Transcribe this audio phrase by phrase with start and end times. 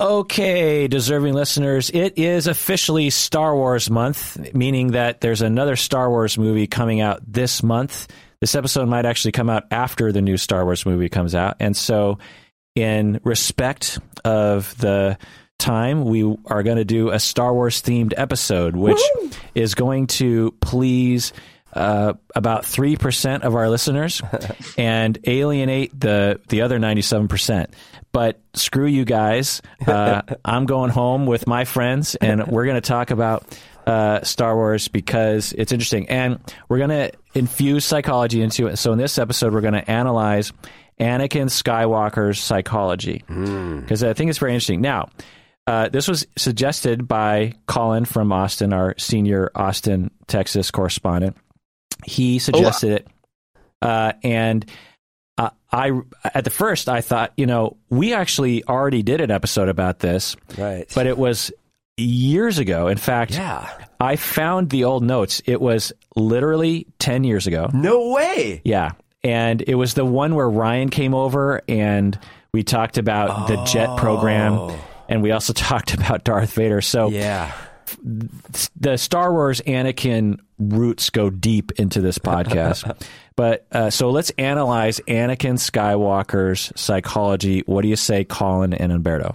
[0.00, 6.38] Okay, deserving listeners, it is officially Star Wars month, meaning that there's another Star Wars
[6.38, 8.08] movie coming out this month.
[8.40, 11.58] This episode might actually come out after the new Star Wars movie comes out.
[11.60, 12.18] And so,
[12.74, 15.18] in respect of the
[15.58, 19.30] time, we are going to do a Star Wars themed episode, which Woo-hoo!
[19.54, 21.34] is going to please
[21.74, 24.22] uh, about three percent of our listeners
[24.78, 27.74] and alienate the the other ninety seven percent.
[28.12, 29.62] But screw you guys.
[29.86, 33.46] Uh, I'm going home with my friends, and we're going to talk about
[33.86, 36.38] uh, Star Wars because it's interesting, and
[36.68, 38.76] we're going to infuse psychology into it.
[38.76, 40.52] So in this episode, we're going to analyze
[40.98, 44.08] Anakin Skywalker's psychology because mm.
[44.08, 44.80] I think it's very interesting.
[44.80, 45.08] Now.
[45.66, 51.36] Uh, this was suggested by Collin from Austin, our senior Austin, Texas correspondent.
[52.04, 53.06] He suggested oh, it,
[53.82, 54.68] uh, and
[55.72, 55.92] I
[56.24, 60.36] at the first I thought, you know, we actually already did an episode about this,
[60.58, 60.86] right?
[60.94, 61.52] But it was
[61.96, 62.88] years ago.
[62.88, 63.68] In fact, yeah.
[64.00, 65.42] I found the old notes.
[65.46, 67.70] It was literally ten years ago.
[67.72, 68.62] No way.
[68.64, 72.18] Yeah, and it was the one where Ryan came over and
[72.52, 73.56] we talked about oh.
[73.56, 73.96] the jet oh.
[73.96, 74.76] program,
[75.08, 76.80] and we also talked about Darth Vader.
[76.80, 77.52] So yeah
[78.76, 82.96] the Star Wars Anakin roots go deep into this podcast.
[83.40, 87.62] but uh, so let's analyze Anakin Skywalker's psychology.
[87.64, 89.34] What do you say, Collin and Humberto?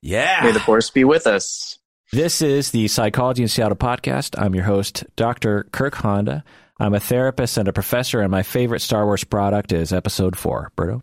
[0.00, 0.40] Yeah.
[0.42, 1.78] May the force be with us.
[2.10, 4.36] This is the Psychology in Seattle podcast.
[4.36, 5.68] I'm your host, Dr.
[5.70, 6.42] Kirk Honda.
[6.80, 10.72] I'm a therapist and a professor, and my favorite Star Wars product is Episode 4.
[10.76, 11.00] Berto?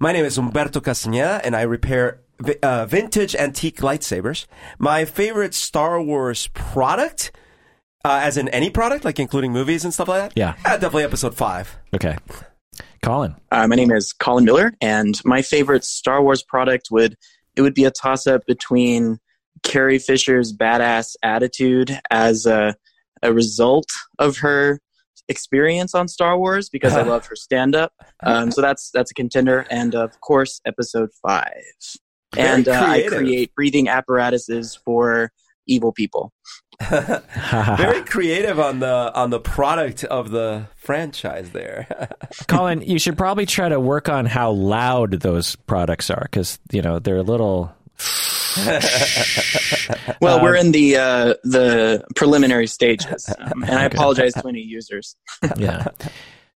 [0.00, 2.20] My name is Humberto Castaneda, and I repair
[2.62, 4.46] uh, vintage antique lightsabers.
[4.78, 7.32] My favorite Star Wars product,
[8.04, 10.32] uh, as in any product, like including movies and stuff like that.
[10.36, 11.76] Yeah, uh, definitely Episode Five.
[11.94, 12.16] Okay,
[13.02, 13.36] Collin.
[13.50, 17.16] Uh, my name is Collin Miller, and my favorite Star Wars product would
[17.56, 19.18] it would be a toss up between
[19.62, 22.74] Carrie Fisher's badass attitude as a
[23.22, 23.88] a result
[24.18, 24.80] of her
[25.28, 27.92] experience on Star Wars because I love her stand up.
[28.22, 31.62] Um, so that's that's a contender, and of course, Episode Five
[32.36, 35.32] and uh, I create breathing apparatuses for
[35.66, 36.32] evil people.
[36.90, 41.86] Very creative on the on the product of the franchise there.
[42.48, 46.82] Collin, you should probably try to work on how loud those products are because you
[46.82, 47.74] know they're a little.
[50.20, 54.62] well, um, we're in the uh, the preliminary stages, um, and I apologize to any
[54.62, 55.16] users.
[55.56, 55.86] yeah.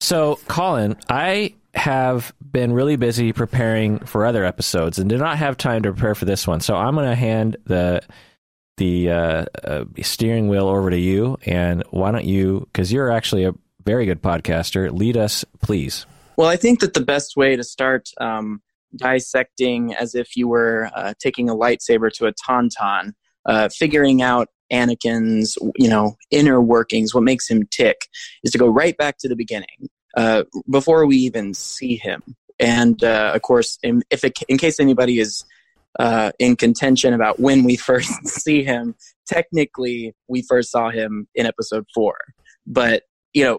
[0.00, 5.56] So, Collin, I have been really busy preparing for other episodes and did not have
[5.56, 6.60] time to prepare for this one.
[6.60, 8.02] So I'm going to hand the
[8.76, 12.69] the uh, uh, steering wheel over to you, and why don't you?
[12.72, 13.54] Because you're actually a
[13.84, 14.92] very good podcaster.
[14.92, 16.06] Lead us, please.
[16.37, 18.60] Well, I think that the best way to start um,
[18.94, 23.12] dissecting, as if you were uh, taking a lightsaber to a tauntaun,
[23.47, 27.97] uh, figuring out Anakin's, you know, inner workings, what makes him tick,
[28.42, 32.22] is to go right back to the beginning uh, before we even see him.
[32.59, 35.44] And uh, of course, in, if it, in case anybody is
[35.98, 38.94] uh, in contention about when we first see him,
[39.26, 42.16] technically we first saw him in episode four.
[42.66, 43.58] But you know,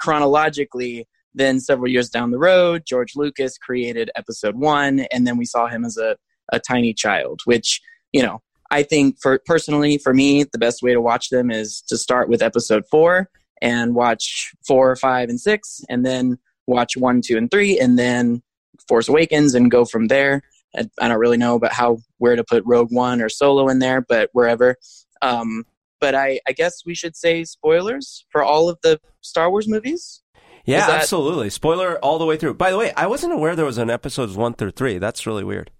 [0.00, 5.44] chronologically, then several years down the road, George Lucas created episode one, and then we
[5.44, 6.16] saw him as a,
[6.52, 7.80] a tiny child, which
[8.12, 8.40] you know
[8.70, 12.28] I think for personally for me the best way to watch them is to start
[12.28, 13.28] with episode four
[13.60, 18.42] and watch four, five, and six, and then watch one, two, and three, and then
[18.88, 20.42] Force Awakens, and go from there.
[20.74, 24.00] I don't really know about how where to put Rogue One or Solo in there,
[24.00, 24.76] but wherever.
[25.20, 25.64] Um,
[26.00, 30.22] but I, I guess we should say spoilers for all of the Star Wars movies.
[30.64, 31.02] Yeah, that...
[31.02, 31.50] absolutely.
[31.50, 32.54] Spoiler all the way through.
[32.54, 34.98] By the way, I wasn't aware there was an episodes one through three.
[34.98, 35.70] That's really weird.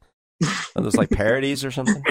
[0.76, 2.02] Are those like parodies or something?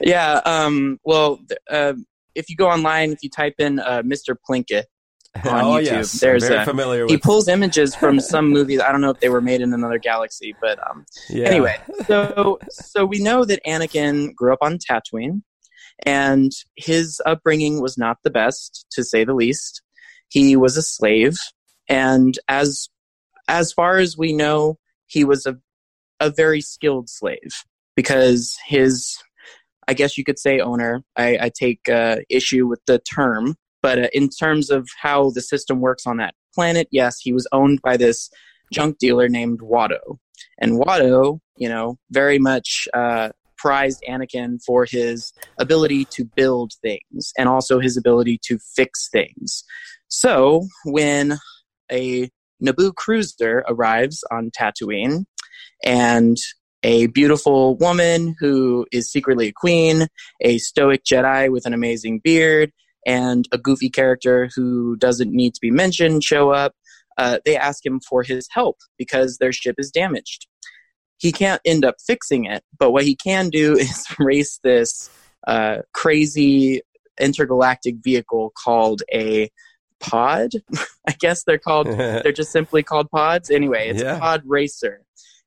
[0.00, 0.40] yeah.
[0.44, 1.40] Um, well,
[1.70, 1.94] uh,
[2.34, 4.36] if you go online, if you type in uh, Mr.
[4.48, 4.84] Plinkett
[5.36, 6.12] on oh, YouTube, yes.
[6.20, 8.80] there's a, familiar he pulls images from some movies.
[8.80, 11.46] I don't know if they were made in another galaxy, but um, yeah.
[11.46, 11.78] anyway.
[12.06, 15.42] So so we know that Anakin grew up on Tatooine,
[16.04, 19.82] and his upbringing was not the best, to say the least.
[20.28, 21.36] He was a slave,
[21.88, 22.88] and as
[23.46, 25.56] as far as we know, he was a
[26.18, 29.16] a very skilled slave because his
[29.86, 31.02] I guess you could say owner.
[31.16, 35.40] I, I take uh, issue with the term, but uh, in terms of how the
[35.40, 38.30] system works on that planet, yes, he was owned by this
[38.72, 40.18] junk dealer named Watto,
[40.58, 47.32] and Watto, you know, very much uh, prized Anakin for his ability to build things
[47.36, 49.64] and also his ability to fix things.
[50.08, 51.38] So when
[51.92, 52.30] a
[52.62, 55.24] Naboo cruiser arrives on Tatooine
[55.84, 56.36] and
[56.82, 60.06] a beautiful woman who is secretly a queen,
[60.40, 62.72] a stoic Jedi with an amazing beard,
[63.06, 66.74] and a goofy character who doesn't need to be mentioned show up.
[67.18, 70.46] Uh, they ask him for his help because their ship is damaged.
[71.18, 75.10] He can't end up fixing it, but what he can do is race this
[75.46, 76.82] uh, crazy
[77.20, 79.50] intergalactic vehicle called a
[80.00, 80.50] pod.
[81.08, 81.86] I guess they're called.
[81.88, 83.50] they're just simply called pods.
[83.50, 84.16] Anyway, it's Yeah.
[84.16, 85.02] a pod racer,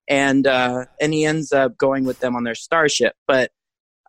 [0.07, 3.13] and uh, and he ends up going with them on their starship.
[3.27, 3.51] But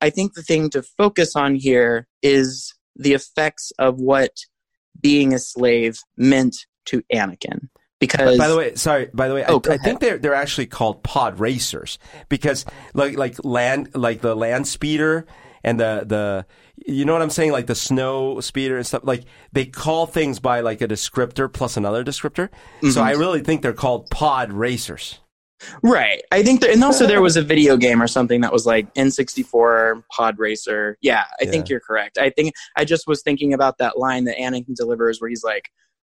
[0.03, 4.31] I think the thing to focus on here is the effects of what
[5.01, 6.57] being a slave meant
[6.87, 7.69] to Anakin.
[8.01, 9.09] Because By the way, sorry.
[9.15, 11.99] By the way, Oh, I, I think they're they're actually called pod racers
[12.29, 15.27] because like like land like the land speeder
[15.63, 16.47] and the the
[16.85, 20.39] you know what I'm saying like the snow speeder and stuff like they call things
[20.39, 22.51] by like a descriptor plus another descriptor.
[22.83, 23.01] So Mm-hmm.
[23.01, 25.21] I really think they're called pod racers.
[25.83, 26.23] Right.
[26.33, 28.93] I think there, and also there was a video game or something that was like
[28.95, 30.97] N64 Pod Racer.
[31.01, 32.19] Yeah, I think you're correct.
[32.19, 35.71] I think I just was thinking about that line that Anakin delivers where he's like,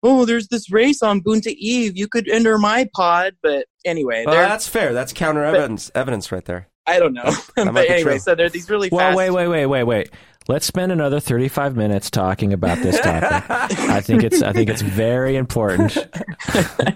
[0.04, 1.98] "Oh, there's this race on Boonta Eve.
[1.98, 4.94] You could enter my pod." But anyway, Well, that's fair.
[4.94, 6.68] That's counter evidence evidence right there.
[6.88, 7.32] I don't know.
[7.56, 10.10] but anyway, so there are these really Well, fast wait, wait, wait, wait, wait.
[10.50, 13.50] Let's spend another 35 minutes talking about this topic.
[13.90, 15.92] I think it's I think it's very important.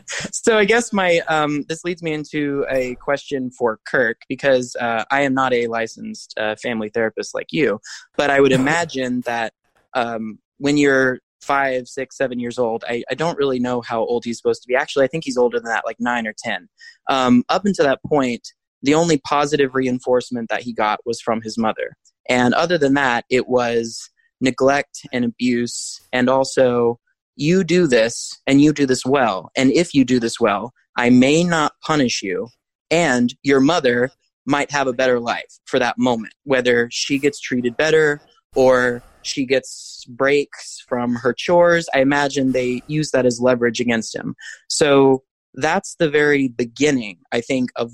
[0.31, 5.03] so I guess my um, this leads me into a question for Kirk because uh,
[5.12, 7.81] I am not a licensed uh, family therapist like you,
[8.15, 9.53] but I would imagine that
[9.95, 14.24] um, when you're five, six, seven years old, I, I don't really know how old
[14.24, 14.75] he's supposed to be.
[14.75, 16.69] Actually, I think he's older than that, like nine or ten.
[17.09, 18.48] Um, up until that point,
[18.83, 21.98] the only positive reinforcement that he got was from his mother,
[22.30, 24.10] and other than that, it was
[24.40, 27.00] neglect and abuse, and also
[27.36, 29.52] you do this and you do this well.
[29.56, 32.50] And if you do this well, I may not punish you.
[32.90, 34.12] And your mother
[34.46, 38.22] might have a better life for that moment, whether she gets treated better
[38.56, 41.88] or she gets breaks from her chores.
[41.96, 44.36] I imagine they use that as leverage against him.
[44.68, 45.24] So
[45.54, 47.94] that's the very beginning, I think, of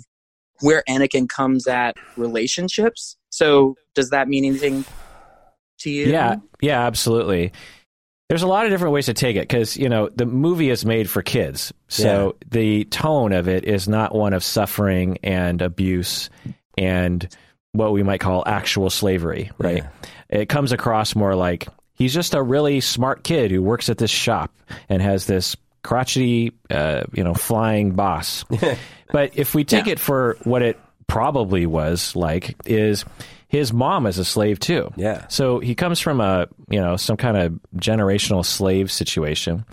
[0.61, 3.17] where Anakin comes at relationships.
[3.37, 4.83] So does that mean anything
[5.81, 6.07] to you?
[6.07, 7.51] Yeah, yeah, absolutely.
[8.29, 10.83] There's a lot of different ways to take it because you know the movie is
[10.85, 16.31] made for kids, so the tone of it is not one of suffering and abuse
[16.79, 17.27] and
[17.73, 19.83] what we might call actual slavery, right?
[20.29, 24.11] It comes across more like he's just a really smart kid who works at this
[24.11, 24.51] shop
[24.89, 28.43] and has this crotchety, uh, you know, flying boss.
[29.11, 29.93] but if we take Yeah.
[29.93, 33.05] it for what it probably was like, is
[33.47, 34.91] his mom is a slave too.
[34.95, 35.27] Yeah.
[35.27, 39.65] So he comes from a you know some kind of generational slave situation,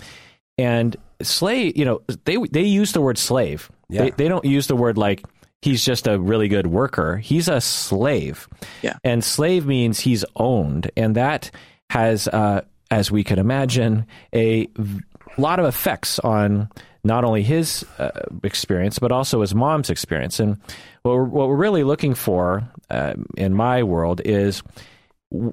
[0.59, 3.71] and slave you know they they use the word slave.
[3.89, 4.03] Yeah.
[4.05, 5.25] They they don't use the word like
[5.65, 7.17] he's just a really good worker.
[7.17, 8.49] He's a slave.
[8.83, 8.99] Yeah.
[9.03, 11.51] And slave means he's owned, and that
[11.91, 15.03] has, uh, as we could imagine, a v-
[15.39, 16.69] lot of effects on
[17.05, 18.11] not only his uh,
[18.43, 20.41] experience but also his mom's experience.
[20.41, 20.59] And
[21.03, 24.63] what we're, what we're really looking for uh, in my world is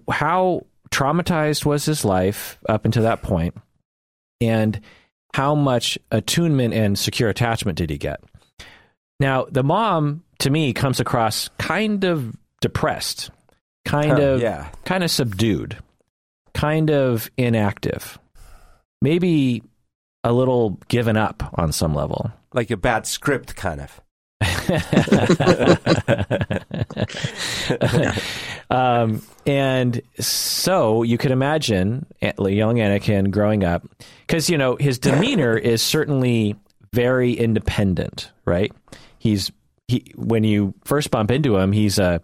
[0.10, 3.56] how traumatized was his life up until that point,
[4.40, 4.80] and
[5.34, 8.22] how much attunement and secure attachment did he get?
[9.20, 13.30] Now, the mom to me comes across kind of depressed,
[13.86, 14.70] kind Huh, of yeah.
[14.84, 15.78] kind of subdued,
[16.54, 18.20] kind of inactive.
[19.02, 19.64] Maybe
[20.24, 22.32] a little given up on some level.
[22.54, 24.02] Like a bad script, kind of.
[28.72, 33.88] um, and so you could imagine young Anakin growing up,
[34.26, 36.56] because you know his demeanor is certainly
[36.92, 38.72] very independent, right?
[39.20, 39.52] He's
[39.88, 42.22] he when you first bump into him, he's a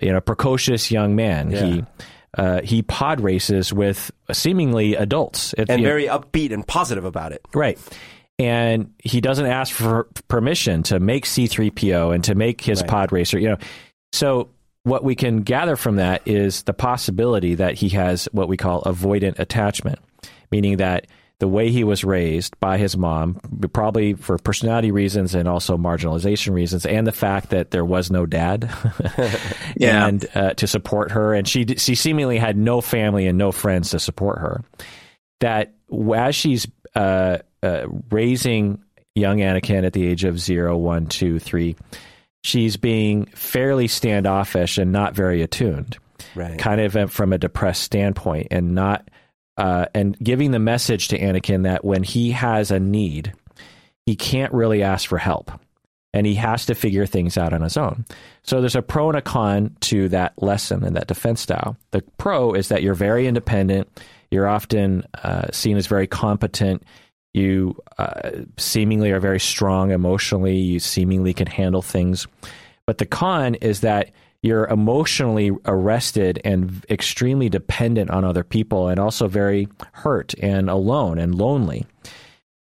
[0.00, 1.50] you know precocious young man.
[1.50, 1.64] Yeah.
[1.64, 1.84] He
[2.38, 7.44] uh, he pod races with seemingly adults, And know, very upbeat and positive about it.
[7.52, 7.78] Right.
[8.38, 12.90] And he doesn't ask for permission to make C3PO and to make his Right.
[12.90, 13.56] pod racer, you know.
[14.12, 14.48] So
[14.84, 18.82] what we can gather from that is the possibility that he has what we call
[18.82, 19.98] avoidant attachment,
[20.52, 21.06] meaning that
[21.40, 23.34] the way he was raised by his mom,
[23.72, 28.26] probably for personality reasons and also marginalization reasons, and the fact that there was no
[28.26, 28.68] dad,
[29.76, 30.06] Yeah.
[30.08, 33.90] and uh, to support her, and she she seemingly had no family and no friends
[33.90, 34.64] to support her.
[35.40, 35.74] That
[36.14, 36.66] as she's
[36.96, 38.82] uh, uh, raising
[39.14, 41.76] young Anakin at the age of zero, one, two, three,
[42.42, 45.98] she's being fairly standoffish and not very attuned
[46.34, 46.58] Right.
[46.58, 49.08] kind of from a depressed standpoint and not
[49.58, 53.34] uh, and giving the message to Anakin that when he has a need,
[54.06, 55.52] he can't really ask for help.
[56.14, 58.04] and he has to figure things out on his own.
[58.42, 61.76] So there's a pro and a con to that lesson and that defense style.
[61.90, 63.88] The pro is that you're very independent.
[64.30, 66.82] You're often uh, seen as very competent.
[67.34, 70.56] You uh, seemingly are very strong emotionally.
[70.56, 72.26] You seemingly can handle things.
[72.86, 74.10] But the con is that
[74.48, 81.18] you're emotionally arrested and extremely dependent on other people and also very hurt and alone
[81.18, 81.86] and lonely.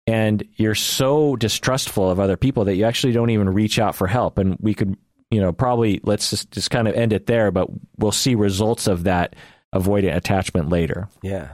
[0.06, 4.06] And you're so distrustful of other people that you actually don't even reach out for
[4.06, 4.36] help.
[4.36, 4.96] And we could
[5.30, 8.86] you know probably let's just, just kind of end it there but we'll see results
[8.86, 9.34] of that
[9.74, 11.08] avoidant attachment later.
[11.22, 11.52] Yeah.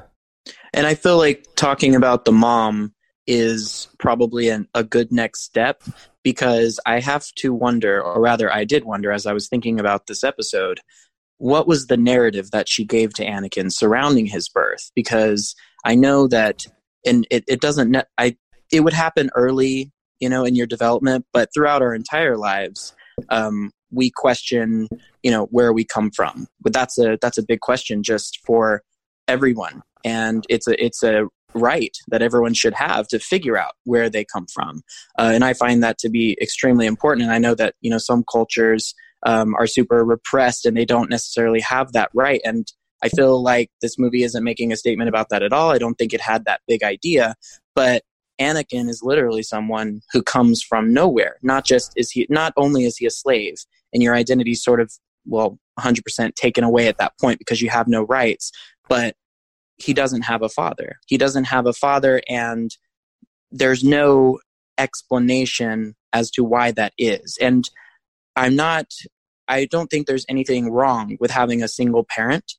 [0.74, 2.92] And I feel like talking about the mom
[3.28, 5.84] is probably an, a good next step
[6.28, 10.08] because I have to wonder, or rather, I did wonder as I was thinking about
[10.08, 10.78] this episode,
[11.38, 14.90] what was the narrative that she gave to Anakin surrounding his birth?
[14.94, 15.54] Because
[15.86, 16.66] I know that,
[17.06, 18.36] and it, it doesn't, I
[18.70, 22.94] it would happen early, you know, in your development, but throughout our entire lives,
[23.30, 24.86] um, we question,
[25.22, 26.46] you know, where we come from.
[26.60, 28.82] But that's a that's a big question just for
[29.28, 31.24] everyone, and it's a it's a
[31.54, 34.82] right that everyone should have to figure out where they come from.
[35.18, 37.24] Uh, and I find that to be extremely important.
[37.24, 38.94] And I know that you know some cultures
[39.26, 42.40] um, are super repressed and they don't necessarily have that right.
[42.44, 42.70] And
[43.02, 45.70] I feel like this movie isn't making a statement about that at all.
[45.70, 47.34] I don't think it had that big idea,
[47.74, 48.02] but
[48.40, 51.36] Anakin is literally someone who comes from nowhere.
[51.42, 53.56] Not just is he, not only is he a slave,
[53.92, 54.92] and your identity sort of
[55.28, 58.50] well, 100% taken away at that point because you have no rights,
[58.88, 59.14] but
[59.78, 60.98] he doesn't have a father.
[61.06, 62.70] He doesn't have a father, and
[63.50, 64.40] there's no
[64.76, 67.38] explanation as to why that is.
[67.40, 67.68] And
[68.36, 68.86] I'm not.
[69.46, 72.52] I don't think there's anything wrong with having a single parent.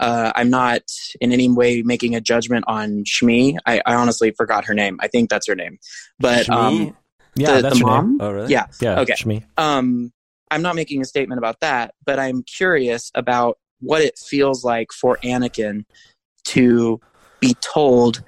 [0.00, 0.82] Uh, I'm not
[1.20, 3.58] in any way making a judgment on Shmi.
[3.66, 4.98] I, I honestly forgot her name.
[5.00, 5.78] I think that's her name.
[6.18, 6.96] But um,
[7.34, 8.12] yeah the, that's the mom.
[8.12, 8.18] name.
[8.22, 8.50] Oh, really?
[8.50, 8.66] Yeah.
[8.80, 9.12] yeah Okay.
[9.12, 9.44] Shmi.
[9.58, 10.12] Um,
[10.50, 14.92] I'm not making a statement about that, but I'm curious about what it feels like
[14.92, 15.84] for Anakin
[16.54, 17.00] to
[17.40, 18.22] be told,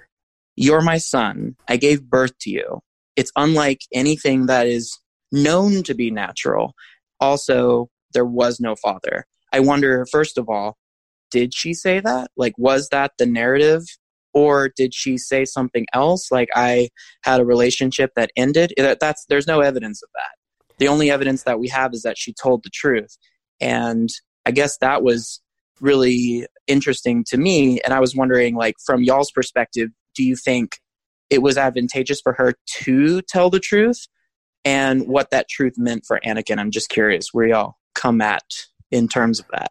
[0.56, 1.56] You're my son.
[1.68, 2.80] I gave birth to you.
[3.16, 4.98] It's unlike anything that is
[5.30, 6.74] known to be natural.
[7.20, 9.26] Also, there was no father.
[9.52, 10.76] I wonder, first of all,
[11.30, 12.30] did she say that?
[12.36, 13.82] Like, was that the narrative?
[14.34, 16.30] Or did she say something else?
[16.30, 16.88] Like, I
[17.22, 18.72] had a relationship that ended?
[18.78, 20.32] That- That's, there's no evidence of that
[20.82, 23.16] the only evidence that we have is that she told the truth
[23.60, 24.08] and
[24.46, 25.40] i guess that was
[25.80, 30.78] really interesting to me and i was wondering like from y'all's perspective do you think
[31.30, 34.06] it was advantageous for her to tell the truth
[34.64, 38.44] and what that truth meant for anakin i'm just curious where y'all come at
[38.90, 39.70] in terms of that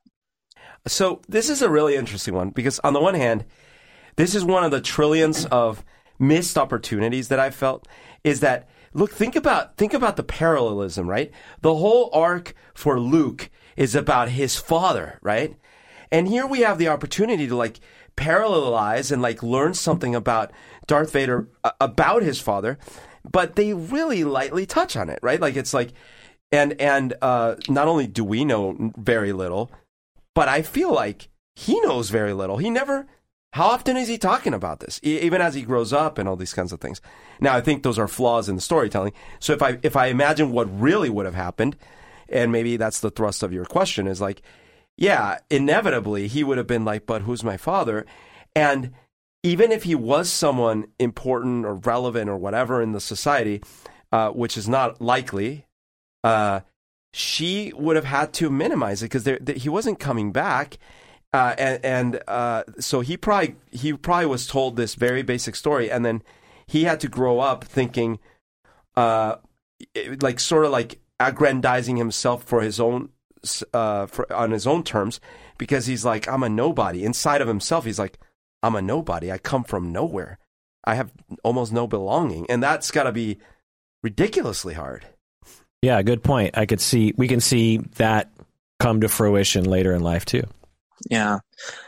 [0.88, 3.46] So this is a really interesting one because on the one hand,
[4.16, 5.84] this is one of the trillions of
[6.20, 7.88] missed opportunities that I felt
[8.24, 11.32] is that look think about think about the parallelism, right?
[11.62, 15.56] The whole arc for Luke is about his father, right?
[16.12, 17.80] And here we have the opportunity to like
[18.18, 20.52] parallelize and like learn something about
[20.88, 22.78] Darth Vader uh, about his father,
[23.30, 25.40] but they really lightly touch on it, right?
[25.40, 25.94] Like it's like
[26.52, 29.72] and and uh, not only do we know very little,
[30.36, 32.58] but I feel like he knows very little.
[32.58, 33.08] He never.
[33.54, 34.98] How often is he talking about this?
[35.04, 37.02] Even as he grows up and all these kinds of things.
[37.42, 39.12] Now, I think those are flaws in the storytelling.
[39.40, 41.76] So if I if I imagine what really would have happened,
[42.30, 44.42] and maybe that's the thrust of your question, is like,
[45.02, 48.06] yeah, inevitably he would have been like, but who's my father?
[48.56, 48.92] And
[49.42, 53.64] even if he was someone important or relevant or whatever in the society,
[54.12, 55.66] uh, which is not likely,
[56.24, 56.60] uh,
[57.14, 60.78] she would have had to minimize it because he wasn't coming back.
[61.34, 65.90] Uh, and and uh, so he probably he probably was told this very basic story,
[65.90, 66.22] and then
[66.68, 68.20] he had to grow up thinking,
[68.96, 69.38] uh,
[70.22, 73.10] like sort of like aggrandizing himself for his own
[73.74, 75.20] uh, for, on his own terms,
[75.58, 77.86] because he's like I'm a nobody inside of himself.
[77.86, 78.20] He's like
[78.64, 79.32] I'm a nobody.
[79.32, 80.40] I come from nowhere.
[80.84, 81.12] I have
[81.44, 83.40] almost no belonging, and that's got to be
[84.04, 85.06] ridiculously hard.
[85.82, 86.58] Yeah, good point.
[86.58, 88.32] I could see we can see that
[88.80, 90.44] come to fruition later in life too.
[91.10, 91.40] Yeah,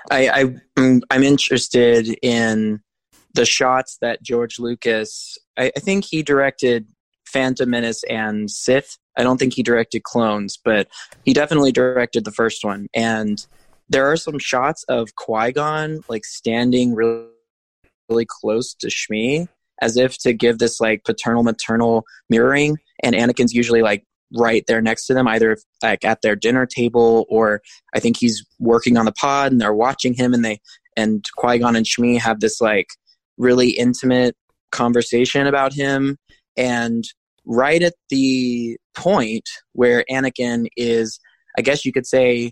[0.09, 2.81] I, I I'm, I'm interested in
[3.33, 5.37] the shots that George Lucas.
[5.57, 6.87] I, I think he directed
[7.25, 8.97] Phantom Menace and Sith.
[9.17, 10.87] I don't think he directed Clones, but
[11.23, 12.87] he definitely directed the first one.
[12.93, 13.45] And
[13.89, 17.27] there are some shots of Qui Gon like standing really,
[18.09, 19.47] really close to Shmi,
[19.81, 22.77] as if to give this like paternal maternal mirroring.
[23.03, 24.03] And Anakin's usually like
[24.35, 27.61] right there next to them, either like at their dinner table or
[27.93, 30.59] I think he's working on the pod and they're watching him and they
[30.95, 32.87] and Qui Gon and Shmi have this like
[33.37, 34.35] really intimate
[34.71, 36.17] conversation about him
[36.57, 37.03] and
[37.45, 41.19] right at the point where Anakin is,
[41.57, 42.51] I guess you could say,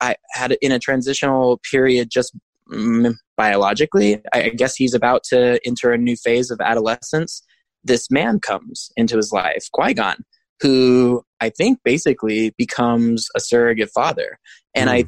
[0.00, 2.36] I had in a transitional period just
[2.70, 4.20] mm, biologically.
[4.32, 7.42] I guess he's about to enter a new phase of adolescence.
[7.84, 10.16] This man comes into his life, Qui Gon,
[10.60, 14.38] who I think basically becomes a surrogate father.
[14.74, 14.92] And mm.
[14.92, 15.04] I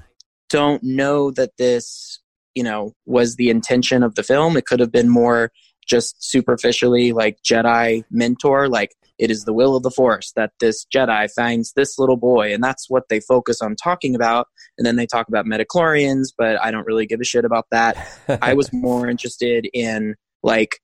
[0.50, 2.20] don't know that this,
[2.54, 4.56] you know, was the intention of the film.
[4.56, 5.50] It could have been more
[5.86, 10.86] just superficially like Jedi mentor, like it is the will of the Force that this
[10.94, 14.48] Jedi finds this little boy, and that's what they focus on talking about.
[14.76, 17.96] And then they talk about midi-chlorians, but I don't really give a shit about that.
[18.42, 20.80] I was more interested in like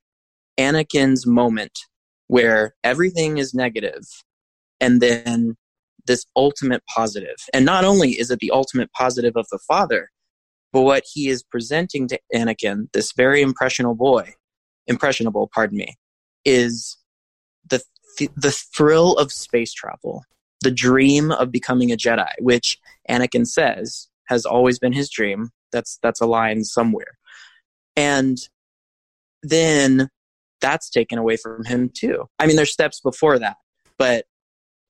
[0.58, 1.78] Anakin's moment
[2.28, 4.02] where everything is negative,
[4.80, 5.56] and then
[6.06, 7.36] this ultimate positive.
[7.52, 10.08] And not only is it the ultimate positive of the father,
[10.72, 14.34] but what he is presenting to Anakin, this very impressionable boy,
[14.86, 15.96] impressionable, pardon me,
[16.44, 16.96] is
[17.68, 17.82] the
[18.36, 20.24] the thrill of space travel,
[20.60, 25.50] the dream of becoming a Jedi, which Anakin says has always been his dream.
[25.72, 27.18] That's that's a line somewhere.
[27.96, 28.38] And
[29.42, 30.08] then
[30.60, 32.26] that's taken away from him too.
[32.38, 33.56] I mean, there's steps before that,
[33.98, 34.26] but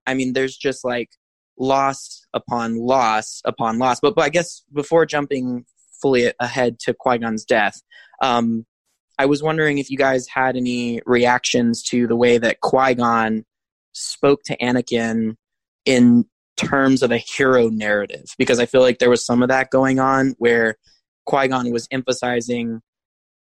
[0.06, 1.11] I mean, there's just like
[1.58, 4.00] loss upon loss upon loss.
[4.00, 5.64] But, but I guess before jumping
[6.00, 7.80] fully ahead to Qui Gon's death,
[8.20, 8.66] um,
[9.19, 13.45] I was wondering if you guys had any reactions to the way that Qui Gon
[13.92, 15.37] spoke to Anakin
[15.85, 16.25] in
[16.57, 19.99] terms of a hero narrative, because I feel like there was some of that going
[19.99, 20.76] on where
[21.26, 22.81] Qui Gon was emphasizing,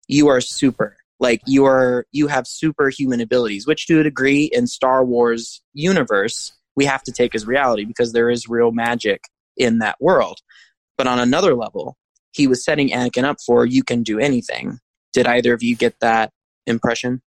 [0.07, 4.67] "You are super." Like you are, you have superhuman abilities, which to a degree in
[4.67, 9.21] Star Wars universe we have to take as reality because there is real magic
[9.57, 10.37] in that world.
[10.95, 11.97] But on another level,
[12.31, 14.79] he was setting Anakin up for you can do anything.
[15.17, 16.31] Did either of you get that
[16.67, 17.23] impression?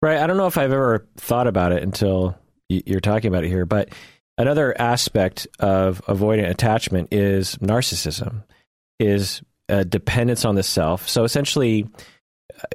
[0.00, 0.16] Right.
[0.16, 2.38] I don't know if I've ever thought about it until
[2.70, 3.90] you're talking about it here, but
[4.38, 8.42] another aspect of avoidant attachment is narcissism,
[8.98, 11.08] is a dependence on the self.
[11.10, 11.86] So essentially,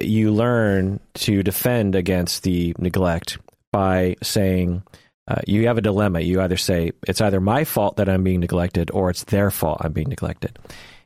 [0.00, 3.38] you learn to defend against the neglect
[3.72, 4.84] by saying,
[5.26, 6.20] uh, you have a dilemma.
[6.20, 9.78] You either say, it's either my fault that I'm being neglected or it's their fault
[9.80, 10.56] I'm being neglected.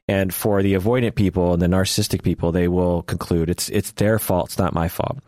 [0.09, 4.19] And for the avoidant people and the narcissistic people, they will conclude it's it's their
[4.19, 5.19] fault, it's not my fault.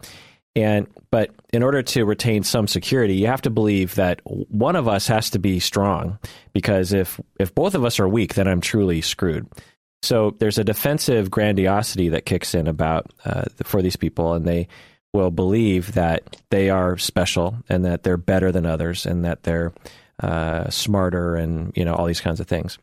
[0.54, 4.88] And but in order to retain some security, you have to believe that one of
[4.88, 6.18] us has to be strong
[6.52, 9.48] because if if both of us are weak, then I'm truly screwed.
[10.02, 14.68] So there's a defensive grandiosity that kicks in about uh, for these people, and they
[15.12, 19.72] will believe that they are special and that they're better than others and that they're
[20.22, 22.78] uh, smarter and you know all these kinds of things.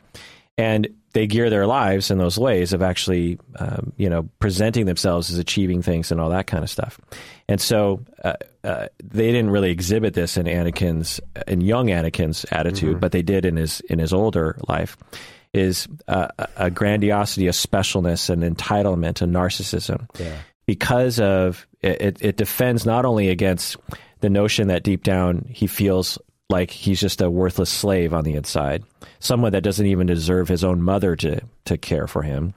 [0.57, 5.31] And they gear their lives in those ways of actually, um, you know, presenting themselves
[5.31, 6.99] as achieving things and all that kind of stuff.
[7.47, 8.33] And so uh,
[8.65, 12.99] uh, they didn't really exhibit this in Anakin's, in young Anakin's attitude, mm-hmm.
[12.99, 14.97] but they did in his in his older life.
[15.53, 20.35] Is uh, a grandiosity, a specialness, an entitlement, a narcissism, yeah.
[20.65, 23.77] because of it, it defends not only against
[24.19, 28.35] the notion that deep down he feels like he's just a worthless slave on the
[28.35, 28.83] inside,
[29.19, 32.53] someone that doesn't even deserve his own mother to to care for him.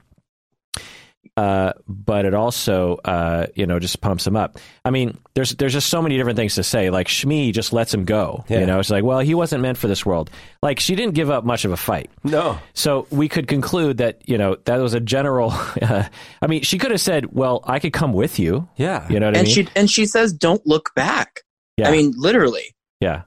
[1.39, 4.57] Uh, but it also, uh, you know, just pumps him up.
[4.83, 6.89] I mean, there's there's just so many different things to say.
[6.89, 8.43] Like Shmi just lets him go.
[8.49, 8.59] Yeah.
[8.59, 10.29] You know, it's like, well, he wasn't meant for this world.
[10.61, 12.09] Like she didn't give up much of a fight.
[12.25, 12.59] No.
[12.73, 15.51] So we could conclude that you know that was a general.
[15.81, 16.03] Uh,
[16.41, 19.07] I mean, she could have said, "Well, I could come with you." Yeah.
[19.09, 19.53] You know what and I mean?
[19.53, 21.43] she and she says, "Don't look back."
[21.77, 21.87] Yeah.
[21.87, 22.75] I mean, literally.
[22.99, 23.21] Yeah.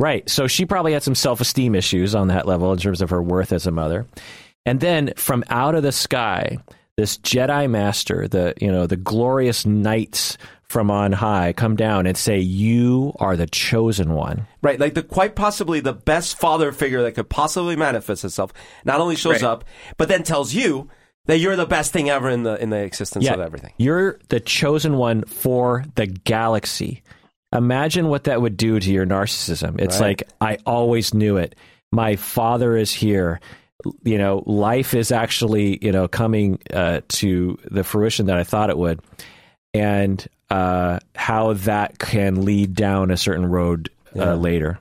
[0.00, 0.28] Right.
[0.28, 3.22] So she probably had some self esteem issues on that level in terms of her
[3.22, 4.06] worth as a mother.
[4.66, 6.58] And then from out of the sky,
[6.96, 12.16] this Jedi Master, the you know the glorious knights from on high, come down and
[12.16, 17.02] say, "You are the chosen one." Right, like the quite possibly the best father figure
[17.02, 18.52] that could possibly manifest itself.
[18.84, 19.50] Not only shows right.
[19.50, 19.64] up,
[19.96, 20.88] but then tells you
[21.26, 23.72] that you're the best thing ever in the in the existence yeah, of everything.
[23.76, 27.02] You're the chosen one for the galaxy.
[27.54, 29.80] Imagine what that would do to your narcissism.
[29.80, 30.20] It's right.
[30.20, 31.54] like, I always knew it.
[31.92, 33.40] My father is here.
[34.02, 38.70] You know, life is actually, you know, coming uh, to the fruition that I thought
[38.70, 39.00] it would.
[39.72, 44.34] And uh, how that can lead down a certain road uh, yeah.
[44.34, 44.78] later.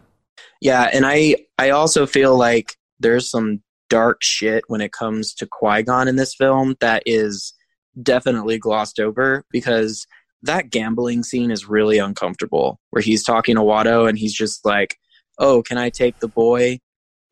[0.61, 0.89] Yeah.
[0.91, 5.83] And I, I also feel like there's some dark shit when it comes to Qui
[5.83, 7.53] Gon in this film that is
[8.01, 10.07] definitely glossed over because
[10.43, 14.97] that gambling scene is really uncomfortable where he's talking to Watto and he's just like,
[15.39, 16.79] Oh, can I take the boy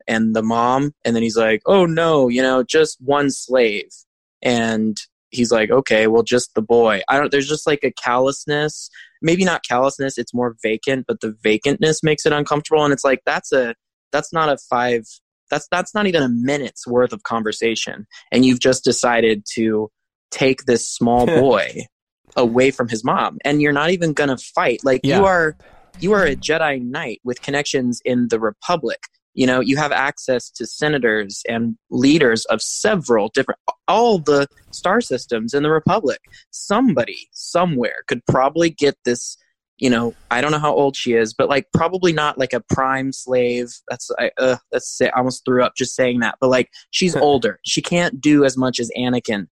[0.08, 0.92] and the mom?
[1.04, 3.88] And then he's like, Oh no, you know, just one slave.
[4.42, 4.96] And
[5.30, 7.02] he's like, Okay, well just the boy.
[7.08, 8.90] I don't there's just like a callousness
[9.22, 12.84] maybe not callousness, it's more vacant, but the vacantness makes it uncomfortable.
[12.84, 13.74] And it's like, that's a,
[14.10, 15.04] that's not a five,
[15.50, 18.06] that's, that's not even a minute's worth of conversation.
[18.30, 19.90] And you've just decided to
[20.30, 21.86] take this small boy
[22.36, 24.80] away from his mom and you're not even going to fight.
[24.84, 25.18] Like Yeah.
[25.18, 25.56] you are,
[26.00, 29.00] you are a Jedi Knight with connections in the Republic.
[29.34, 35.00] You know, you have access to senators and leaders of several different, all the star
[35.00, 36.20] systems in the Republic.
[36.50, 39.38] Somebody somewhere could probably get this.
[39.78, 42.60] You know, I don't know how old she is, but like probably not like a
[42.60, 43.72] prime slave.
[43.88, 46.36] That's I, uh, that's I almost threw up just saying that.
[46.40, 49.48] But like she's older, she can't do as much as Anakin.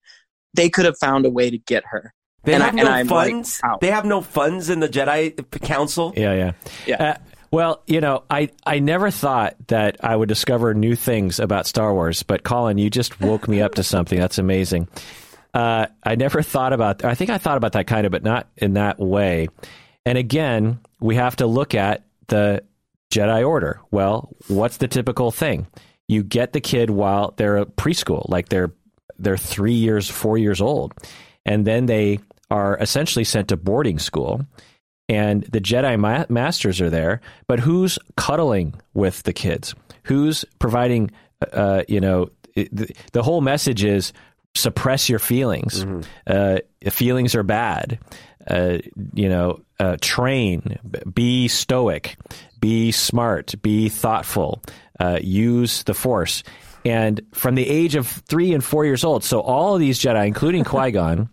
[0.54, 2.12] They could have found a way to get her.
[2.44, 3.60] They And have and no I'm like, funds.
[3.62, 3.78] how?
[3.80, 6.12] they have no funds in the Jedi Council.
[6.16, 6.52] Yeah, yeah.
[6.86, 7.02] Yeah.
[7.02, 7.14] Uh,
[7.52, 11.92] well, you know, I, I never thought that I would discover new things about Star
[11.92, 14.18] Wars, but Collin, you just woke me up to something.
[14.18, 14.86] That's amazing.
[15.52, 17.04] Uh, I never thought about.
[17.04, 19.48] I think I thought about that kind of, but not in that way.
[20.06, 22.62] And again, we have to look at the
[23.12, 23.80] Jedi Order.
[23.90, 25.66] Well, what's the typical thing?
[26.06, 28.72] You get the kid while they're a preschool, like they're
[29.18, 30.94] they're three years, four years old,
[31.44, 32.20] and then they
[32.50, 34.46] are essentially sent to boarding school
[35.10, 39.74] and the Jedi ma- Masters are there, but who's cuddling with the kids?
[40.04, 41.10] Who's providing,
[41.52, 44.12] uh, you know, it, the, the whole message is
[44.54, 45.84] suppress your feelings.
[46.28, 46.58] Uh,
[46.90, 47.98] feelings are bad.
[48.46, 48.78] Uh,
[49.14, 50.78] you know, uh, train,
[51.12, 52.16] be stoic,
[52.60, 54.62] be smart, be thoughtful,
[55.00, 56.44] uh, use the force.
[56.84, 60.26] And from the age of three and four years old, so all of these Jedi,
[60.26, 61.28] including Qui Gon,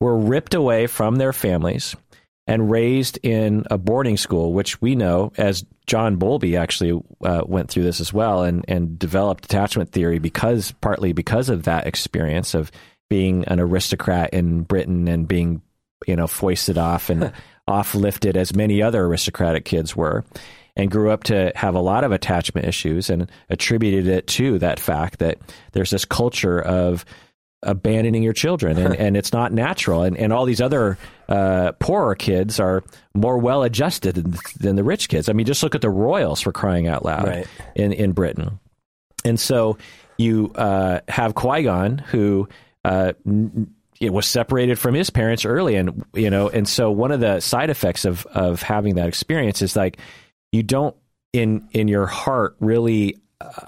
[0.00, 1.94] were ripped away from their families
[2.46, 7.70] and raised in a boarding school, which we know as John Bowlby actually uh, went
[7.70, 12.54] through this as well and, and developed attachment theory because partly because of that experience
[12.54, 12.72] of
[13.08, 15.62] being an aristocrat in Britain and being
[16.06, 17.32] you know foisted off and
[17.68, 20.24] off lifted as many other aristocratic kids were
[20.76, 24.80] and grew up to have a lot of attachment issues and attributed it to that
[24.80, 25.38] fact that
[25.72, 27.04] there's this culture of
[27.62, 30.02] abandoning your children and, and it's not natural.
[30.02, 30.96] And, and all these other
[31.28, 32.82] uh, poorer kids are
[33.14, 35.28] more well adjusted than, than the rich kids.
[35.28, 37.46] I mean just look at the royals for crying out loud Right.
[37.74, 38.58] in, in britain.
[39.24, 39.76] And so
[40.16, 42.48] you uh, have qui-gon who
[42.84, 47.12] uh, n- it was separated from his parents early and you know and so one
[47.12, 49.98] of the side effects of of having that experience is like
[50.52, 50.96] you don't
[51.34, 53.18] in in your heart really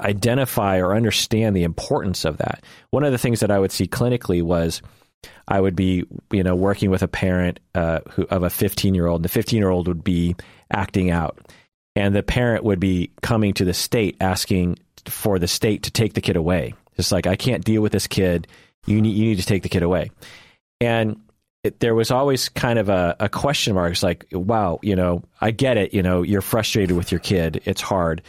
[0.00, 2.62] identify or understand the importance of that.
[2.90, 4.82] One of the things that I would see clinically was
[5.48, 9.06] I would be, you know, working with a parent uh, who, of a 15 year
[9.06, 10.36] old, and the 15 year old would be
[10.70, 11.38] acting out,
[11.96, 16.14] and the parent would be coming to the state asking for the state to take
[16.14, 16.74] the kid away.
[16.96, 18.46] Just like I can't deal with this kid,
[18.86, 20.10] you need you need to take the kid away,
[20.80, 21.20] and
[21.64, 23.92] it, there was always kind of a, a question mark.
[23.92, 25.94] It's like, wow, you know, I get it.
[25.94, 27.62] You know, you're frustrated with your kid.
[27.64, 28.22] It's hard.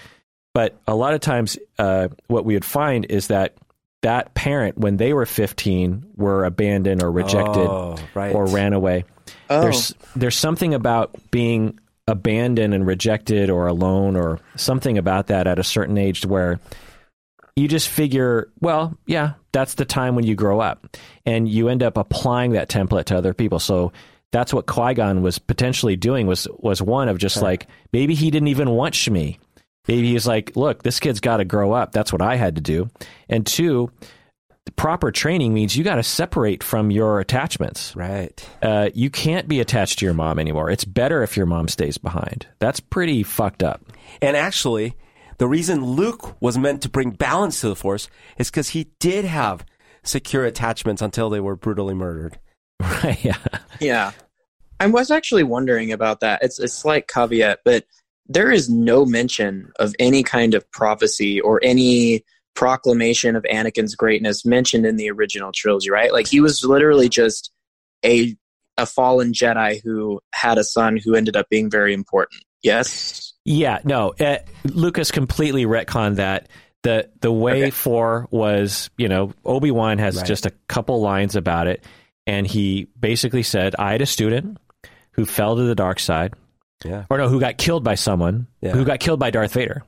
[0.53, 3.55] But a lot of times, uh, what we would find is that
[4.01, 8.35] that parent, when they were 15, were abandoned or rejected Oh, right.
[8.35, 9.05] or ran away.
[9.49, 15.47] Oh, There's there's something about being abandoned and rejected or alone or something about that
[15.47, 16.59] at a certain age where
[17.55, 21.81] you just figure, well, yeah, that's the time when you grow up, and you end
[21.83, 23.59] up applying that template to other people.
[23.59, 23.93] So
[24.31, 28.31] that's what Qui Gon was potentially doing was was one of just like maybe he
[28.31, 29.37] didn't even want Shmi.
[29.87, 31.91] Maybe he's like, look, this kid's got to grow up.
[31.91, 32.89] That's what I had to do.
[33.27, 33.91] And two,
[34.75, 37.95] proper training means you got to separate from your attachments.
[37.95, 38.49] right.
[38.61, 40.69] Uh, you can't be attached to your mom anymore.
[40.69, 42.47] It's better if your mom stays behind.
[42.59, 43.81] That's pretty fucked up.
[44.21, 44.95] And actually,
[45.37, 49.25] the reason Luke was meant to bring balance to the Force is because he did
[49.25, 49.65] have
[50.03, 52.39] secure attachments until they were brutally murdered.
[52.79, 53.23] Right?
[53.23, 53.37] Yeah.
[53.79, 54.11] Yeah.
[54.79, 56.43] I was actually wondering about that.
[56.43, 57.85] It's a slight caveat, but
[58.33, 62.23] there is no mention of any kind of prophecy or any
[62.55, 66.11] proclamation of Anakin's greatness mentioned in the original trilogy, right?
[66.13, 67.51] Like he was literally just
[68.05, 68.35] a
[68.77, 72.43] a fallen Jedi who had a son who ended up being very important.
[72.63, 73.33] Yes.
[73.45, 74.13] Yeah, no.
[74.19, 76.47] Uh, Lucas completely retconned that.
[76.81, 77.69] the The way Okay.
[77.69, 80.25] for was, you know, Obi Wan has Right.
[80.25, 81.83] just a couple lines about it,
[82.27, 84.57] and he basically said, "I had a student
[85.11, 86.33] who fell to the dark side,
[86.83, 87.05] Yeah.
[87.09, 88.71] or no, who got killed by someone, Yeah.
[88.71, 89.83] who got killed by Darth Vader,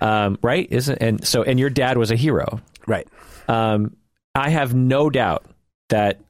[0.00, 0.66] um, right?
[0.70, 2.60] Isn't and so, and your dad was a hero.
[2.86, 3.06] Right.
[3.48, 3.96] Um,
[4.34, 5.44] I have no doubt
[5.88, 6.20] that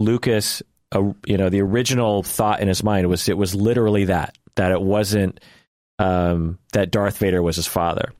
[0.00, 0.62] Lucas,
[0.94, 4.72] uh, you know, the original thought in his mind was it was literally that that
[4.72, 5.40] it wasn't
[5.98, 8.12] um, that Darth Vader was his father.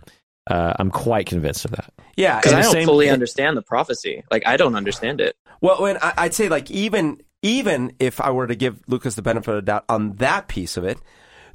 [0.51, 1.93] Uh, I'm quite convinced of that.
[2.17, 2.39] Yeah.
[2.39, 4.25] Because I don't same- fully understand the prophecy.
[4.31, 5.37] Like I don't understand it.
[5.61, 9.23] Well, when I, I'd say like even even if I were to give Lucas the
[9.23, 10.99] benefit of the doubt on that piece of it,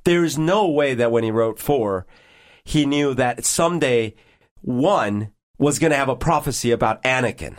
[0.03, 2.05] there's no way that when he wrote four,
[2.63, 4.15] he knew that someday
[4.61, 7.57] one was going to have a prophecy about Anakin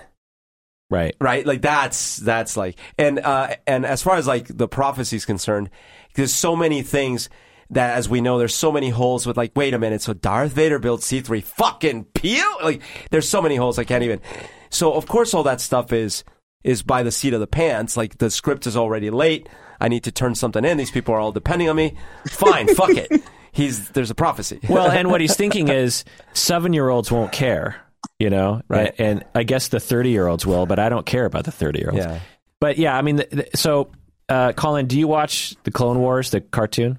[0.91, 1.17] Right.
[1.21, 1.47] right?
[1.47, 5.71] Like that's that's like and uh and as far as like the prophecy is concerned,
[6.15, 7.29] there's so many things
[7.71, 10.53] that as we know there's so many holes with like wait a minute so Darth
[10.53, 14.21] Vader built C3 fucking peel like there's so many holes I can't even
[14.69, 16.23] so of course all that stuff is
[16.65, 19.49] is by the seat of the pants like the script is already late
[19.81, 21.95] I need to turn something in these people are all depending on me
[22.27, 23.23] fine fuck it
[23.55, 27.77] he's there's a prophecy Well, and what he's thinking is seven year olds won't care,
[28.19, 28.61] you know?
[28.69, 28.95] Right.
[28.99, 31.53] And, and I guess the 30 year olds will, but I don't care about the
[31.53, 32.05] 30 year olds.
[32.05, 32.21] yeah
[32.61, 33.91] But yeah, I mean, the, the, so,
[34.29, 36.99] uh, Collin, do you watch the Clone Wars, the cartoon?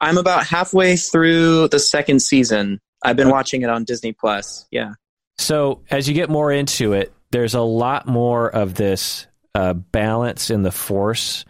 [0.00, 2.80] I'm about halfway through the second season.
[3.02, 4.66] I've been watching it on Disney Plus.
[4.70, 4.92] Yeah.
[5.38, 10.50] So as you get more into it, there's a lot more of this uh, balance
[10.50, 11.44] in the Force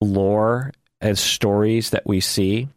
[0.00, 2.68] lore as stories that we see.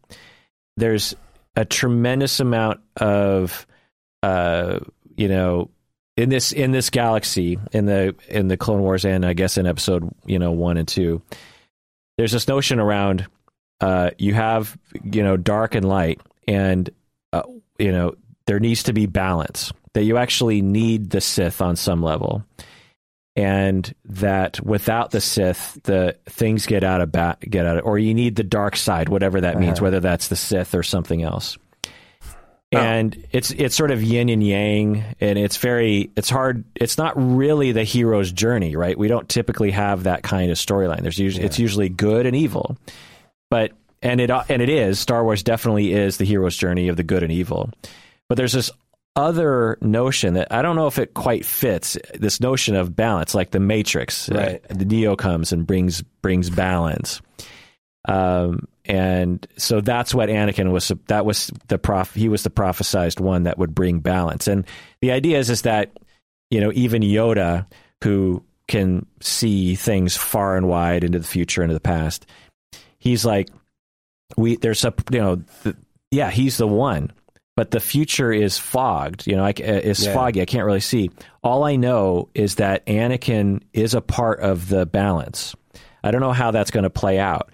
[0.77, 1.15] There's
[1.55, 3.65] a tremendous amount of,
[4.23, 4.79] uh,
[5.15, 5.69] you know,
[6.17, 9.65] in this in this galaxy in the in the Clone Wars and I guess in
[9.65, 11.21] Episode you know one and two.
[12.17, 13.25] There's this notion around
[13.79, 16.89] uh, you have you know dark and light, and
[17.31, 17.43] uh,
[17.77, 18.15] you know
[18.49, 19.71] there needs to be balance.
[19.93, 22.43] That you actually need the Sith on some level,
[23.35, 27.97] and that without the Sith, the things get out of ba- get out of, or
[27.99, 29.85] you need the dark side, whatever that means, Uh-huh.
[29.85, 31.57] whether that's the Sith or something else.
[32.71, 36.63] And it's it's sort of yin and yang, and it's very it's hard.
[36.75, 38.95] It's not really the hero's journey, right?
[38.97, 41.01] We don't typically have that kind of storyline.
[41.01, 42.77] There's usually it's usually good and evil,
[43.49, 43.71] but
[44.03, 47.23] and it and it is Star Wars definitely is the hero's journey of the good
[47.23, 47.71] and evil.
[48.29, 48.71] But there's this
[49.15, 51.97] other notion that I don't know if it quite fits.
[52.13, 54.63] This notion of balance, like the Matrix, Right.
[54.69, 57.21] uh, the Neo comes and brings brings balance.
[58.07, 60.91] Um, and so that's what Anakin was.
[61.07, 62.13] That was the prof.
[62.13, 64.47] He was the prophesized one that would bring balance.
[64.47, 64.65] And
[65.01, 65.91] the idea is is that
[66.49, 67.65] you know even Yoda,
[68.03, 72.25] who can see things far and wide into the future, into the past,
[72.99, 73.49] he's like,
[74.37, 75.75] we there's a you know, the,
[76.11, 77.11] yeah, he's the one.
[77.59, 80.13] But the future is fogged, you know, like, uh, is Yeah.
[80.13, 80.41] foggy.
[80.41, 81.11] I can't really see.
[81.43, 85.53] All I know is that Anakin is a part of the balance.
[86.01, 87.49] I don't know how that's going to play out.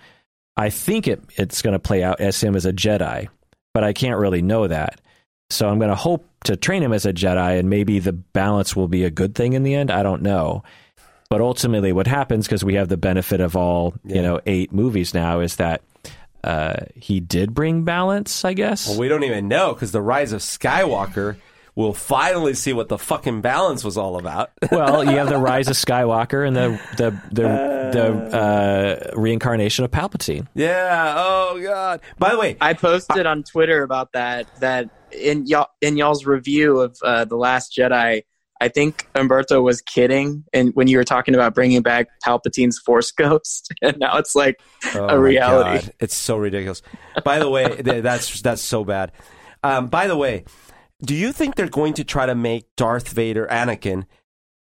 [0.55, 3.29] I think it, it's going to play out as him as a Jedi,
[3.73, 5.01] but I can't really know that.
[5.49, 8.75] So I'm going to hope to train him as a Jedi, and maybe the balance
[8.75, 9.89] will be a good thing in the end.
[9.89, 10.61] I don't know.
[11.31, 14.15] But ultimately, what happens, because we have the benefit of all, Yeah.
[14.17, 15.81] you know, eight movies now, is that
[16.45, 18.87] uh, he did bring balance, I guess.
[18.87, 21.37] Well, we don't even know because the rise of Skywalker.
[21.73, 24.51] We'll finally see what the fucking balance was all about.
[24.71, 29.91] well, you have the rise of Skywalker and the the the, the uh, reincarnation of
[29.91, 30.47] Palpatine.
[30.53, 31.15] yeah.
[31.17, 31.99] Oh God.
[32.17, 34.47] By the way, I posted on Twitter about that.
[34.61, 38.23] That in y'all in y'all's review of uh, the Last Jedi,
[38.61, 43.11] I think Humberto was kidding, and when you were talking about bringing back Palpatine's Force
[43.11, 44.61] Ghost, and now it's like
[44.93, 45.85] Oh a reality.
[45.85, 45.93] God.
[45.99, 46.81] It's so ridiculous.
[47.23, 49.11] By the way, that's that's so bad.
[49.63, 50.45] Um, by the way,
[51.03, 54.05] do you think they're going to try to make Darth Vader, Anakin,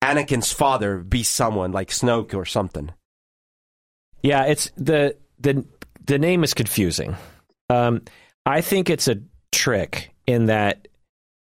[0.03, 2.91] Anakin's father, be someone like Snoke or something?
[4.21, 5.65] Yeah, it's the the
[6.05, 7.15] the name is confusing.
[7.69, 8.01] Um,
[8.45, 9.17] I think it's a
[9.51, 10.87] trick in that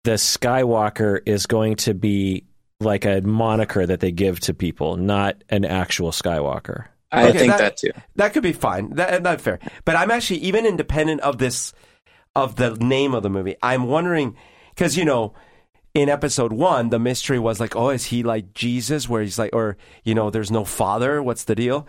[0.04, 2.46] the Skywalker is going to be
[2.80, 6.86] like a moniker that they give to people, not an actual Skywalker.
[7.12, 7.92] I Okay, think that- that, too.
[8.16, 8.92] That could be fine.
[8.96, 9.60] That, uh, that's fair.
[9.86, 11.74] But I'm actually even independent of this,
[12.36, 13.56] of the name of the movie.
[13.62, 14.36] I'm wondering
[14.74, 15.34] because you know,
[15.94, 19.10] in episode one, the mystery was like, oh, is he like Jesus?
[19.10, 21.22] Where he's like, or you know, there's no father.
[21.22, 21.86] What's the deal?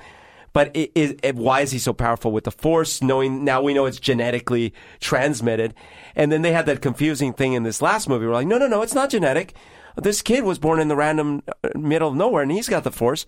[0.53, 3.03] But it, it, it- why is he so powerful with the Force?
[3.03, 5.75] Knowing now we know it's genetically transmitted,
[6.15, 8.27] and then they had that confusing thing in this last movie.
[8.27, 9.55] We're like, no, no, no, it's not genetic.
[9.97, 12.91] This kid was born in the random uh, middle of nowhere, and he's got the
[12.93, 13.27] Force.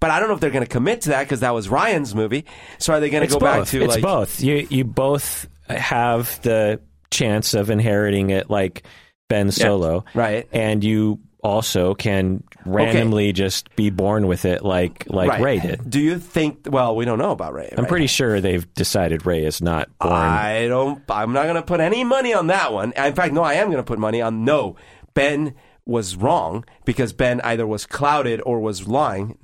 [0.00, 2.14] But I don't know if they're going to commit to that because that was Rian's
[2.14, 2.44] movie.
[2.78, 3.42] So are they going to go both.
[3.42, 4.40] back to it's like both.
[4.40, 8.84] You you both have the chance of inheriting it like
[9.28, 10.48] Ben Solo, right?
[10.52, 15.40] and you also can randomly just be born with it like like right.
[15.40, 15.88] Rey did.
[15.88, 16.66] Do you think?
[16.68, 17.68] Well, we don't know about Rey.
[17.70, 17.88] I'm right?
[17.88, 20.14] pretty sure they've decided Rey is not born.
[20.14, 21.02] I don't.
[21.08, 22.92] I'm not going to put any money on that one.
[22.92, 24.76] In fact, no, I am going to put money on no.
[25.12, 25.54] Ben
[25.84, 29.38] was wrong because Ben either was clouded or was lying.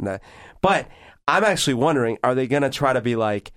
[0.62, 0.88] But
[1.28, 3.52] I'm actually wondering: Are they going to try to be like?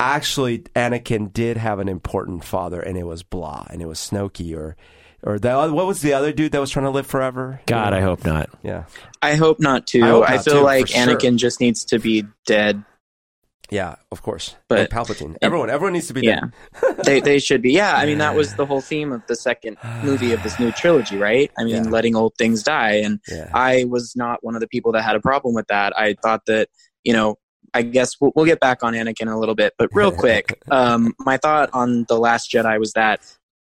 [0.00, 4.54] Actually, Anakin did have an important father, and it was blah, and it was Snoke,
[4.54, 4.76] or
[5.24, 7.60] or the, what was the other dude that was trying to live forever?
[7.66, 8.50] God, I hope not.
[8.62, 8.84] Yeah,
[9.22, 10.04] I hope not too.
[10.22, 11.06] I I, feel too, like for sure.
[11.16, 12.84] Anakin just needs to be dead.
[13.70, 14.54] yeah, of course.
[14.68, 16.40] But- and Palpatine, everyone, everyone needs to be Yeah,
[16.80, 16.96] dead.
[17.04, 17.72] they they should be.
[17.72, 20.70] Yeah, I mean that was the whole theme of the second movie of this new
[20.72, 21.50] trilogy, right?
[21.58, 21.90] I mean, Yeah.
[21.90, 23.50] letting old things die, and Yeah.
[23.54, 25.98] I was not one of the people that had a problem with that.
[25.98, 26.68] I thought that
[27.04, 27.38] you know.
[27.76, 30.62] I guess we'll, we'll get back on Anakin in a little bit, but real quick,
[30.70, 33.18] um, my thought on the Last Jedi was that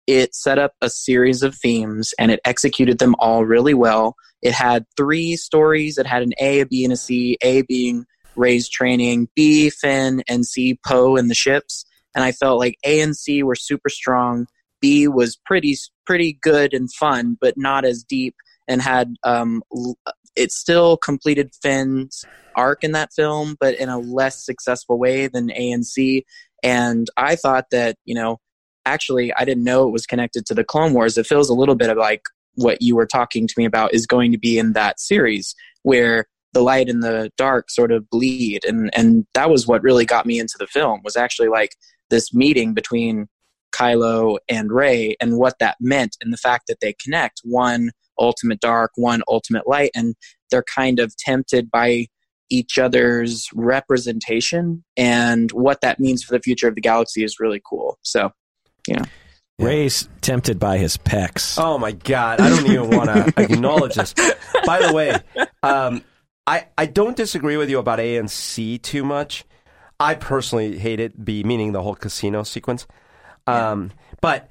[0.06, 4.14] it set up a series of themes and it executed them all really well.
[4.42, 5.98] It had three stories.
[5.98, 7.36] It had an A, a B, and a C.
[7.42, 11.84] A being Rey's training, B Finn, and C Poe and the ships.
[12.14, 14.46] And I felt like A and C were super strong.
[14.80, 18.34] B was pretty pretty good and fun, but not as deep.
[18.68, 19.62] And had um,
[20.36, 25.50] it still completed Finn's arc in that film, but in a less successful way than
[25.50, 26.24] A and C.
[26.62, 28.38] And I thought that you know
[28.86, 31.18] actually i didn't know it was connected to the clone wars.
[31.18, 32.22] It feels a little bit of like
[32.54, 36.26] what you were talking to me about is going to be in that series where
[36.52, 38.64] the light and the dark sort of bleed.
[38.64, 41.76] And and that was what really got me into the film was actually like
[42.08, 43.26] this meeting between
[43.74, 47.40] Kylo and Rey and what that meant and the fact that they connect.
[47.44, 50.14] One ultimate dark one ultimate light and
[50.50, 52.06] they're kind of tempted by
[52.48, 54.82] each other's representation.
[54.96, 57.98] And what that means for the future of the galaxy is really cool.
[58.02, 58.30] So
[58.86, 59.04] Yeah.
[59.58, 61.58] Rey's tempted by his pecs.
[61.58, 64.14] Oh my god, I don't even want to acknowledge this.
[64.66, 65.16] By the way,
[65.62, 66.02] um,
[66.46, 69.44] I I don't disagree with you about A and C too much.
[69.98, 71.24] I personally hate it.
[71.24, 72.86] B meaning the whole casino sequence.
[73.46, 74.50] Um, but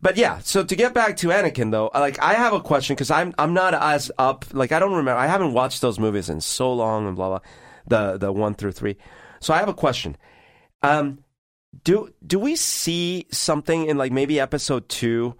[0.00, 0.38] but yeah.
[0.38, 3.54] So to get back to Anakin though, like I have a question because I'm I'm
[3.54, 4.44] not as up.
[4.52, 5.18] Like I don't remember.
[5.18, 7.40] I haven't watched those movies in so long and blah blah.
[7.88, 8.96] The the one through three.
[9.40, 10.16] So I have a question.
[10.82, 11.24] Um,
[11.82, 15.34] do do we see something in like maybe episode two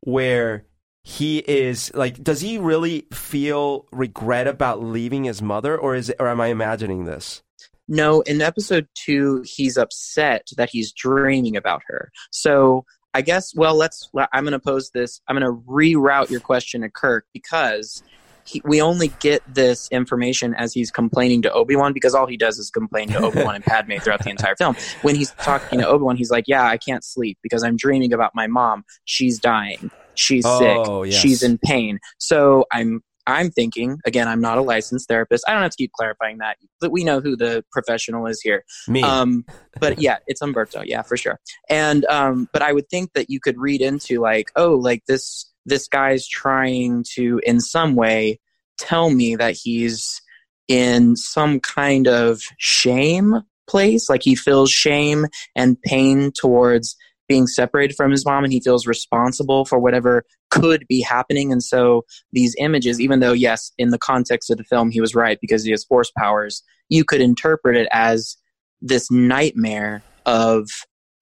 [0.00, 0.64] where
[1.02, 6.16] he is like does he really feel regret about leaving his mother or is it
[6.18, 7.42] or am i imagining this
[7.88, 12.10] No, in episode two, he's upset that he's dreaming about her.
[12.30, 14.10] So I guess, well, let's.
[14.32, 15.20] I'm going to pose this.
[15.28, 18.02] I'm going to reroute your question to Kirk because
[18.46, 22.36] he, we only get this information as he's complaining to Obi Wan because all he
[22.36, 24.76] does is complain to Obi Wan and Padme throughout the entire film.
[25.02, 28.12] When he's talking to Obi Wan, he's like, "Yeah, I can't sleep because I'm dreaming
[28.12, 28.84] about my mom.
[29.04, 29.90] She's dying.
[30.14, 31.12] She's Oh, sick.
[31.12, 31.20] yes.
[31.20, 34.28] She's in pain." So I'm I'm thinking again.
[34.28, 35.44] I'm not a licensed therapist.
[35.48, 36.58] I don't have to keep clarifying that.
[36.80, 38.62] But we know who the professional is here.
[38.86, 39.44] me Um,
[39.80, 40.82] but yeah, it's Humberto.
[40.86, 41.40] Yeah, for sure.
[41.68, 45.52] And um, but I would think that you could read into like, oh, like this
[45.66, 48.40] this guy's trying to in some way
[48.78, 50.22] tell me that he's
[50.68, 53.34] in some kind of shame
[53.68, 56.96] place, like he feels shame and pain towards
[57.28, 61.50] being separated from his mom and he feels responsible for whatever could be happening.
[61.50, 65.14] And so these images even though yes in the context of the film he was
[65.14, 68.36] right because he has force powers you could interpret it as
[68.80, 70.68] this nightmare of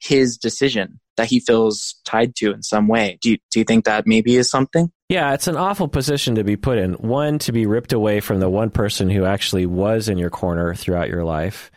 [0.01, 3.19] his decision that he feels tied to in some way.
[3.21, 4.91] Do you, do you think that maybe is something?
[5.09, 6.95] Yeah, it's an awful position to be put in.
[6.95, 10.75] One, to be ripped away from the one person who actually was in your corner
[10.75, 11.71] throughout your life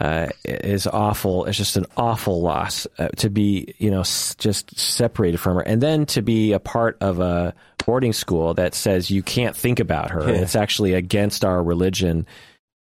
[0.00, 1.44] uh, is awful.
[1.44, 5.62] It's just an awful loss uh, to be, you know, s- just separated from her,
[5.62, 7.54] and then to be a part of a
[7.86, 10.22] boarding school that says you can't think about her.
[10.22, 10.40] Yeah.
[10.40, 12.26] It's actually against our religion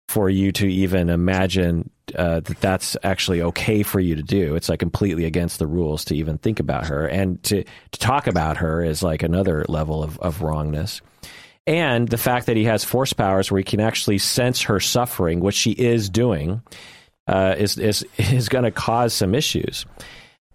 [0.10, 4.56] for you to even imagine uh, that that's actually okay for you to do.
[4.56, 8.28] It's like completely against the rules to even think about her, and to to talk
[8.28, 11.02] about her is like another level of, of wrongness.
[11.68, 15.40] And the fact that he has force powers where he can actually sense her suffering,
[15.40, 16.62] which she is doing,
[17.28, 19.86] uh, is is is going to cause some issues.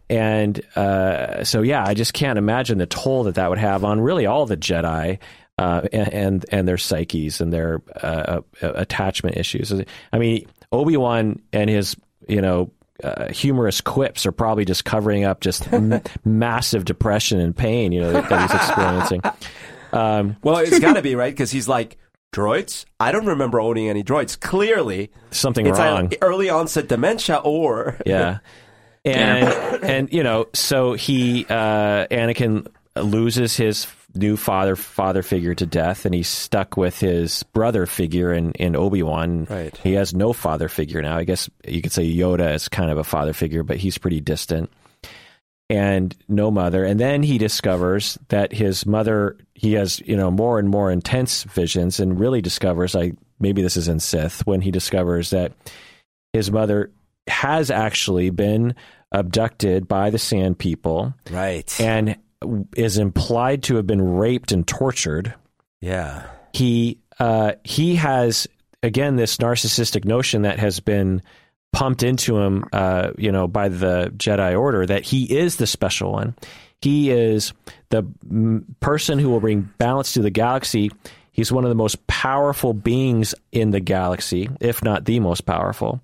[0.08, 4.00] And uh, so, yeah, I just can't imagine the toll that that would have on
[4.00, 5.18] really all the Jedi
[5.58, 9.72] uh, and, and and their psyches and their uh, uh, attachment issues.
[10.12, 11.96] I mean, Obi Wan and his
[12.28, 12.70] you know
[13.02, 18.00] uh, humorous quips are probably just covering up just m- massive depression and pain you
[18.00, 19.22] know that, that he's experiencing.
[19.92, 21.96] Um, well it's got to be right because he's like
[22.32, 26.06] droids i don't remember owning any droids clearly something it's wrong.
[26.06, 28.38] either early onset dementia or Yeah.
[29.04, 33.86] And and you know, so he uh Anakin loses his
[34.16, 38.76] new father father figure to death and he's stuck with his brother figure in in
[38.76, 39.46] Obi-Wan.
[39.48, 39.76] Right.
[39.78, 41.16] He has no father figure now.
[41.16, 44.20] I guess you could say Yoda is kind of a father figure, but he's pretty
[44.20, 44.70] distant.
[45.68, 46.84] And no mother.
[46.84, 51.42] And then he discovers that his mother he has, you know, more and more intense
[51.44, 55.52] visions and really discovers like maybe this is in Sith when he discovers that
[56.32, 56.92] his mother
[57.26, 58.74] has actually been
[59.12, 62.16] abducted by the Sand People right and
[62.76, 65.34] is implied to have been raped and tortured.
[65.80, 66.26] Yeah.
[66.52, 68.46] He uh, he has
[68.82, 71.22] again this narcissistic notion that has been
[71.72, 76.12] pumped into him, uh, you know, by the Jedi Order that he is the special
[76.12, 76.34] one.
[76.80, 77.52] He is
[77.90, 80.90] the mm, person who will bring balance to the galaxy.
[81.32, 86.00] He's one of the most powerful beings in the galaxy, if not the most powerful.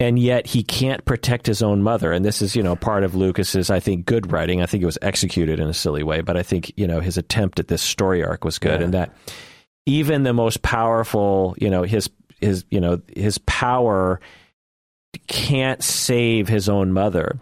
[0.00, 2.10] And yet he can't protect his own mother.
[2.10, 4.62] And this is, you know, part of Lucas's, I think, good writing.
[4.62, 7.18] I think it was executed in a silly way, but I think, you know, his
[7.18, 8.80] attempt at this story arc was good.
[8.80, 8.84] Yeah.
[8.86, 9.14] And that
[9.84, 12.08] even the most powerful, you know, his
[12.40, 14.20] his you know his power
[15.26, 17.38] can't save his own mother,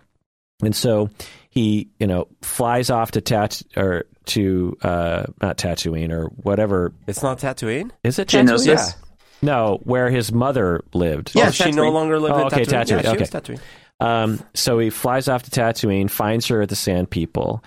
[0.62, 1.10] and so
[1.50, 7.22] he you know flies off to Tat or to uh, not Tatooine or whatever It's
[7.22, 7.90] not Tatooine?
[8.04, 8.66] is it Geonosis?
[8.66, 8.76] Tatooine?
[8.76, 9.07] Yeah.
[9.40, 11.32] No, where his mother lived.
[11.34, 12.84] Yeah, oh, she no longer lived Oh, in okay, Tatooine.
[12.84, 13.18] Tatooine, Yeah, she okay.
[13.18, 13.60] was Tatooine.
[14.00, 17.62] Um, so he flies off to Tatooine, finds her at the Sand People,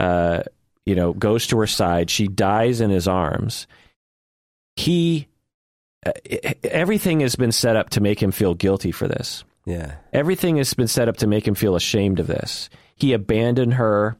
[0.00, 0.42] uh,
[0.86, 2.10] you know, goes to her side.
[2.10, 3.66] She dies in his arms.
[4.76, 5.28] He,
[6.04, 6.12] uh,
[6.64, 9.44] everything has been set up to make him feel guilty for this.
[9.66, 9.94] Yeah.
[10.12, 12.68] Everything has been set up to make him feel ashamed of this.
[12.96, 14.16] He abandoned her.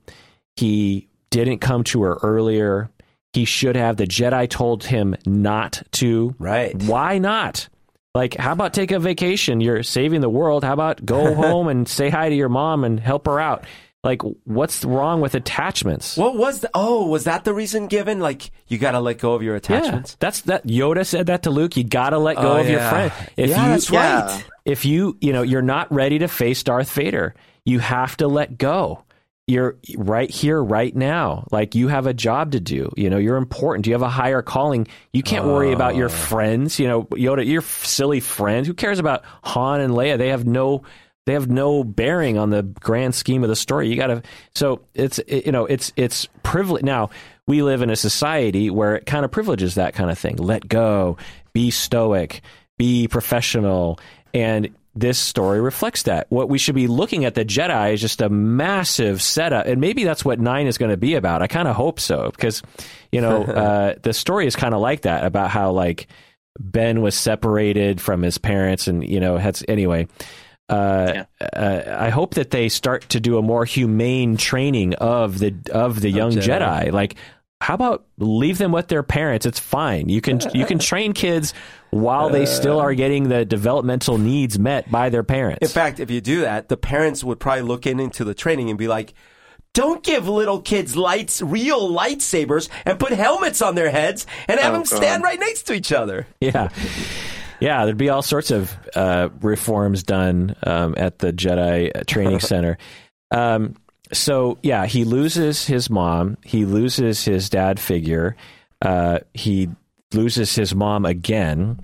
[0.56, 2.88] He didn't come to her earlier.
[3.34, 3.96] He should have.
[3.96, 6.34] The Jedi told him not to.
[6.38, 6.74] Right.
[6.84, 7.68] Why not?
[8.14, 9.60] Like, how about take a vacation?
[9.60, 10.62] You're saving the world.
[10.64, 13.64] How about go home and say hi to your mom and help her out?
[14.04, 16.16] Like, what's wrong with attachments?
[16.18, 16.70] What was the?
[16.74, 18.20] Oh, was that the reason given?
[18.20, 20.12] Like you got to let go of your attachments?
[20.12, 20.66] yeah, that's that.
[20.66, 21.76] Yoda said that to Luke.
[21.76, 22.90] You got to let go Oh, of your yeah.
[22.90, 23.12] friend.
[23.36, 24.44] If yeah, you, that's right.
[24.66, 28.58] if you, you know, you're not ready to face Darth Vader, you have to let
[28.58, 29.02] go.
[29.46, 31.46] You're right here, right now.
[31.50, 32.90] Like you have a job to do.
[32.96, 33.86] You know, you're important.
[33.86, 34.86] You have a higher calling.
[35.12, 36.12] You can't worry about your ah.
[36.12, 36.78] friends.
[36.78, 38.66] You know, Yoda, your silly friends.
[38.66, 40.16] Who cares about Han and Leia?
[40.16, 40.84] They have no,
[41.26, 43.88] they have no bearing on the grand scheme of the story.
[43.88, 44.22] You got to.
[44.54, 46.82] So it's, it, you know, it's it's privilege.
[46.82, 47.10] Now
[47.46, 50.36] we live in a society where it kind of privileges that kind of thing.
[50.36, 51.18] Let go.
[51.52, 52.40] Be stoic.
[52.78, 53.98] Be professional.
[54.32, 56.26] And this story reflects that.
[56.30, 60.04] What we should be looking at the Jedi is just a massive setup, and maybe
[60.04, 61.42] that's what nine is going to be about.
[61.42, 62.62] I kind of hope so because,
[63.10, 66.06] you know, uh, the story is kind of like that about how like
[66.58, 70.06] Ben was separated from his parents, and you know, had anyway.
[70.66, 75.54] Uh, uh, I hope that they start to do a more humane training of the
[75.70, 76.86] of the young Jedi.
[76.86, 76.92] Jedi.
[76.92, 77.16] Like,
[77.64, 79.46] how about leave them with their parents?
[79.46, 80.10] It's fine.
[80.10, 81.54] You can you can train kids
[81.88, 85.60] while they still are getting the developmental needs met by their parents.
[85.62, 88.68] In fact, if you do that, the parents would probably look in into the training
[88.68, 89.14] and be like,
[89.72, 94.74] "Don't give little kids lights, real lightsabers, and put helmets on their heads and have
[94.74, 95.28] Oh, them stand God.
[95.28, 96.68] right next to each other." yeah.
[97.60, 102.76] Yeah, there'd be all sorts of uh, reforms done um, at the Jedi Training Center.
[103.30, 103.76] Um,
[104.14, 106.38] so, yeah, he loses his mom.
[106.44, 108.36] He loses his dad figure.
[108.80, 109.68] Uh, he
[110.12, 111.80] loses his mom again.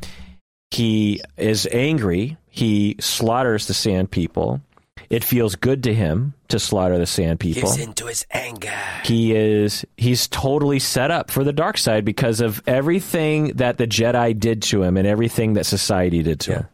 [0.70, 2.36] He is angry.
[2.48, 4.60] He slaughters the Sand People.
[5.08, 8.72] It feels good to him to slaughter the Sand People Gives into his anger.
[9.04, 13.88] he is he's totally set up for the dark side because of everything that the
[13.88, 16.68] Jedi did to him and everything that society did to him.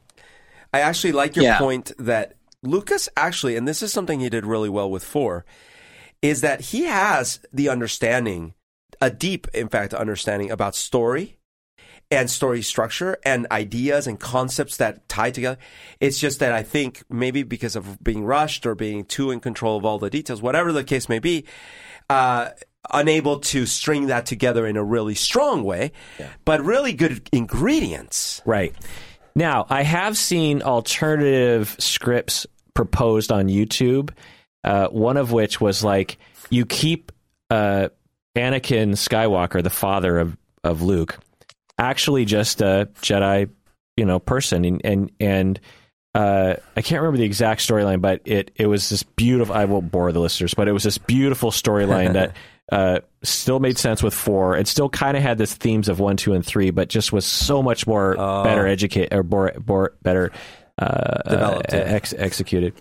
[0.74, 1.58] I actually like your Yeah.
[1.58, 2.35] point that
[2.66, 5.44] Lucas actually, and this is something he did really well with four,
[6.22, 8.54] is that he has the understanding,
[9.00, 11.38] a deep, in fact, understanding about story
[12.10, 15.58] and story structure and ideas and concepts that tie together.
[16.00, 19.76] It's just that I think maybe because of being rushed or being too in control
[19.76, 21.44] of all the details, whatever the case may be,
[22.08, 22.50] uh,
[22.92, 25.90] unable to string that together in a really strong way,
[26.44, 28.40] but really good ingredients.
[28.44, 28.74] Right.
[29.34, 32.46] Now, I have seen alternative scripts
[32.76, 34.10] proposed on YouTube.
[34.62, 36.18] Uh, one of which was like
[36.50, 37.10] you keep
[37.50, 37.88] uh,
[38.36, 41.18] Anakin Skywalker, the father of, of Luke,
[41.78, 43.48] actually just a Jedi,
[43.96, 45.60] you know, person, and and, and
[46.14, 49.54] uh, I can't remember the exact storyline, but it it was this beautiful.
[49.54, 52.36] I won't bore the listeners, but it was this beautiful storyline that
[52.72, 54.56] uh, still made sense with four.
[54.56, 57.24] It still kind of had this themes of one, two, and three, but just was
[57.24, 60.32] so much more better educate or more, more better
[60.78, 62.74] uh, Developed, uh, ex- executed.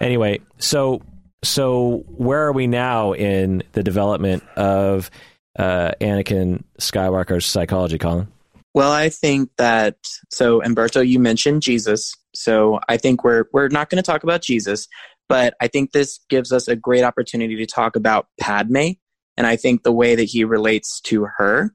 [0.00, 1.02] Anyway, so
[1.44, 5.10] so where are we now in the development of
[5.58, 8.28] uh, Anakin Skywalker's psychology, Collin?
[8.74, 9.96] Well, I think that
[10.30, 12.14] so Humberto, you mentioned Jesus.
[12.34, 14.88] So I think we're we're not going to talk about Jesus,
[15.28, 18.92] but I think this gives us a great opportunity to talk about Padme
[19.36, 21.74] and I think the way that he relates to her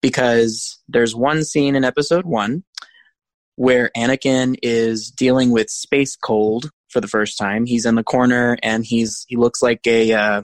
[0.00, 2.62] because there's one scene in episode 1
[3.56, 7.66] where Anakin is dealing with space cold for the first time.
[7.66, 10.42] He's in the corner and he's he looks like a uh,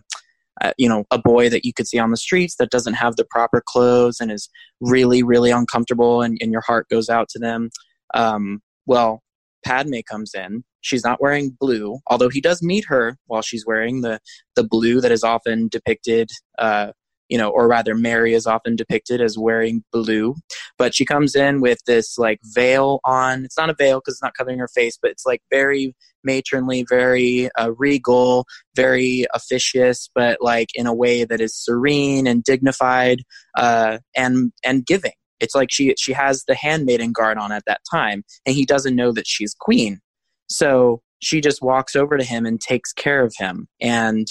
[0.60, 3.16] uh, you know, a boy that you could see on the streets that doesn't have
[3.16, 4.50] the proper clothes and is
[4.80, 7.70] really, really uncomfortable, and, and your heart goes out to them.
[8.14, 9.22] Um, well,
[9.64, 10.64] Padme comes in.
[10.82, 14.20] She's not wearing blue, although he does meet her while she's wearing the
[14.56, 16.92] the blue that is often depicted uh,
[17.30, 20.34] you know, or rather, Mary is often depicted as wearing blue.
[20.76, 23.44] But she comes in with this like veil on.
[23.44, 26.84] It's not a veil because it's not covering her face, but it's like very matronly,
[26.88, 33.22] very uh, regal, very officious, but like in a way that is serene and dignified
[33.56, 35.12] uh, and and giving.
[35.38, 38.96] It's like she she has the handmaiden guard on at that time, and he doesn't
[38.96, 40.00] know that she's queen.
[40.48, 44.26] So she just walks over to him and takes care of him and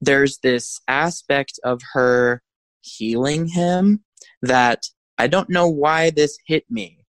[0.00, 2.42] there's this aspect of her
[2.80, 4.04] healing him
[4.42, 4.82] that
[5.18, 7.04] I don't know why this hit me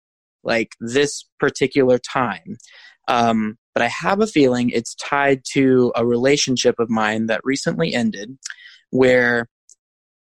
[0.42, 2.56] like this particular time.
[3.08, 7.94] Um, but I have a feeling it's tied to a relationship of mine that recently
[7.94, 8.36] ended
[8.90, 9.48] where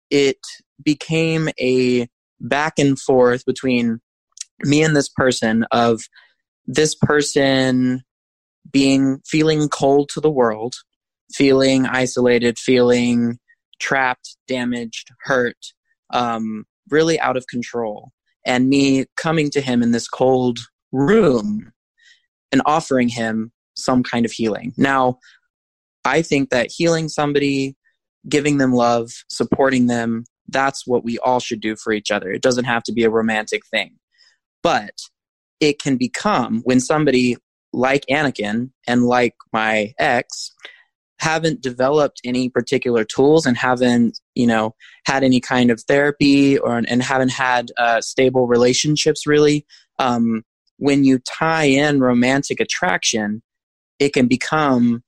[0.10, 0.40] it
[0.84, 2.08] became a
[2.40, 4.00] back and forth between
[4.64, 6.02] me and this person of
[6.66, 8.04] this person
[8.72, 10.76] being feeling cold to the world
[11.34, 13.38] feeling isolated, feeling
[13.80, 15.58] trapped, damaged, hurt,
[16.12, 18.12] um, really out of control.
[18.46, 20.60] And me coming to him in this cold
[20.92, 21.72] room
[22.52, 24.74] and offering him some kind of healing.
[24.78, 25.20] Now,
[26.06, 27.76] I think that healing somebody,
[28.28, 32.30] giving them love, supporting them, that's what we all should do for each other.
[32.32, 33.98] It doesn't have to be a romantic thing.
[34.64, 34.94] But
[35.60, 37.38] it can become when somebody
[37.74, 40.52] like Anakin and like my ex
[41.22, 46.78] haven't developed any particular tools and haven't you know had any kind of therapy or
[46.78, 49.66] and haven't had uh, stable relationships really
[50.00, 50.44] um,
[50.78, 53.42] when you tie in romantic attraction
[54.00, 55.04] it can become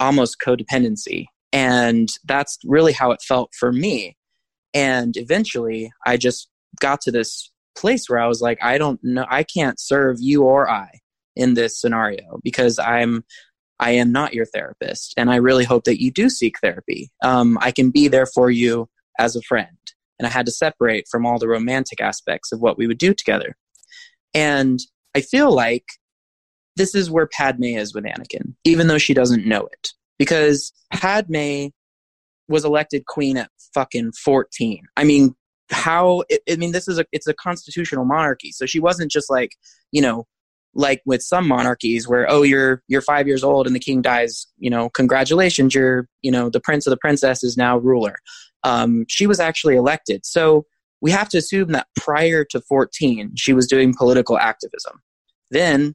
[0.00, 1.26] almost codependency.
[1.52, 4.16] And that's really how it felt for me.
[4.74, 6.48] And eventually i just
[6.80, 10.42] got to this place where i was like i don't know i can't serve you
[10.42, 10.88] or i
[11.36, 13.22] in this scenario because i'm
[13.82, 17.10] I am not your therapist, and I really hope that you do seek therapy.
[17.22, 19.76] Um, I can be there for you as a friend.
[20.18, 23.12] And I had to separate from all the romantic aspects of what we would do
[23.12, 23.56] together.
[24.34, 24.78] And
[25.16, 25.84] I feel like
[26.76, 29.88] this is where Padme is with Anakin, even though she doesn't know it.
[30.16, 31.66] Because Padme
[32.48, 34.84] was elected queen at fucking 14.
[34.96, 35.34] I mean,
[35.72, 38.52] how, I mean, this is a, it's a constitutional monarchy.
[38.52, 39.56] So she wasn't just like,
[39.90, 40.26] you know,
[40.74, 44.46] like with some monarchies where oh you're you're five years old and the king dies
[44.58, 48.16] you know congratulations you're you know the prince or the princess is now ruler.
[48.64, 50.24] Um, she was actually elected.
[50.24, 50.66] So
[51.00, 55.00] we have to assume that prior to 14 she was doing political activism.
[55.50, 55.94] Then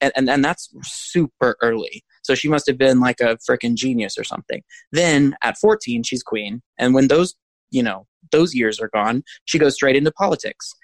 [0.00, 2.04] and, and, and that's super early.
[2.22, 4.62] So she must have been like a freaking genius or something.
[4.92, 6.62] Then at 14 she's queen.
[6.78, 7.34] And when those
[7.70, 10.74] you know those years are gone she goes straight into politics.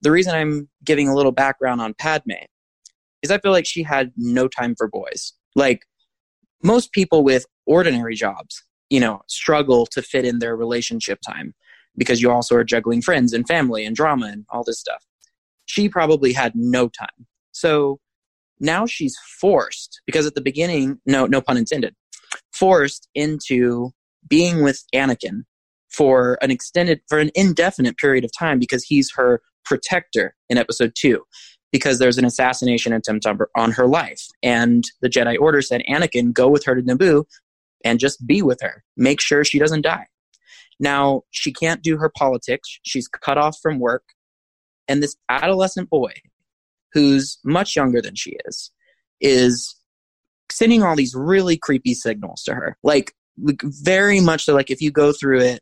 [0.00, 2.44] The reason i'm giving a little background on padme
[3.22, 5.32] is I feel like she had no time for boys.
[5.54, 5.82] Like
[6.62, 11.54] most people with ordinary jobs, you know, struggle to fit in their relationship time
[11.96, 15.04] because you also are juggling friends and family and drama and all this stuff.
[15.66, 17.26] She probably had no time.
[17.52, 17.98] So
[18.60, 21.94] now she's forced because at the beginning, no, no pun intended,
[22.52, 23.90] forced into
[24.28, 25.42] being with Anakin
[25.90, 30.92] for an extended, for an indefinite period of time because he's her protector in episode
[30.96, 31.22] two
[31.72, 34.26] because there's an assassination attempt on her, life.
[34.42, 37.24] And the Jedi Order said, Anakin, go with her to Naboo
[37.84, 38.84] and just be with her.
[38.96, 40.06] Make sure she doesn't die.
[40.80, 42.78] Now, she can't do her politics.
[42.84, 44.04] She's cut off from work.
[44.86, 46.12] And this adolescent boy,
[46.92, 48.70] who's much younger than she is,
[49.20, 49.74] is
[50.50, 52.78] sending all these really creepy signals to her.
[52.82, 55.60] Like, very much so, like, if you go through it,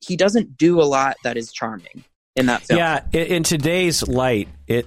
[0.00, 2.04] he doesn't do a lot that is charming
[2.36, 2.78] in that film.
[2.78, 4.86] Yeah, in today's light, it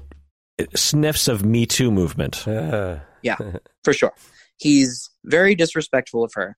[0.76, 2.48] sniffs of Me Too movement.
[2.48, 3.00] Uh.
[3.22, 3.38] yeah,
[3.84, 4.14] for sure.
[4.58, 6.58] He's very disrespectful of her.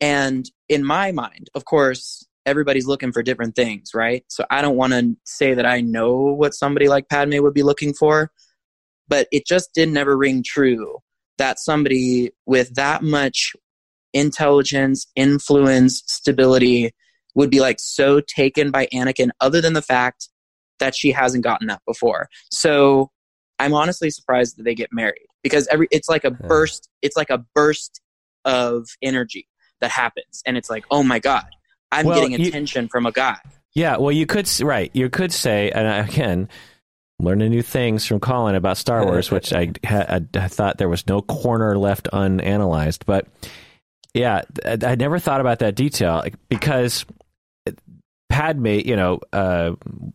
[0.00, 4.24] And in my mind, of course, everybody's looking for different things, right?
[4.28, 7.62] So I don't want to say that I know what somebody like Padme would be
[7.62, 8.30] looking for,
[9.08, 10.98] but it just didn't ever ring true
[11.38, 13.52] that somebody with that much
[14.14, 16.92] intelligence, influence, stability
[17.34, 20.28] would be like so taken by Anakin, other than the fact
[20.78, 22.28] that she hasn't gotten that before.
[22.50, 23.10] So
[23.58, 27.30] I'm honestly surprised that they get married because every it's like a burst it's like
[27.30, 28.00] a burst
[28.44, 29.48] of energy
[29.80, 31.46] that happens and it's like oh my god
[31.92, 33.38] I'm well, getting attention you, from a guy.
[33.74, 36.48] Yeah, well you could right, you could say and again
[37.18, 41.06] learning new things from Collin about Star Wars which I, I, I thought there was
[41.06, 43.26] no corner left unanalyzed but
[44.16, 47.04] Yeah, th- I never thought about that detail because
[48.30, 49.72] Padme, you know, uh,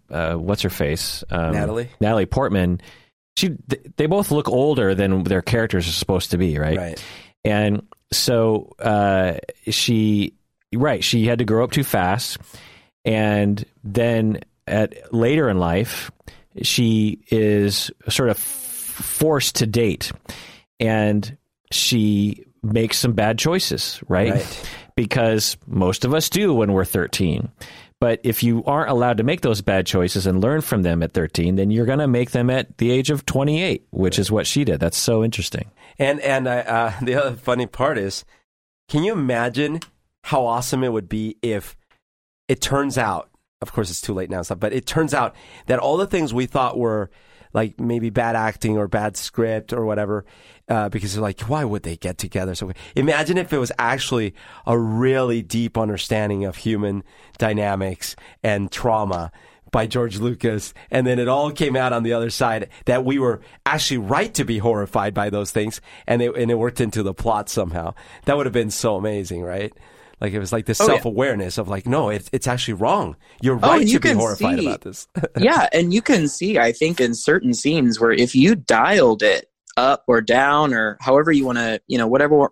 [0.09, 1.89] uh, what's her face, um, Natalie?
[1.99, 2.81] Natalie Portman.
[3.37, 3.55] She,
[3.97, 6.77] they both look older than their characters are supposed to be, right?
[6.77, 7.03] Right.
[7.43, 9.35] And so uh,
[9.67, 10.33] she,
[10.73, 12.37] right, she had to grow up too fast,
[13.05, 16.11] and then at later in life,
[16.61, 20.11] she is sort of forced to date,
[20.79, 21.37] and
[21.71, 24.33] she makes some bad choices, right?
[24.33, 24.69] Right.
[24.95, 27.49] Because most of us do when we're 13.
[28.01, 31.13] But if you aren't allowed to make those bad choices and learn from them at
[31.13, 34.47] 13, then you're going to make them at the age of 28, which is what
[34.47, 34.79] she did.
[34.79, 35.69] That's so interesting.
[35.99, 38.25] And and I, uh, the other funny part is,
[38.89, 39.81] can you imagine
[40.23, 41.77] how awesome it would be if
[42.47, 43.29] it turns out?
[43.61, 45.35] Of course, it's too late now, and stuff, but it turns out
[45.67, 47.11] that all the things we thought were
[47.53, 50.25] like maybe bad acting or bad script or whatever,
[50.69, 52.55] uh, because they're like, why would they get together?
[52.55, 54.33] So imagine if it was actually
[54.65, 57.03] a really deep understanding of human
[57.37, 59.31] dynamics and trauma
[59.71, 63.17] by George Lucas, and then it all came out on the other side that we
[63.17, 67.03] were actually right to be horrified by those things, and it and it worked into
[67.03, 67.93] the plot somehow.
[68.25, 69.73] That would have been so amazing, right?
[70.21, 73.15] Like it was like this Oh, self awareness of like, no, it's it's actually wrong.
[73.41, 75.07] You're Oh, right and to be horrified see- about this.
[75.39, 79.47] yeah, and you can see, I think, in certain scenes where if you dialed it
[79.77, 82.49] up or down or however you want to, you know, whatever,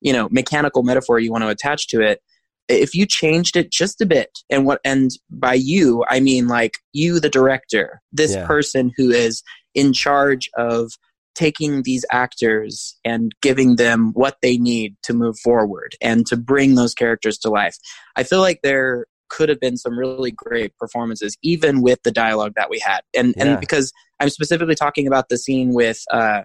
[0.00, 2.20] you know, mechanical metaphor you want to attach to it,
[2.68, 6.74] if you changed it just a bit, and what, and by you, I mean like
[6.92, 8.46] you, the director, this Yeah.
[8.46, 9.42] person who is
[9.74, 10.92] in charge of
[11.40, 16.74] taking these actors and giving them what they need to move forward and to bring
[16.74, 17.76] those characters to life.
[18.14, 22.52] I feel like there could have been some really great performances, even with the dialogue
[22.56, 23.00] that we had.
[23.16, 23.44] And Yeah.
[23.44, 26.42] and because I'm specifically talking about the scene with uh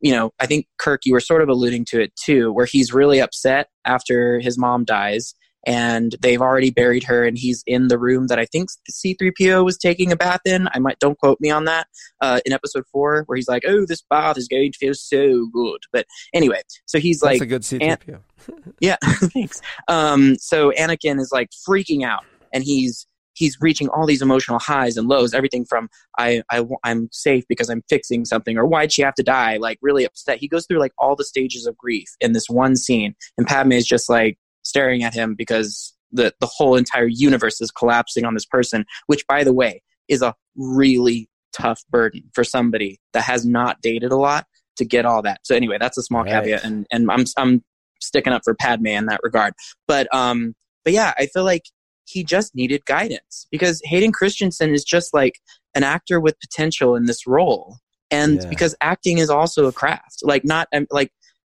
[0.00, 2.92] you know, I think Kirk, you were sort of alluding to it too, where he's
[2.92, 5.34] really upset after his mom dies
[5.66, 9.78] and they've already buried her and he's in the room that I think C3PO was
[9.78, 10.68] taking a bath in.
[10.72, 11.86] I might don't quote me on that.
[12.20, 15.48] Uh, in episode 4 where he's like, "Oh, this bath is going to feel so
[15.52, 18.20] good." But anyway, so he's That's like a good C3PO.
[18.80, 19.60] yeah, thanks.
[19.88, 24.96] Um, so Anakin is like freaking out, and he's he's reaching all these emotional highs
[24.96, 25.34] and lows.
[25.34, 25.88] Everything from
[26.18, 29.56] I, I I'm safe because I'm fixing something, or why'd she have to die?
[29.58, 30.38] Like really upset.
[30.38, 33.72] He goes through like all the stages of grief in this one scene, and Padme
[33.72, 38.34] is just like staring at him because the the whole entire universe is collapsing on
[38.34, 38.84] this person.
[39.06, 44.10] Which, by the way, is a really tough burden for somebody that has not dated
[44.12, 44.46] a lot
[44.76, 45.40] to get all that.
[45.44, 46.32] So anyway, that's a small Right.
[46.32, 47.62] caveat, and and I'm I'm
[48.00, 49.54] sticking up for Padme in that regard.
[49.86, 50.54] But um,
[50.84, 51.64] but yeah, I feel like
[52.06, 55.40] he just needed guidance because Hayden Christensen is just like
[55.74, 57.78] an actor with potential in this role,
[58.10, 58.48] and Yeah.
[58.50, 60.18] because acting is also a craft.
[60.22, 61.10] Like not um, like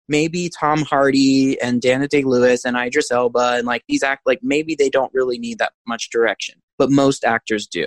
[0.08, 4.74] maybe Tom Hardy and Daniel Day-Lewis and Idris Elba and like these act like maybe
[4.74, 7.86] they don't really need that much direction, but most actors do.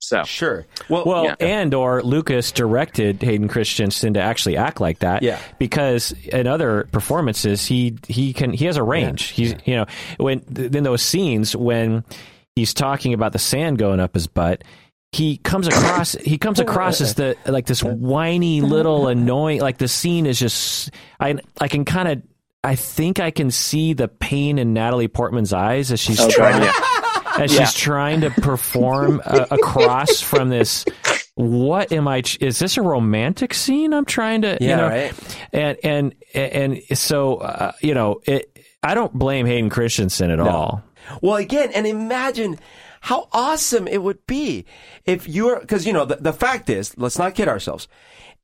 [0.00, 0.66] So Sure.
[0.88, 1.36] Well, Well, Yeah.
[1.38, 5.22] and or Lucas directed Hayden Christensen to actually act like that.
[5.22, 5.38] Yeah.
[5.60, 9.28] Because in other performances, he he can he has a range.
[9.28, 9.86] He's you know
[10.16, 12.02] when in those scenes when
[12.56, 14.64] he's talking about the sand going up his butt.
[15.12, 16.12] He comes across.
[16.12, 19.60] He comes across as the like this whiny little annoying.
[19.60, 20.90] Like the scene is just.
[21.20, 22.22] I I can kind of.
[22.64, 26.62] I think I can see the pain in Natalie Portman's eyes as she's God, trying
[26.64, 26.72] yeah.
[27.38, 27.64] as Yeah.
[27.64, 30.84] she's trying to perform uh, across from this.
[31.34, 32.22] What am I?
[32.40, 33.92] Is this a romantic scene?
[33.92, 35.36] I'm trying to, Yeah, you know, right.
[35.52, 40.82] and and and so uh, you know, it, I don't blame Hayden Christensen at all.
[41.20, 42.58] Well, again, and imagine
[43.02, 44.64] how awesome it would be
[45.04, 47.88] if you're, because, you know, the, the fact is, let's not kid ourselves.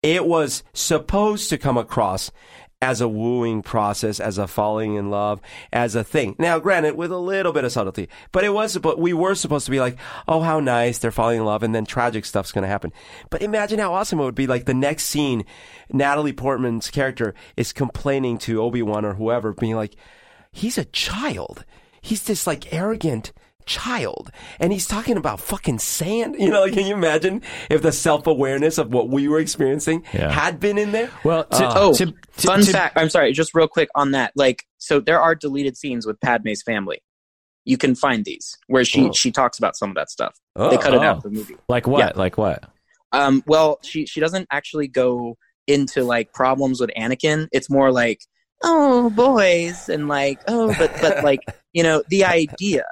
[0.03, 2.33] It was supposed to come across
[2.81, 5.41] as a wooing process, as a falling in love,
[5.73, 6.37] as a thing.
[6.39, 9.67] Now, granted, with a little bit of subtlety, but it was, but we were supposed
[9.67, 9.97] to be like,
[10.27, 12.93] oh, how nice, they're falling in love, and then tragic stuff's to happen.
[13.31, 14.47] But imagine how awesome it would be.
[14.47, 15.45] Like the next scene,
[15.93, 19.95] Natalie Portman's character is complaining to Obi Wan or whoever, being like,
[20.51, 21.65] he's a child.
[22.01, 23.33] He's this like arrogant
[23.69, 24.33] child.
[24.59, 26.37] And he's talking about fucking sand.
[26.49, 30.05] You know, like, can you imagine if the self awareness of what we were experiencing
[30.15, 30.31] Yeah.
[30.33, 31.11] had been in there?
[31.25, 32.15] Well, to, Oh, to, to-
[32.47, 32.97] fun to- fact.
[32.99, 34.33] I'm sorry, just real quick on that.
[34.35, 37.03] Like, so there are deleted scenes with Padme's family.
[37.65, 39.13] You can find these where she Oh.
[39.13, 40.35] she talks about some of that stuff.
[40.57, 40.71] Oh.
[40.71, 41.03] they cut it oh.
[41.03, 41.57] out of the movie.
[41.69, 41.99] like what?
[41.99, 42.13] Yeah.
[42.17, 42.65] Like what?
[43.13, 47.49] Um, well, she she doesn't actually go into like problems with Anakin.
[47.53, 48.21] It's more like,
[48.65, 51.41] oh, boys, and like, oh, but but like,
[51.75, 52.85] you know, the idea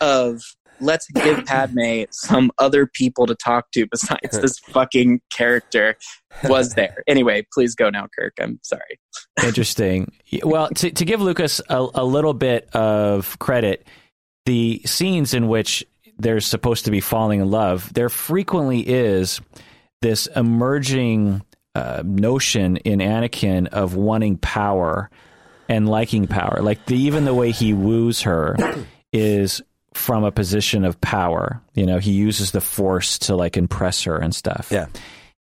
[0.00, 0.42] of
[0.80, 5.96] let's give Padme some other people to talk to besides this fucking character
[6.44, 7.02] was there.
[7.06, 8.34] Anyway, please go now, Kirk.
[8.40, 8.98] I'm sorry.
[9.44, 10.12] Interesting.
[10.42, 13.86] Well, to, to give Lucas a, a little bit of credit,
[14.46, 15.84] the scenes in which
[16.18, 19.40] they're supposed to be falling in love, there frequently is
[20.02, 21.42] this emerging
[21.74, 25.10] uh, notion in Anakin of wanting power
[25.68, 26.60] and liking power.
[26.62, 28.56] Like the, even the way he woos her
[29.12, 29.62] is
[29.94, 31.60] from a position of power.
[31.74, 34.68] You know, he uses the force to like impress her and stuff.
[34.70, 34.86] Yeah.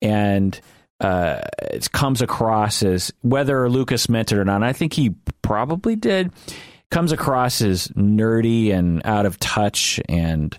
[0.02, 0.60] And
[1.00, 4.64] uh, it comes across as whether Lucas meant it or not.
[4.64, 6.32] I think he probably did.
[6.92, 10.58] Comes across as nerdy and out of touch and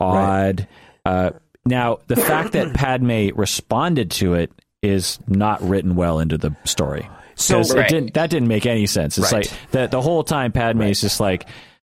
[0.00, 0.66] odd.
[1.04, 1.12] Right.
[1.12, 1.30] Uh,
[1.66, 4.50] now, the fact that Padme responded to it
[4.82, 7.08] is not written well into the story.
[7.36, 7.88] So right.
[7.88, 9.18] didn't, that didn't make any sense.
[9.18, 9.50] It's right.
[9.50, 11.46] like the the whole time Padme is just like,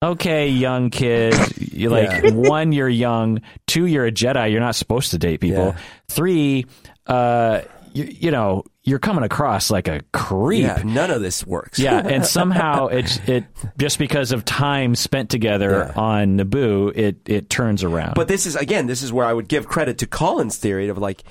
[0.03, 1.35] okay, young kid.
[1.57, 2.31] You're like yeah.
[2.35, 3.41] one, you're young.
[3.67, 4.51] Two, you're a Jedi.
[4.51, 5.67] You're not supposed to date people.
[5.67, 5.79] Yeah.
[6.09, 6.67] Three,
[7.07, 10.63] uh, you, you, know, you're coming across like a creep.
[10.63, 11.79] Yeah, none of this works.
[11.79, 13.45] yeah, and somehow it it
[13.79, 18.15] just because of time spent together on Naboo, it it turns around.
[18.15, 20.99] But this is again, this is where I would give credit to Collin's theory of
[20.99, 21.25] like,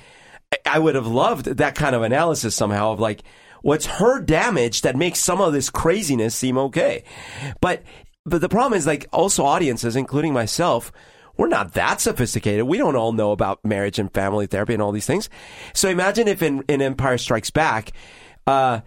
[0.64, 3.22] I would have loved that kind of analysis somehow of like.
[3.62, 7.02] What's her damage that makes some of this craziness seem okay?
[7.60, 7.82] But
[8.26, 10.92] but the problem is like also audiences, including myself,
[11.36, 12.66] we're not that sophisticated.
[12.66, 15.28] We don't all know about marriage and family therapy and all these things.
[15.74, 17.92] So imagine if in, in Empire Strikes Back,
[18.46, 18.80] uh,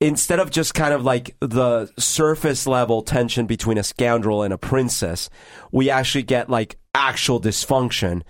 [0.00, 4.58] instead of just kind of like the surface level tension between a scoundrel and a
[4.58, 5.30] princess,
[5.72, 8.22] we actually get like actual dysfunction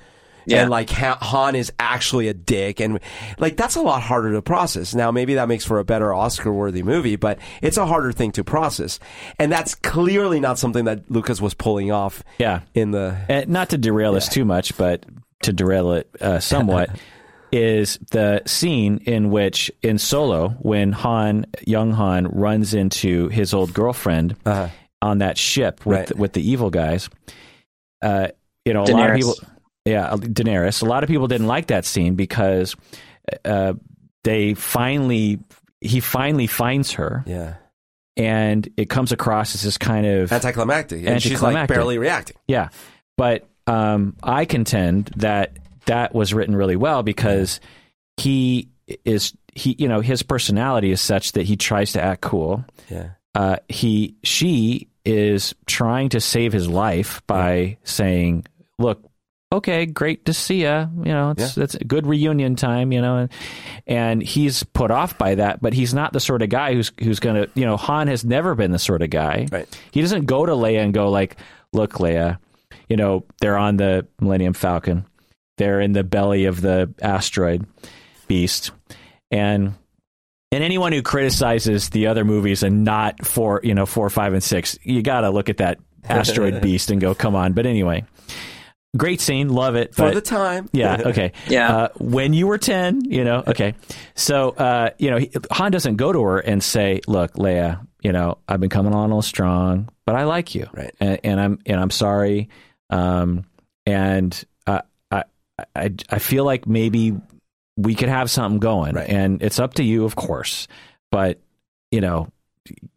[0.46, 0.62] yeah.
[0.62, 3.00] and like Han is actually a dick, and
[3.38, 4.94] like that's a lot harder to process.
[4.94, 8.44] Now, maybe that makes for a better Oscar-worthy movie, but it's a harder thing to
[8.44, 8.98] process,
[9.38, 12.22] and that's clearly not something that Lucas was pulling off.
[12.38, 14.16] Yeah, in the and not to derail yeah.
[14.16, 15.04] this too much, but
[15.42, 16.90] to derail it uh, somewhat.
[17.52, 23.72] is the scene in which in Solo when Han, young Han, runs into his old
[23.72, 24.70] girlfriend uh-huh.
[25.00, 26.18] on that ship with right.
[26.18, 27.08] with the evil guys.
[28.02, 28.28] Uh,
[28.64, 28.92] you know, a Daenerys.
[28.92, 29.53] lot of people
[29.84, 30.82] yeah, uh, Daenerys.
[30.82, 32.74] A lot of people didn't like that scene because
[33.44, 33.74] uh,
[34.22, 35.38] they finally
[35.80, 37.22] he finally finds her.
[37.26, 37.54] Yeah.
[38.16, 41.32] And it comes across as this kind of anticlimactic, and anticlimactic.
[41.32, 42.36] she's like barely reacting.
[42.46, 42.68] Yeah,
[43.16, 47.58] but um, I contend that that was written really well because
[48.16, 48.68] he
[49.04, 52.64] is he you know his personality is such that he tries to act cool.
[52.88, 53.10] Yeah.
[53.34, 57.74] Uh, he she is trying to save his life by yeah.
[57.82, 58.46] saying,
[58.78, 59.02] "Look,
[59.52, 60.88] okay, great to see you.
[61.04, 61.64] You know, it's yeah.
[61.64, 62.92] it's a good reunion time.
[62.92, 63.32] You know, and,
[63.86, 67.20] and he's put off by that, but he's not the sort of guy who's who's
[67.20, 67.46] gonna.
[67.54, 69.46] You know, Han has never been the sort of guy.
[69.50, 69.80] Right.
[69.90, 71.36] He doesn't go to Leia and go like,
[71.72, 72.38] "Look, Leia,
[72.88, 75.06] you know, they're on the Millennium Falcon.
[75.56, 77.66] They're in the belly of the asteroid
[78.28, 78.70] beast,
[79.30, 79.74] and."
[80.52, 84.42] And anyone who criticizes the other movies and not four, you know, four, five, and
[84.42, 88.04] six, you got to look at that asteroid beast and go, "Come on!" But anyway,
[88.96, 89.94] great scene, love it.
[89.94, 90.68] For the time.
[90.72, 91.32] Yeah, okay.
[91.48, 91.76] yeah.
[91.76, 93.74] Uh, when you were 10, you know, okay.
[94.14, 95.20] So, uh, you know,
[95.52, 99.12] Han doesn't go to her and say, look, Leia, you know, I've been coming on
[99.12, 100.68] all strong, but I like you.
[100.72, 100.94] Right.
[101.00, 102.48] And, and I'm, and I'm sorry.
[102.90, 103.44] Um,
[103.86, 105.24] and uh, I,
[105.74, 107.16] I, I feel like maybe
[107.76, 109.08] we could have something going right.
[109.08, 110.68] and it's up to you, of course,
[111.10, 111.40] but
[111.90, 112.28] you know,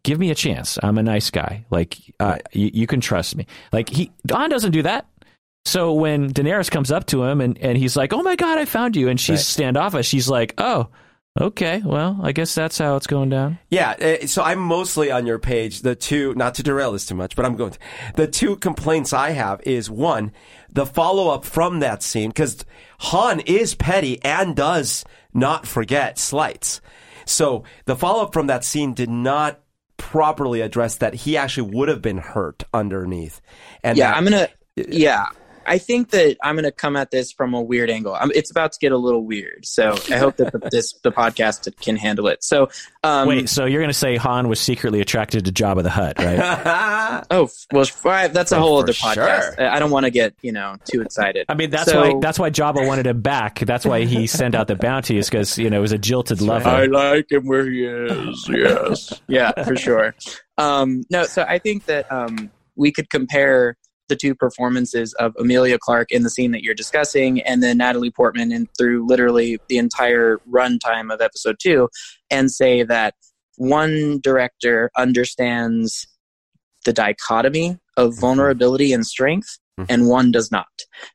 [0.02, 0.78] give me a chance.
[0.82, 1.64] I'm a nice guy.
[1.70, 2.42] Like, uh, right.
[2.52, 3.46] you, you can trust me.
[3.72, 5.06] Like he, Han doesn't do that.
[5.64, 8.64] So when Daenerys comes up to him and, and he's like, "Oh my god, I
[8.64, 9.44] found you," and she's right.
[9.46, 10.88] standoffish, she's like, "Oh,
[11.38, 15.26] okay, well, I guess that's how it's going down." Yeah, eh, so I'm mostly on
[15.26, 15.82] your page.
[15.82, 17.78] The two, not to derail this too much, but I'm going to.
[18.14, 20.32] The two complaints I have is one,
[20.70, 22.64] the follow up from that scene because
[23.00, 25.04] Han is petty and does
[25.34, 26.80] not forget slights.
[27.26, 29.60] So the follow up from that scene did not
[29.98, 33.40] properly address that he actually would have been hurt underneath.
[33.84, 34.48] And yeah, that, I'm gonna.
[34.76, 35.26] Yeah,
[35.68, 38.14] I think that I'm going to come at this from a weird angle.
[38.14, 41.12] I'm, it's about to get a little weird, so I hope that the, this the
[41.12, 42.42] podcast can handle it.
[42.42, 42.70] So,
[43.04, 46.18] um, wait, so you're going to say Han was secretly attracted to Jabba the Hutt,
[46.18, 47.24] right?
[47.30, 49.56] oh, well, that's a oh, whole other podcast.
[49.56, 49.70] Sure.
[49.70, 51.44] I don't want to get you know too excited.
[51.48, 53.58] I mean, that's so, why that's why Jabba wanted him back.
[53.60, 56.40] That's why he sent out the bounty, is because you know it was a jilted
[56.40, 56.68] lover.
[56.68, 58.48] I like him where he is.
[58.48, 60.14] Yes, yeah, for sure.
[60.56, 63.76] Um, no, so I think that um, we could compare
[64.08, 68.10] the two performances of Emilia Clarke in the scene that you're discussing, and then Natalie
[68.10, 71.88] Portman in through literally the entire runtime of episode two,
[72.30, 73.14] and say that
[73.56, 76.06] one director understands
[76.84, 78.20] the dichotomy of mm-hmm.
[78.20, 79.92] vulnerability and strength, mm-hmm.
[79.92, 80.66] and one does not.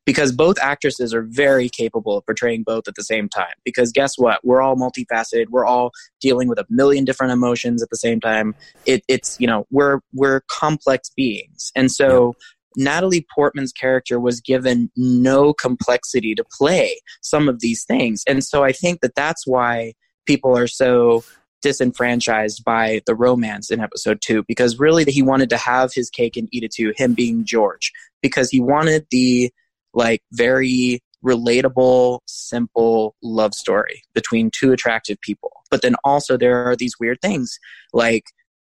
[0.06, 3.54] Because both actresses are very capable of portraying both at the same time.
[3.64, 4.42] Because guess what?
[4.44, 5.46] We're all multifaceted.
[5.50, 5.92] We're all
[6.22, 8.56] dealing with a million different emotions at the same time.
[8.86, 11.72] It, it's, you know, we're, we're complex beings.
[11.76, 12.36] And so
[12.76, 18.24] Natalie Portman's character was given no complexity to play some of these things.
[18.28, 19.94] And so I think that that's why
[20.26, 21.24] people are so
[21.62, 26.36] disenfranchised by the romance in episode two because really he wanted to have his cake
[26.38, 29.52] and eat it too, him being George, because he wanted the
[29.94, 35.52] like very relatable, simple love story between two attractive people.
[35.72, 37.58] But then also there are these weird things
[37.94, 38.26] like,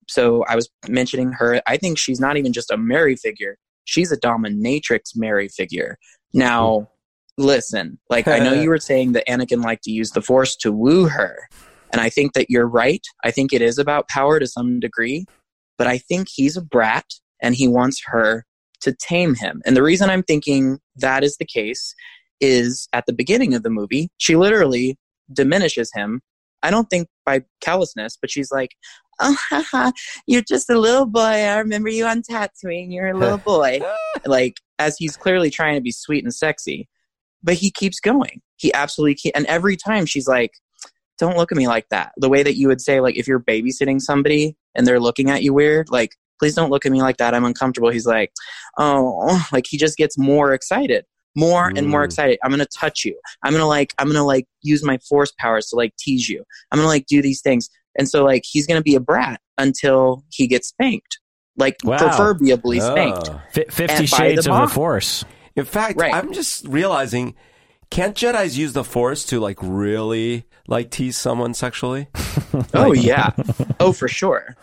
[0.08, 4.12] so I was mentioning her, I think she's not even just a Mary figure, she's
[4.12, 5.98] a dominatrix Mary figure.
[6.32, 6.88] Now,
[7.38, 10.72] listen, like I know you were saying that Anakin liked to use the Force to
[10.72, 11.48] woo her.
[11.92, 13.02] And I think that you're right.
[13.22, 15.26] I think it is about power to some degree,
[15.78, 17.04] but I think he's a brat
[17.40, 18.44] and he wants her
[18.80, 19.62] to tame him.
[19.64, 21.94] And the reason I'm thinking that is the case
[22.40, 24.98] is at the beginning of the movie, she literally
[25.32, 26.20] diminishes him.
[26.62, 28.70] I don't think by callousness, but she's like,
[29.20, 29.90] oh, haha,
[30.26, 31.20] you're just a little boy.
[31.20, 32.92] I remember you on Tatooine.
[32.92, 33.80] You're a little boy.
[34.26, 36.88] like, as he's clearly trying to be sweet and sexy.
[37.42, 38.40] But he keeps going.
[38.56, 39.36] He absolutely keeps.
[39.36, 40.52] And every time she's like,
[41.18, 42.12] don't look at me like that.
[42.16, 45.42] The way that you would say, like, if you're babysitting somebody and they're looking at
[45.42, 47.34] you weird, like, please don't look at me like that.
[47.34, 47.90] I'm uncomfortable.
[47.90, 48.32] He's like,
[48.78, 51.04] oh, like he just gets more excited,
[51.36, 52.06] more and more Mm.
[52.06, 52.38] excited.
[52.42, 53.18] I'm gonna touch you.
[53.44, 56.42] I'm gonna like, I'm gonna like use my force powers to like tease you.
[56.72, 57.68] I'm gonna like do these things.
[57.98, 61.18] And so like he's gonna be a brat until he gets spanked,
[61.56, 61.98] like Wow.
[61.98, 63.28] proverbially spanked.
[63.30, 63.40] Oh.
[63.52, 64.74] Fi- Fifty And Shades the of the.
[64.74, 65.24] Force.
[65.56, 66.12] In fact, Right.
[66.14, 67.34] I'm just realizing,
[67.90, 72.08] can't Jedi's use the Force to like really like tease someone sexually?
[72.72, 73.30] Oh yeah,
[73.80, 74.54] oh for sure.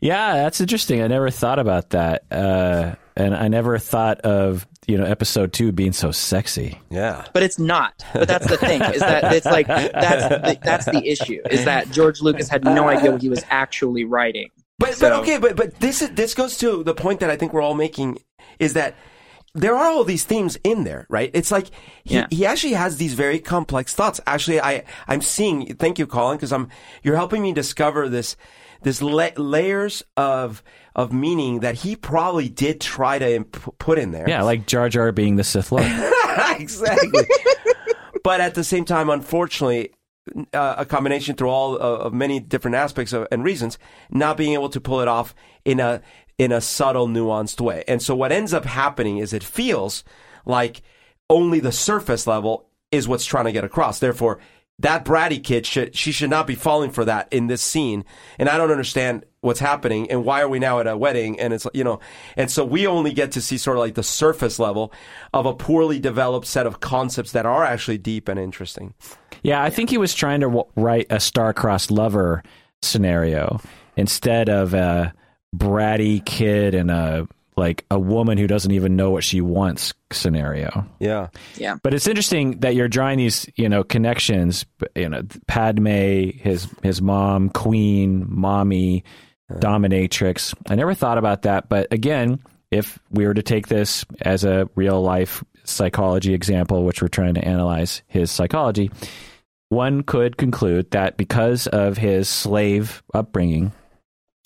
[0.00, 1.00] Yeah, that's interesting.
[1.02, 5.72] I never thought about that, uh, and I never thought of you know episode two
[5.72, 6.78] being so sexy.
[6.90, 7.24] Yeah.
[7.32, 8.04] but it's not.
[8.12, 11.90] But that's the thing is that it's like that's the, that's the issue is that
[11.90, 14.50] George Lucas had no idea what he was actually writing.
[14.78, 17.36] But So- but okay, but but this is this goes to the point that I
[17.36, 18.18] think we're all making
[18.58, 18.96] is that
[19.54, 21.30] there are all these themes in there, right?
[21.34, 21.66] It's like
[22.04, 22.26] he, Yeah.
[22.30, 24.20] he actually has these very complex thoughts.
[24.26, 25.74] Actually, I I'm seeing.
[25.76, 26.68] Thank you, Collin, because I'm
[27.02, 28.36] you're helping me discover this
[28.82, 30.62] this la- layers of
[30.96, 34.28] of meaning that he probably did try to imp- put in there.
[34.28, 35.84] Yeah, like Jar Jar being the Sith Lord.
[36.58, 37.26] exactly.
[38.24, 39.92] but at the same time, unfortunately,
[40.52, 43.78] uh, a combination through all uh, of many different aspects of, and reasons,
[44.10, 46.02] not being able to pull it off in a
[46.38, 47.84] in a subtle, nuanced way.
[47.86, 50.04] And so, what ends up happening is it feels
[50.46, 50.82] like
[51.28, 53.98] only the surface level is what's trying to get across.
[53.98, 54.40] Therefore,
[54.80, 58.04] that bratty kid should she should not be falling for that in this scene.
[58.38, 61.52] And I don't understand what's happening and why are we now at a wedding and
[61.52, 62.00] it's you know
[62.36, 64.92] and so we only get to see sort of like the surface level
[65.32, 68.94] of a poorly developed set of concepts that are actually deep and interesting.
[69.42, 72.42] Yeah, I think he was trying to write a star-crossed lover
[72.82, 73.60] scenario
[73.96, 75.14] instead of a
[75.56, 77.26] bratty kid and a
[77.60, 80.86] like a woman who doesn't even know what she wants scenario.
[80.98, 81.28] Yeah.
[81.56, 81.76] Yeah.
[81.82, 84.64] But it's interesting that you're drawing these, you know, connections.
[84.96, 89.04] You know, Padme, his his mom, Queen, mommy,
[89.52, 90.54] dominatrix.
[90.68, 92.40] I never thought about that, but again,
[92.70, 97.34] if we were to take this as a real life psychology example, which we're trying
[97.34, 98.90] to analyze his psychology,
[99.68, 103.72] one could conclude that because of his slave upbringing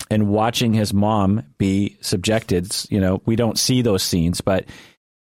[0.09, 4.65] and watching his mom be subjected, you know, we don't see those scenes, but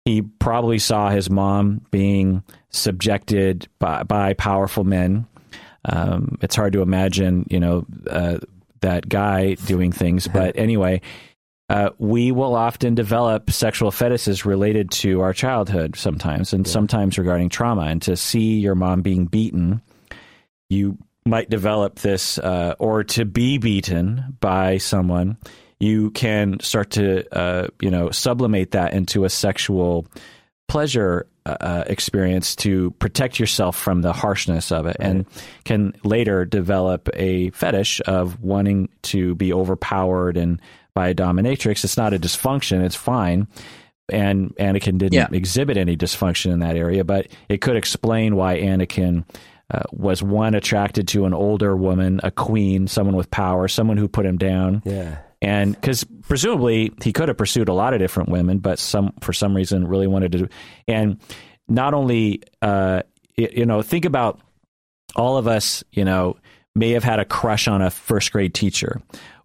[0.05, 5.27] he probably saw his mom being subjected by, by powerful men.
[5.85, 8.39] Um, it's hard to imagine, you know, uh,
[8.81, 10.27] that guy doing things.
[10.27, 11.01] But anyway,
[11.69, 17.49] uh, we will often develop sexual fetishes related to our childhood sometimes, and sometimes regarding
[17.49, 17.83] trauma.
[17.83, 19.81] And to see your mom being beaten,
[20.69, 25.37] you might develop this, uh, or to be beaten by someone,
[25.79, 30.07] you can start to, uh, you know, sublimate that into a sexual
[30.67, 35.25] pleasure uh, experience to protect yourself from the harshness of it, and
[35.65, 40.61] can later develop a fetish of wanting to be overpowered and
[40.93, 41.83] by a dominatrix.
[41.83, 43.47] It's not a dysfunction; it's fine.
[44.11, 45.27] And Anakin didn't Yeah.
[45.31, 49.23] exhibit any dysfunction in that area, but it could explain why Anakin
[49.73, 54.07] uh, was one attracted to an older woman, a queen, someone with power, someone who
[54.07, 55.19] put him down Yeah.
[55.41, 59.33] and because presumably he could have pursued a lot of different women, but some for
[59.33, 60.49] some reason really wanted to.
[60.87, 61.19] And
[61.67, 63.03] not only, uh,
[63.37, 64.41] you know, think about
[65.15, 66.37] all of us, you know,
[66.75, 69.01] may have had a crush on a first grade teacher,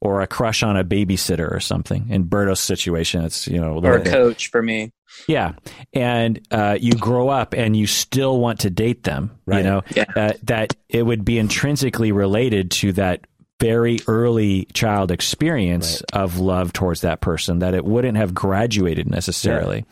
[0.06, 2.08] or a crush on a babysitter or something.
[2.10, 4.92] In Berto's situation, it's you know a or a coach for me.
[5.26, 5.52] yeah,
[5.92, 9.36] and uh, you grow up and you still want to date them.
[9.48, 10.04] You know Yeah.
[10.14, 13.26] uh, that it would be intrinsically related to that
[13.58, 17.58] very early child experience of love towards that person.
[17.60, 19.84] That it wouldn't have graduated necessarily,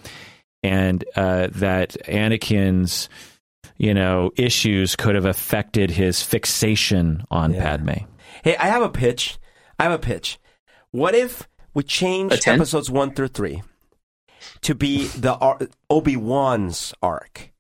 [0.63, 3.09] and uh, that Anakin's
[3.79, 7.63] you know issues could have affected his fixation on Yeah.
[7.63, 8.05] Padme.
[8.43, 9.39] Hey, I have a pitch.
[9.79, 10.39] I have a pitch.
[10.91, 13.63] What if we change episodes one through three
[14.63, 17.51] to be the Obi Wan's arc?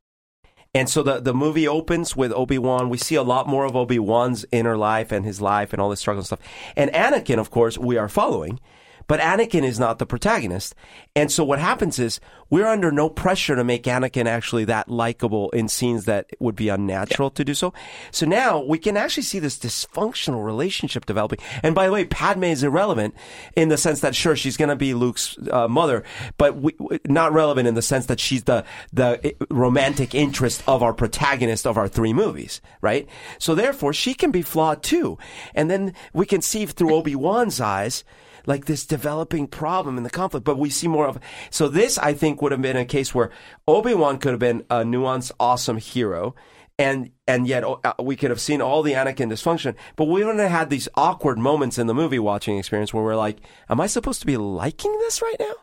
[0.76, 2.90] And so the, the movie opens with Obi Wan.
[2.90, 5.88] We see a lot more of Obi Wan's inner life and his life and all
[5.88, 6.40] this struggle and stuff.
[6.76, 8.58] And Anakin, of course, we are following.
[9.06, 10.74] But Anakin is not the protagonist.
[11.14, 15.50] And so what happens is we're under no pressure to make Anakin actually that likable
[15.50, 17.72] in scenes that would be unnatural to do so.
[18.10, 21.38] So now we can actually see this dysfunctional relationship developing.
[21.62, 23.14] And by the way, Padme is irrelevant
[23.56, 26.04] in the sense that sure, she's going to be Luke's uh, mother,
[26.38, 30.82] but we, we- not relevant in the sense that she's the, the romantic interest of
[30.82, 33.08] our protagonist of our three movies, right?
[33.38, 35.18] So therefore she can be flawed too.
[35.54, 38.04] And then we can see through Obi-Wan's eyes,
[38.46, 41.18] like this developing problem in the conflict, but we see more of.
[41.50, 43.30] So this, I think, would have been a case where
[43.66, 46.34] Obi Wan could have been a nuanced, awesome hero,
[46.78, 50.40] and and yet uh, we could have seen all the Anakin dysfunction, but we wouldn't
[50.40, 53.38] have had these awkward moments in the movie watching experience where we're like,
[53.68, 55.54] "Am I supposed to be liking this right now?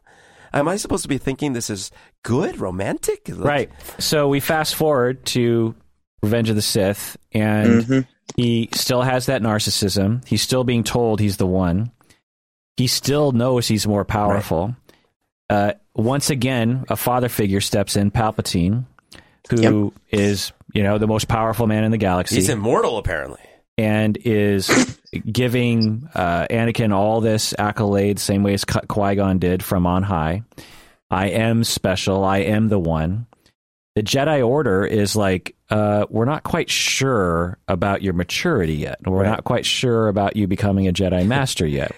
[0.54, 1.92] Am I supposed to be thinking this is
[2.24, 3.70] good, romantic?" Like- Right.
[4.00, 5.76] So we fast forward to
[6.24, 8.08] Revenge of the Sith, and Mhm.
[8.38, 10.26] he still has that narcissism.
[10.28, 11.92] He's still being told he's the one.
[12.78, 14.76] He still knows he's more powerful.
[15.50, 18.86] Uh, once again, a father figure steps in, Palpatine,
[19.50, 23.42] who is you know the most powerful man in the galaxy, He's immortal, apparently.
[23.78, 24.70] and is
[25.32, 30.44] giving uh, Anakin all this accolade, same way as Qui Gon did from on high.
[31.10, 32.24] I am special.
[32.24, 33.28] I am the one.
[33.96, 39.00] The Jedi Order is like, uh, we're not quite sure about your maturity yet.
[39.06, 39.28] We're Right.
[39.28, 41.92] not quite sure about you becoming a Jedi Master yet.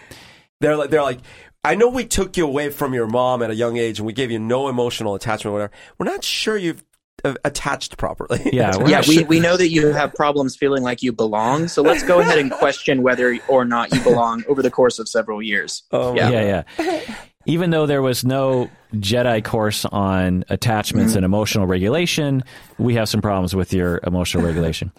[0.63, 1.19] They're like, they're like,
[1.65, 4.13] I know we took you away from your mom at a young age and we
[4.13, 5.73] gave you no emotional attachment or whatever.
[5.97, 6.83] We're not sure you've
[7.25, 8.49] uh, attached properly.
[8.53, 11.11] Yeah, we're yeah, not we, sure- we know that you have problems feeling like you
[11.11, 11.67] belong.
[11.67, 15.07] So let's go ahead and question whether or not you belong over the course of
[15.09, 15.83] several years.
[15.91, 16.29] Oh, Yeah.
[16.29, 17.15] yeah, yeah.
[17.45, 22.41] Even though there was no Jedi course on attachments and emotional regulation,
[22.77, 24.93] we have some problems with your emotional regulation.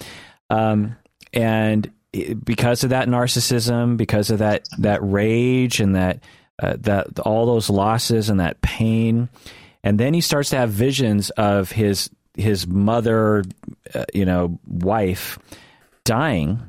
[0.51, 0.97] Um,
[1.33, 1.91] and
[2.45, 6.21] because of that narcissism, because of that that rage and that
[6.63, 9.29] uh, that all those losses and that pain,
[9.83, 13.45] and then he starts to have visions of his his mother,
[13.95, 15.39] uh, you know, wife
[16.05, 16.67] dying,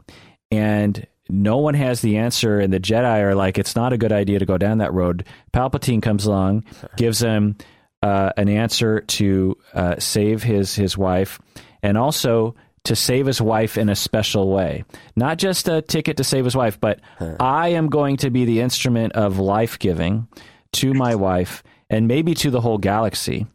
[0.52, 2.60] and no one has the answer.
[2.60, 5.26] And the Jedi are like, it's not a good idea to go down that road.
[5.54, 6.66] Palpatine comes along,
[6.98, 7.56] gives him
[8.04, 11.40] uh, an answer to uh, save his his wife,
[11.82, 12.56] and also
[12.86, 14.84] to save his wife in a special way.
[15.16, 17.00] Not just a ticket to save his wife, but
[17.40, 20.28] I am going to be the instrument of life giving
[20.74, 23.46] to my wife and maybe to the whole galaxy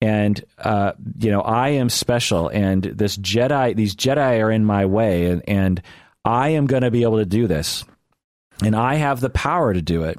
[0.00, 4.86] and uh, you know I am special, and this Jedi, these Jedi are in my
[4.86, 5.82] way, and, and
[6.24, 7.84] I am going to be able to do this,
[8.62, 10.18] and I have the power to do it.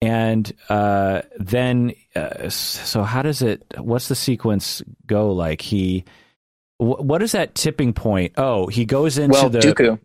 [0.00, 3.64] And uh, then, uh, so how does it?
[3.78, 5.60] What's the sequence go like?
[5.60, 6.04] He,
[6.78, 8.32] what is that tipping point?
[8.36, 9.58] Oh, he goes into Well, the.
[9.60, 9.98] Dooku.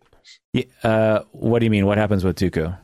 [0.82, 1.86] Uh, what do you mean?
[1.86, 2.76] What happens with Dooku?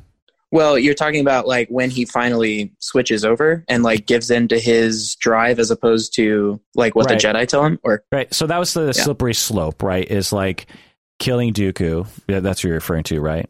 [0.52, 4.58] Well, you're talking about like when he finally switches over and like gives in to
[4.58, 7.20] his drive as opposed to like what Right.
[7.20, 8.32] the Jedi tell him, or Right.
[8.34, 10.10] So that was the slippery slope, right?
[10.10, 10.66] Is like
[11.20, 12.06] killing Dooku.
[12.26, 13.48] Yeah, That's what you're referring to, right?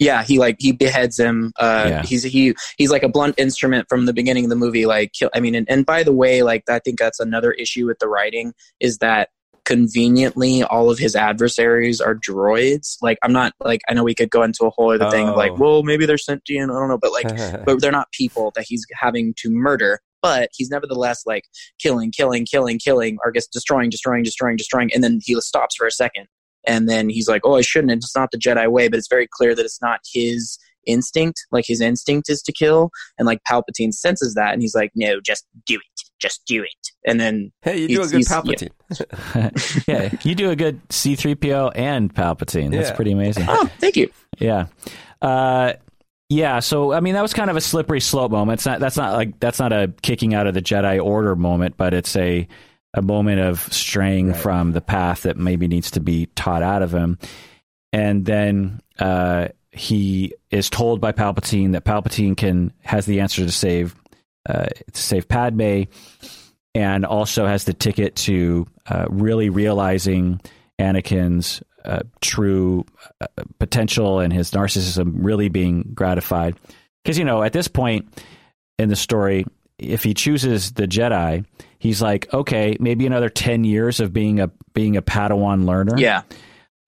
[0.00, 1.52] yeah, he like he beheads him.
[1.58, 2.02] Uh, Yeah.
[2.04, 4.86] He's he he's like a blunt instrument from the beginning of the movie.
[4.86, 7.84] Like, kill, I mean, and, and by the way, like I think that's another issue
[7.86, 9.30] with the writing is that
[9.68, 12.96] conveniently all of his adversaries are droids.
[13.02, 15.34] Like, I'm not like I know we could go into a whole other thing of
[15.34, 15.36] Oh.
[15.36, 16.70] like, well, maybe they're sentient.
[16.70, 17.28] I don't know, but like
[17.66, 20.00] but they're not people that he's having to murder.
[20.22, 21.44] But he's nevertheless like
[21.78, 25.86] killing, killing, killing, killing, or just destroying, destroying, destroying, destroying, and then he stops for
[25.86, 26.26] a second,
[26.66, 27.92] and then he's like, "Oh, I shouldn't.
[27.92, 31.46] It's not the Jedi way." But it's very clear that it's not his instinct.
[31.52, 35.20] Like his instinct is to kill, and like Palpatine senses that, and he's like, "No,
[35.20, 38.40] just do it, just do it." And then hey, you do a good he's- yeah.
[39.00, 39.84] Palpatine.
[39.88, 42.70] yeah, you do a good C3PO and Palpatine.
[42.70, 42.96] That's Yeah.
[42.96, 43.46] pretty amazing.
[43.48, 44.10] oh, thank you.
[44.38, 44.66] Yeah.
[45.22, 45.74] Uh,
[46.30, 48.58] yeah, so I mean that was kind of a slippery slope moment.
[48.58, 51.76] It's not that's not like that's not a kicking out of the Jedi order moment,
[51.78, 52.46] but it's a
[52.94, 54.36] a moment of straying Right.
[54.36, 57.18] from the path that maybe needs to be taught out of him.
[57.92, 63.52] And then uh, he is told by Palpatine that Palpatine can has the answer to
[63.52, 63.94] save
[64.48, 65.82] uh, to save Padme,
[66.74, 70.40] and also has the ticket to uh, really realizing
[70.78, 72.84] Anakin's uh, true
[73.20, 73.26] uh,
[73.58, 76.56] potential and his narcissism really being gratified.
[77.02, 78.08] Because you know, at this point
[78.78, 79.44] in the story,
[79.78, 81.44] if he chooses the Jedi,
[81.78, 85.98] he's like, okay, maybe another ten years of being a being a Padawan learner.
[85.98, 86.22] Yeah.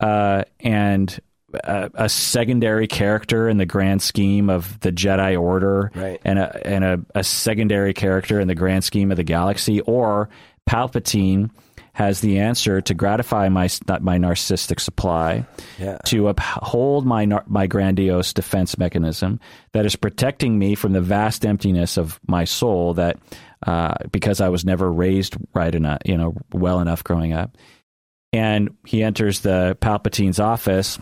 [0.00, 1.20] Uh, and
[1.54, 6.20] a, a, secondary character in the grand scheme of the Jedi Order, right.
[6.24, 10.28] and a and a, a secondary character in the grand scheme of the galaxy, or
[10.68, 11.50] Palpatine
[11.92, 13.68] has the answer to gratify my
[14.00, 15.44] my narcissistic supply,
[15.78, 15.98] yeah.
[16.06, 19.40] to uphold my my grandiose defense mechanism
[19.72, 23.18] that is protecting me from the vast emptiness of my soul that
[23.66, 27.56] uh, because I was never raised right enough, you know, well enough growing up.
[28.32, 30.98] And he enters the Palpatine's office.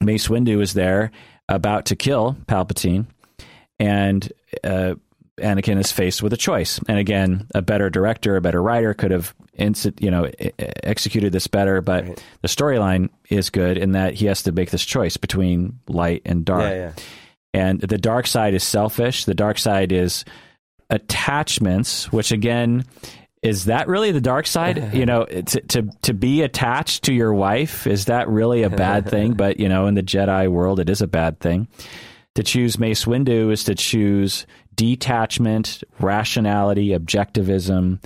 [0.00, 1.10] Mace Windu is there,
[1.48, 3.06] about to kill Palpatine,
[3.78, 4.32] and
[4.64, 4.94] uh,
[5.38, 6.80] Anakin is faced with a choice.
[6.88, 10.30] And again, a better director, a better writer could have, you know,
[10.82, 11.80] executed this better.
[11.82, 12.24] But right.
[12.42, 16.44] the storyline is good in that he has to make this choice between light and
[16.44, 16.62] dark.
[16.62, 16.92] Yeah, yeah.
[17.52, 19.24] And the dark side is selfish.
[19.24, 20.24] The dark side is
[20.90, 22.84] attachments, which again
[23.46, 24.92] is that really the dark side?
[24.92, 29.08] you know, to, to to be attached to your wife is that really a bad
[29.10, 29.34] thing?
[29.34, 31.68] But you know, in the Jedi world, it is a bad thing.
[32.34, 38.04] To choose Mace Windu is to choose detachment, rationality, objectivism,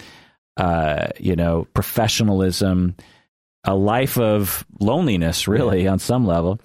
[0.57, 2.95] uh, you know, professionalism,
[3.65, 6.61] a life of loneliness, really, on some level.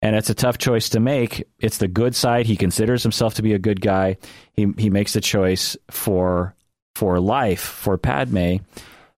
[0.00, 1.44] And it's a tough choice to make.
[1.58, 2.46] It's the good side.
[2.46, 4.18] He considers himself to be a good guy.
[4.52, 6.54] He he makes the choice for
[6.94, 8.56] for life for Padme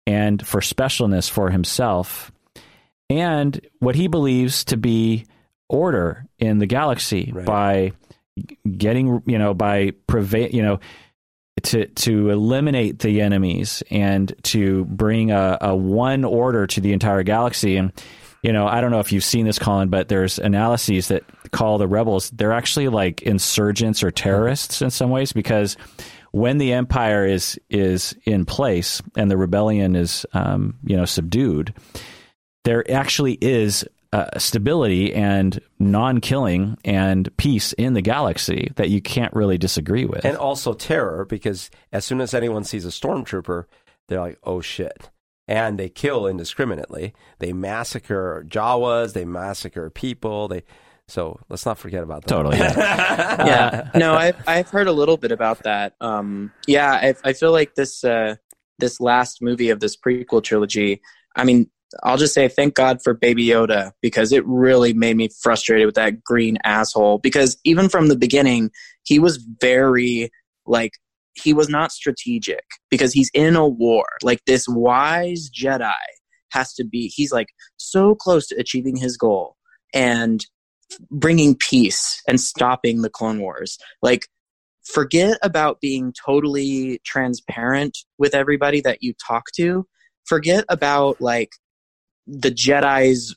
[0.06, 2.30] and for specialness for himself
[3.10, 5.26] and what he believes to be
[5.68, 7.46] order in the galaxy right.
[7.46, 7.92] by
[8.76, 10.80] getting you know by prevail you know
[11.62, 17.22] to to eliminate the enemies and to bring a, a one order to the entire
[17.22, 17.92] galaxy and
[18.42, 21.78] you know I don't know if you've seen this Collin but there's analyses that call
[21.78, 25.76] the rebels they're actually like insurgents or terrorists in some ways because
[26.34, 31.72] when the empire is is in place and the rebellion is um, you know subdued
[32.64, 39.34] there actually is uh, stability and non-killing and peace in the galaxy that you can't
[39.34, 40.24] really disagree with.
[40.24, 43.64] And also terror, because as soon as anyone sees a stormtrooper,
[44.08, 45.10] they're like, "Oh shit!"
[45.46, 47.12] And they kill indiscriminately.
[47.38, 49.12] They massacre Jawas.
[49.12, 50.48] They massacre people.
[50.48, 50.62] They
[51.08, 52.28] so let's not forget about that.
[52.28, 52.58] Totally.
[52.58, 53.46] Yeah.
[53.46, 53.90] yeah.
[53.94, 55.94] No, I've I've heard a little bit about that.
[56.00, 58.36] Um, yeah, I, I feel like this uh,
[58.78, 61.00] this last movie of this prequel trilogy.
[61.36, 61.70] I mean,
[62.02, 65.94] I'll just say thank God for Baby Yoda because it really made me frustrated with
[65.96, 67.18] that green asshole.
[67.18, 68.70] Because even from the beginning,
[69.04, 70.30] he was very
[70.66, 70.92] like
[71.34, 74.06] he was not strategic because he's in a war.
[74.22, 75.92] Like this wise Jedi
[76.52, 77.08] has to be.
[77.08, 79.56] He's like so close to achieving his goal
[79.92, 80.44] and
[81.10, 83.78] bringing peace and stopping the Clone Wars.
[84.02, 84.26] Like
[84.84, 89.86] forget about being totally transparent with everybody that you talk to
[90.26, 91.50] forget about like
[92.26, 93.36] the Jedi's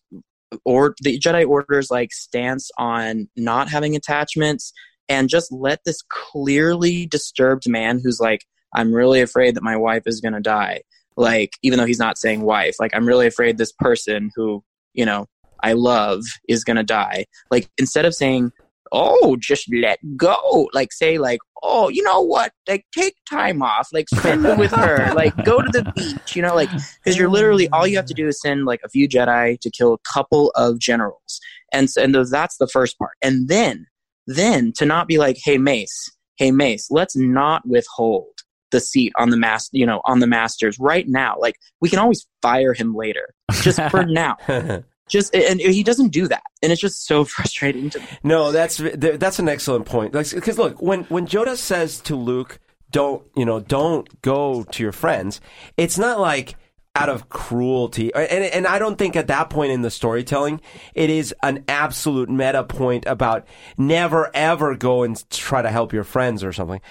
[0.64, 4.72] or the Jedi Order's like stance on not having attachments
[5.10, 10.04] and just let this clearly disturbed man who's like, I'm really afraid that my wife
[10.06, 10.82] is gonna die.
[11.16, 15.06] Like, even though he's not saying wife, like I'm really afraid this person who, you
[15.06, 15.28] know,
[15.64, 17.26] I love is gonna die.
[17.52, 18.52] Like instead of saying,
[18.92, 20.70] oh, just let go.
[20.74, 22.52] Like say like, oh, you know what?
[22.68, 26.42] Like take time off, like spend it with her, like go to the beach, you
[26.42, 29.08] know, like because you're literally all you have to do is send like a few
[29.08, 31.40] Jedi to kill a couple of generals,
[31.74, 33.88] and and that's the first part, and then
[34.26, 38.26] then to not be like, hey Mace, hey Mace, let's not withhold
[38.72, 41.38] the seat on the master, you know, on the masters right now.
[41.40, 44.38] Like we can always fire him later, just for now
[45.08, 46.44] just and he doesn't do that.
[46.62, 48.06] And it's just so frustrating to me.
[48.24, 50.12] No that's that's an excellent point.
[50.12, 52.60] Because look when when Yoda says to luke
[52.92, 55.42] don't you know don't go to your friends
[55.76, 56.56] it's not like
[56.96, 58.12] out of cruelty.
[58.14, 60.62] And, and i don't think at that point in the storytelling
[60.96, 63.46] it is an absolute meta point about
[63.78, 66.82] never ever go and try to help your friends or something.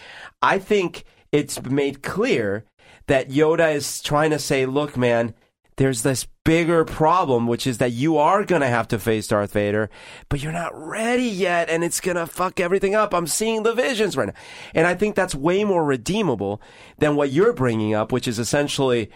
[0.43, 2.65] I think it's made clear
[3.07, 5.35] that yoda is trying to say look man
[5.77, 9.53] there's this bigger problem, which is that you are going to have to face Darth
[9.53, 9.91] Vader,
[10.29, 13.13] but you're not ready yet, and it's going to fuck everything up.
[13.13, 14.35] I'm seeing the visions right now.
[14.75, 16.63] And I think that's way more redeemable
[16.99, 19.11] than what you're bringing up, which is essentially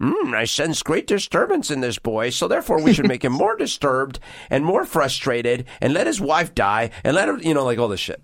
[0.00, 3.56] mm, I sense great disturbance in this boy, so therefore we should make him more
[3.56, 4.18] disturbed
[4.50, 7.88] and more frustrated and let his wife die and let him, you know, like all
[7.88, 8.22] this shit.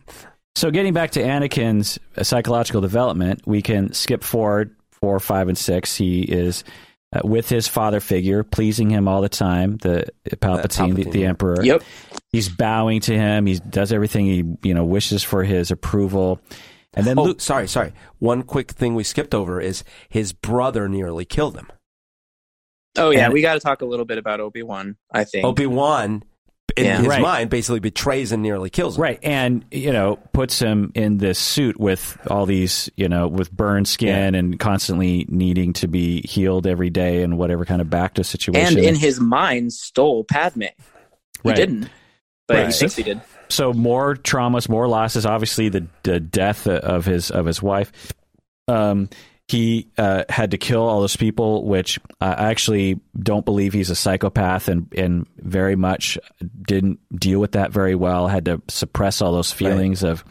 [0.57, 5.95] So, getting back to Anakin's psychological development, we can skip forward four, five, and six.
[5.95, 6.65] He is
[7.13, 9.79] uh, with his father figure, pleasing him all the time.
[9.79, 10.37] The Palpatine, the,
[11.05, 11.29] Palpatine, the yeah.
[11.29, 11.65] Emperor.
[11.65, 11.83] Yep.
[12.33, 13.47] He's bowing to him.
[13.47, 16.41] He does everything he you know wishes for his approval.
[16.95, 17.93] And then Oh, Luke, sorry, sorry.
[18.19, 21.69] One quick thing we skipped over is his brother nearly killed him.
[22.97, 24.97] Oh yeah, And- we got to talk a little bit about Obi Wan.
[25.13, 25.45] I think.
[25.45, 26.25] Obi Wan,
[26.79, 26.99] in Yeah.
[26.99, 27.21] his Right.
[27.23, 29.03] mind, basically betrays and nearly kills him.
[29.03, 33.51] right, and you know puts him in this suit with all these you know with
[33.53, 38.15] burned skin and constantly needing to be healed every day and whatever kind of back
[38.15, 38.79] to situation.
[38.79, 40.63] and in his mind, stole Padme.
[40.63, 40.69] He
[41.45, 41.57] Right.
[41.57, 41.89] didn't,
[42.47, 42.75] but he Right.
[42.75, 43.21] thinks he did.
[43.49, 45.25] so more traumas, more losses.
[45.27, 47.93] Obviously, the, the death of his of his wife.
[48.67, 49.09] Um,
[49.49, 53.95] he uh, had to kill all those people, which I actually don't believe he's a
[53.95, 56.19] psychopath, and and very much
[56.63, 58.29] didn't deal with that very well.
[58.29, 60.23] Had to suppress all those feelings of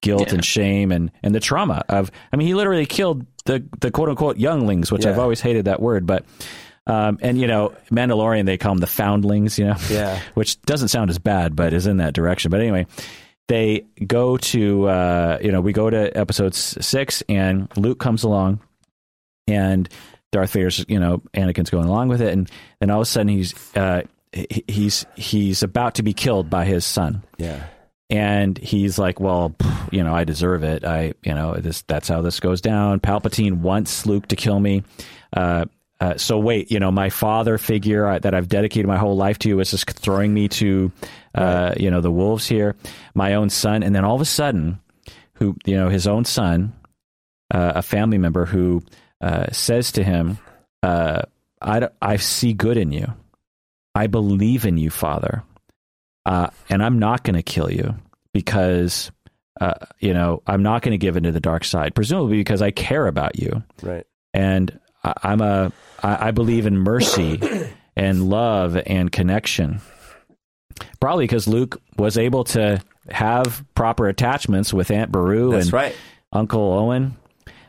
[0.00, 0.34] guilt Yeah.
[0.34, 2.10] and shame and and the trauma of.
[2.32, 5.80] I mean, he literally killed the the quote unquote younglings, which I've always hated that
[5.80, 6.24] word, but.
[6.84, 10.18] Um, and you know, Mandalorian, they call them the foundlings, you know, Yeah.
[10.34, 12.50] which doesn't sound as bad, but is in that direction.
[12.50, 12.86] But anyway,
[13.52, 18.60] they go to uh, you know we go to episode six, and Luke comes along,
[19.46, 19.86] and
[20.32, 22.50] Darth Vader's you know Anakin's going along with it, and
[22.80, 24.02] then all of a sudden he's uh,
[24.32, 27.22] he's he's about to be killed by his son.
[27.36, 27.66] Yeah.
[28.08, 29.54] And he's like, well,
[29.90, 30.84] you know, I deserve it.
[30.84, 33.00] I, you know, this that's how this goes down.
[33.00, 34.82] Palpatine wants Luke to kill me.
[35.34, 35.64] Uh,
[36.02, 39.38] uh, so wait, you know, my father figure uh, that I've dedicated my whole life
[39.40, 40.90] to is just throwing me to,
[41.32, 42.74] uh, you know, the wolves here.
[43.14, 44.80] My own son, and then all of a sudden,
[45.34, 46.72] who you know, his own son,
[47.54, 48.82] uh, a family member who
[49.20, 50.38] uh, says to him,
[50.82, 51.22] uh,
[51.60, 53.06] I, I see good in you.
[53.94, 55.44] I believe in you, Father.
[56.26, 57.94] Uh, and I'm not going to kill you
[58.34, 59.12] because,
[59.60, 62.72] uh, you know, I'm not going to give into the dark side, presumably because I
[62.72, 63.62] care about you.
[63.80, 64.04] Right.
[64.34, 65.72] And I, I'm a,
[66.02, 67.40] I, I believe in mercy
[67.96, 69.80] and love and connection.
[71.00, 75.96] Probably because Luke was able to have proper attachments with Aunt Beru That's and right.
[76.32, 77.16] Uncle Owen.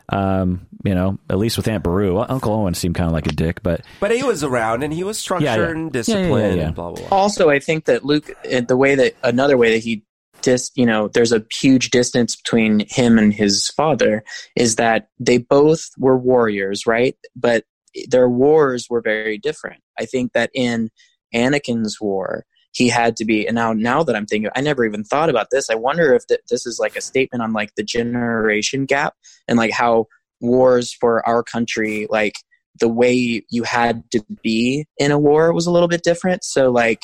[0.10, 3.32] Um, you know, at least with Aunt Beru, Uncle Owen seemed kind of like a
[3.32, 5.70] dick, but But he was around and he was structured Yeah, yeah.
[5.70, 6.66] and Yeah, yeah, disciplined yeah.
[6.68, 7.18] and blah, blah, blah.
[7.18, 10.04] Also, I think that Luke, the way that another way that he
[10.44, 14.24] dis, you know, there's a huge distance between him and his father
[14.56, 17.16] is that they both were warriors, right?
[17.36, 17.64] But
[18.10, 19.82] their wars were very different.
[20.00, 20.90] I think that in
[21.34, 25.04] Anakin's war, he had to be, and now now that I'm thinking, I never even
[25.04, 25.70] thought about this.
[25.70, 29.14] I wonder if th- this is like a statement on like the generation gap
[29.48, 30.08] and like how
[30.42, 32.34] wars for our country, like
[32.80, 36.44] the way you had to be in a war was a little bit different.
[36.44, 37.02] So like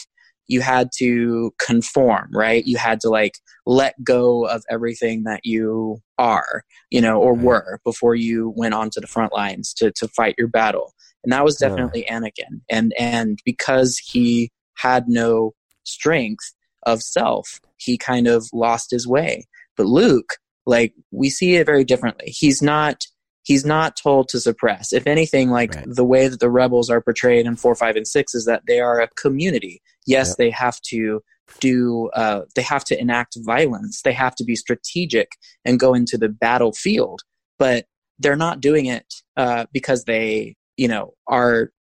[0.49, 2.65] you had to conform, right?
[2.65, 3.35] You had to like
[3.65, 7.43] let go of everything that you are, you know, or Right.
[7.45, 10.93] were before you went onto the front lines to to fight your battle.
[11.23, 11.69] And that was Yeah.
[11.69, 12.61] definitely Anakin.
[12.69, 15.53] And and because he had no
[15.83, 16.53] strength
[16.85, 19.47] of self, he kind of lost his way.
[19.77, 22.33] But Luke, like we see it very differently.
[22.35, 23.05] He's not
[23.49, 24.93] he's not told to suppress.
[24.93, 25.85] If anything, like Right.
[25.87, 28.79] the way that the rebels are portrayed in four, five, and six is that they
[28.79, 29.81] are a community.
[30.05, 30.37] Yes, Yep.
[30.37, 31.21] they have to
[31.59, 34.03] do uh, they have to enact violence.
[34.03, 35.29] They have to be strategic
[35.65, 37.21] and go into the battlefield,
[37.57, 37.87] but
[38.19, 41.71] they're not doing it uh, because they you know are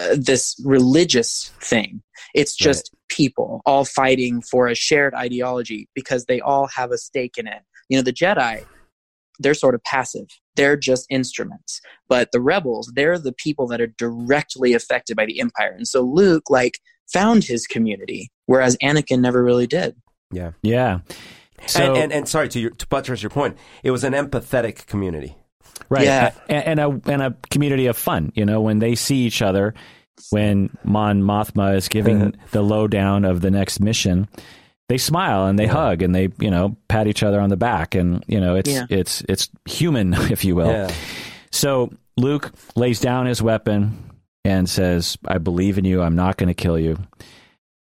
[0.00, 2.02] uh, this religious thing.
[2.34, 7.38] It's just people all fighting for a shared ideology because they all have a stake
[7.38, 7.62] in it.
[7.88, 8.64] You know, the Jedi,
[9.42, 10.26] they're sort of passive.
[10.56, 11.80] They're just instruments.
[12.08, 15.72] But the rebels, they're the people that are directly affected by the empire.
[15.76, 16.78] And so Luke like
[17.12, 19.96] found his community, whereas Anakin never really did.
[20.30, 20.52] yeah.
[20.62, 21.00] Yeah.
[21.66, 24.86] So, and, and, and sorry, to, your, to buttress your point, it was an empathetic
[24.86, 25.36] community.
[25.88, 26.32] right Yeah.
[26.48, 29.74] and, and a and a community of fun you know when they see each other
[30.30, 34.28] when mon mothma is giving the lowdown of the next mission
[34.92, 37.94] they smile and they hug and they you know pat each other on the back
[37.94, 38.84] and you know it's Yeah.
[38.90, 40.70] it's it's human if you will.
[40.70, 40.90] Yeah.
[41.50, 44.10] so luke lays down his weapon
[44.44, 46.02] and says i believe in you.
[46.02, 46.98] I'm not going to kill you.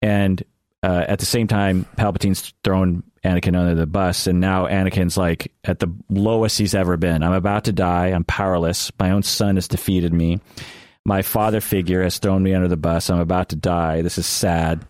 [0.01, 0.41] And
[0.83, 5.51] uh, at the same time palpatine's thrown anakin under the bus and now anakin's like
[5.65, 7.23] at the lowest he's ever been.
[7.23, 8.07] I'm about to die.
[8.07, 8.89] I'm powerless.
[8.97, 10.39] My own son has defeated me.
[11.05, 13.09] My father figure has thrown me under the bus.
[13.09, 14.01] I'm about to die.
[14.01, 14.85] This is sad.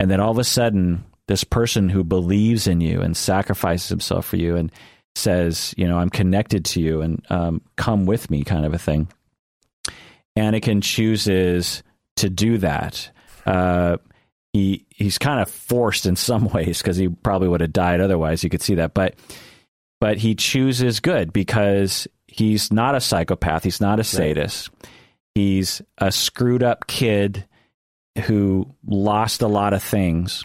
[0.00, 4.26] And then all of a sudden this person who believes in you and sacrifices himself
[4.26, 4.72] for you and
[5.14, 8.78] says you know i'm connected to you and um, come with me kind of a
[8.78, 9.08] thing
[10.38, 11.82] Anakin chooses
[12.16, 13.10] to do that.
[13.44, 13.98] Uh,
[14.52, 18.44] he he's kind of forced in some ways because he probably would have died otherwise.
[18.44, 19.14] You could see that, but
[20.00, 23.64] but he chooses good because he's not a psychopath.
[23.64, 24.70] He's not a sadist.
[24.72, 24.90] Right.
[25.34, 27.46] He's a screwed up kid
[28.24, 30.44] who lost a lot of things,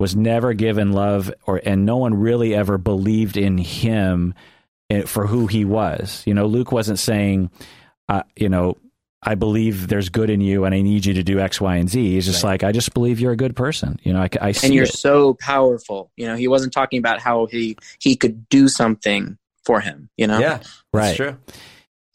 [0.00, 4.34] was never given love, or and no one really ever believed in him
[4.88, 6.22] eh, for who he was.
[6.26, 7.50] You know, Luke wasn't saying,
[8.08, 8.78] uh, you know,
[9.22, 11.90] I believe there's good in you and I need you to do X, Y, and
[11.90, 12.12] Z.
[12.12, 12.50] He's just right.
[12.50, 14.00] like, I just believe you're a good person.
[14.02, 14.94] You know, I, I see And you're it.
[14.94, 16.10] so powerful.
[16.16, 19.36] You know, he wasn't talking about how he, he could do something
[19.66, 20.38] for him, you know?
[20.38, 20.60] Yeah,
[20.94, 21.14] right.
[21.14, 21.36] true.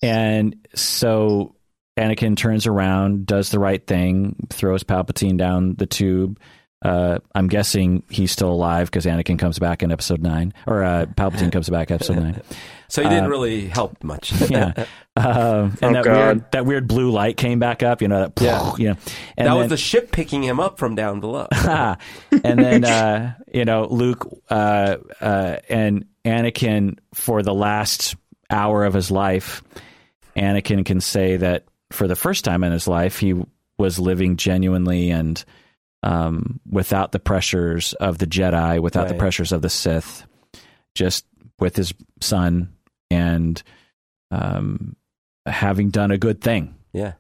[0.02, 1.54] And so
[1.96, 6.40] Anakin turns around, does the right thing, throws Palpatine down the tube.
[6.86, 11.08] Uh, I'm guessing he's still alive because Anakin comes back in episode nine, or uh,
[11.18, 12.42] Palpatine comes back episode nine.
[12.88, 14.32] So he didn't uh, really help much.
[14.50, 14.86] yeah,
[15.18, 16.06] uh, and oh, that God.
[16.06, 18.00] weird that weird blue light came back up.
[18.00, 18.40] You know that.
[18.40, 18.98] Yeah, you know,
[19.36, 21.48] and that then, was the ship picking him up from down below.
[21.52, 28.16] and then uh, you know Luke uh, uh, and Anakin for the last
[28.52, 29.64] hour of his life,
[30.36, 33.34] Anakin can say that for the first time in his life he
[33.80, 35.44] was living genuinely and
[36.06, 39.10] um, without the pressures of the Jedi, without right.
[39.10, 40.26] the pressures of the Sith,
[40.94, 41.26] just
[41.60, 42.74] with his son
[43.10, 43.62] and
[44.30, 44.96] um,
[45.48, 46.76] having done a good thing.
[46.94, 47.14] Yeah,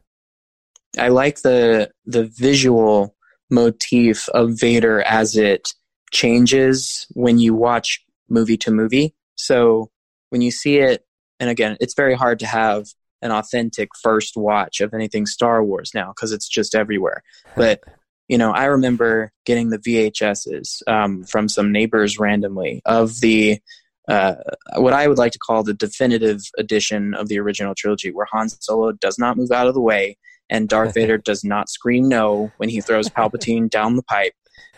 [0.98, 3.16] I like the the visual
[3.50, 5.74] motif of Vader as it
[6.12, 9.16] changes when you watch movie to movie.
[9.36, 9.90] So
[10.30, 11.06] when you see it,
[11.40, 12.86] and again, it's very hard to have
[13.24, 17.24] an authentic first watch of anything Star Wars now because it's just everywhere.
[17.56, 17.84] But
[18.28, 23.60] you know, I remember getting the VHSs um, from some neighbors randomly of the
[24.08, 24.36] uh,
[24.76, 28.50] what I would like to call the definitive edition of the original trilogy, where Han
[28.50, 30.18] Solo does not move out of the way
[30.50, 34.34] and Darth Vader does not scream no when he throws Palpatine down the pipe.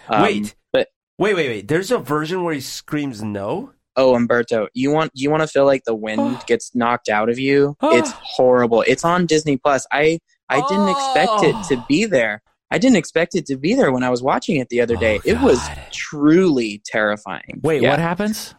[0.10, 0.88] Um, wait, but
[1.18, 1.68] wait, wait, wait.
[1.68, 3.72] There's a version where he screams no.
[3.96, 7.40] Oh, Humberto, you want you want to feel like the wind gets knocked out of
[7.40, 7.76] you?
[7.84, 8.84] it's horrible.
[8.88, 9.86] It's on Disney Plus.
[9.92, 10.20] I
[10.50, 12.42] I didn't expect it to be there.
[12.70, 15.18] I didn't expect it to be there when I was watching it the other day.
[15.20, 15.60] Oh, it was
[15.92, 17.62] truly terrifying.
[17.64, 17.92] Wait, yeah.
[17.92, 18.56] what happens?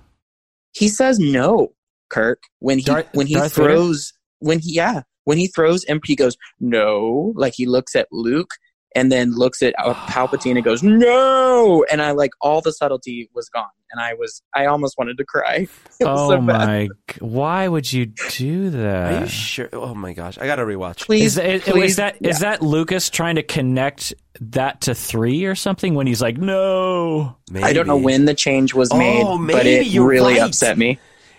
[0.72, 1.72] He says no,
[2.08, 4.48] Kirk, when he Darth, when he Darth throws Vader?
[4.48, 8.50] when he yeah, when he throws and he goes, No, like he looks at Luke
[8.98, 13.30] and then looks at uh, Palpatine and goes, No and I like all the subtlety
[13.34, 13.68] was gone.
[13.90, 15.66] And I was I almost wanted to cry.
[16.02, 16.88] oh so my
[17.20, 19.12] why would you do that?
[19.14, 19.68] Are you sure?
[19.72, 20.36] Oh my gosh.
[20.36, 21.06] I gotta rewatch.
[21.06, 22.30] Please, is, please, is that yeah.
[22.30, 27.36] is that Lucas trying to connect that to three or something when he's like, no.
[27.50, 27.64] Maybe.
[27.64, 30.42] I don't know when the change was made, oh, but it really right.
[30.42, 30.98] upset me.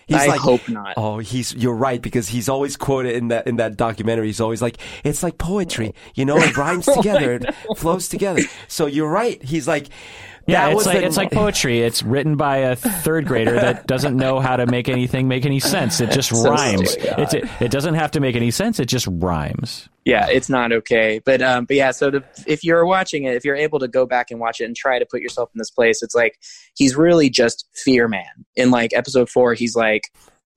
[0.10, 0.96] He's I like, hope not.
[0.98, 4.26] Oh, he's you're right because he's always quoted in that in that documentary.
[4.26, 7.46] He's always like, it's like poetry, you know, it rhymes together, it
[7.78, 8.42] flows together.
[8.68, 9.42] So you're right.
[9.44, 9.90] He's like,
[10.48, 11.82] yeah, it's like the, it's like poetry.
[11.82, 15.60] It's written by a third grader that doesn't know how to make anything make any
[15.60, 16.02] sense.
[16.02, 16.96] It just so rhymes.
[16.96, 18.80] It, it doesn't have to make any sense.
[18.80, 19.90] It just rhymes.
[20.06, 21.22] Yeah, it's not okay.
[21.24, 21.92] But um, but yeah.
[21.92, 24.66] So the, if you're watching it, if you're able to go back and watch it
[24.66, 26.40] and try to put yourself in this place, it's like
[26.76, 28.46] he's really just fear man.
[28.56, 30.04] In like episode four, he's like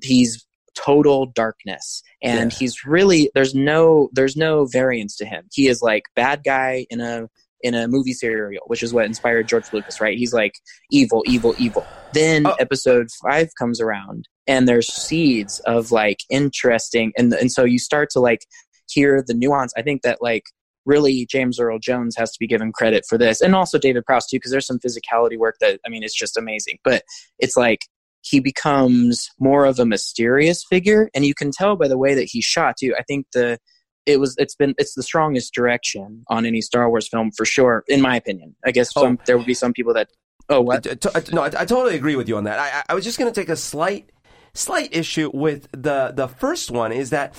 [0.03, 2.59] he's total darkness and yeah.
[2.59, 6.99] he's really there's no there's no variance to him he is like bad guy in
[7.01, 7.29] a
[7.63, 10.19] in a movie serial, which is what inspired George Lucas, right?
[10.19, 10.55] He's like
[10.91, 11.87] evil, evil, evil.
[12.13, 12.55] Then oh.
[12.59, 18.11] episode five comes around and there's seeds of like interesting and and so you start
[18.11, 18.41] to like
[18.89, 19.73] hear the nuance.
[19.77, 20.45] I think that like
[20.85, 23.41] really James Earl Jones has to be given credit for this.
[23.41, 26.37] And also David Prowse too, because there's some physicality work that I mean it's just
[26.37, 26.79] amazing.
[26.85, 27.03] But
[27.39, 27.81] it's like
[28.23, 32.29] he becomes more of a mysterious figure and you can tell by the way that
[32.31, 32.95] he's shot too.
[32.99, 33.59] I think the
[34.07, 37.85] it was it's been it's the strongest direction on any Star Wars film for sure,
[37.89, 38.55] in my opinion.
[38.65, 39.03] I guess oh.
[39.03, 39.25] some, oh.
[39.27, 40.09] there would be some people that
[40.49, 40.87] oh what
[41.33, 42.59] no I, I totally agree with you on that.
[42.59, 44.11] I, I was just going to take a slight
[44.55, 47.35] slight issue with the the first one is that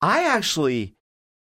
[0.00, 0.96] I actually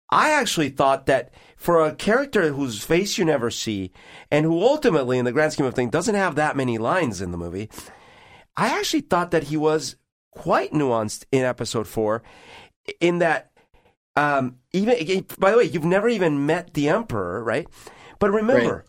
[0.09, 3.91] I actually thought that for a character whose face you never see
[4.29, 7.31] and who ultimately in the grand scheme of things doesn't have that many lines in
[7.31, 7.69] the movie,
[8.57, 9.95] I actually thought that he was
[10.31, 12.21] quite nuanced in episode 4
[12.99, 13.50] in that
[14.15, 17.67] um, even by the way, you've never even met the emperor, right?
[18.19, 18.85] But remember, right.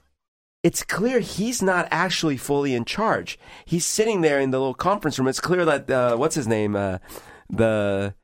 [0.63, 3.39] it's clear he's not actually fully in charge.
[3.65, 5.29] He's sitting there in the little conference room.
[5.29, 6.99] It's clear that uh, what's his name, uh,
[7.49, 8.15] the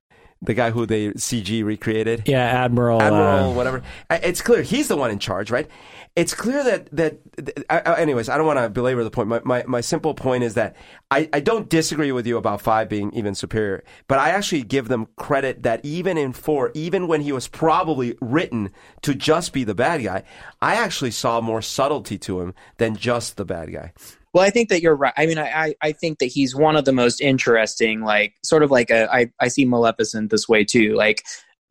[0.43, 2.25] the guy who they CG recreated.
[2.27, 3.03] Yeah, Admiral.
[3.03, 3.83] Admiral, uh, whatever.
[4.11, 5.69] It's clear he's the one in charge, right?
[6.19, 7.19] It's clear that that.
[8.01, 9.29] Anyways, I don't want to belabor the point.
[9.29, 10.75] My, my my simple point is that
[11.13, 14.89] I I don't disagree with you about five being even superior, but I actually give
[14.89, 18.73] them credit that even in four, even when he was probably written
[19.03, 20.25] to just be the bad guy,
[20.61, 23.93] I actually saw more subtlety to him than just the bad guy.
[24.35, 25.15] Well, I think that you're right.
[25.17, 28.63] I mean, I, I, I think that he's one of the most interesting, like sort
[28.65, 31.23] of like a, I, I see Maleficent this way too, like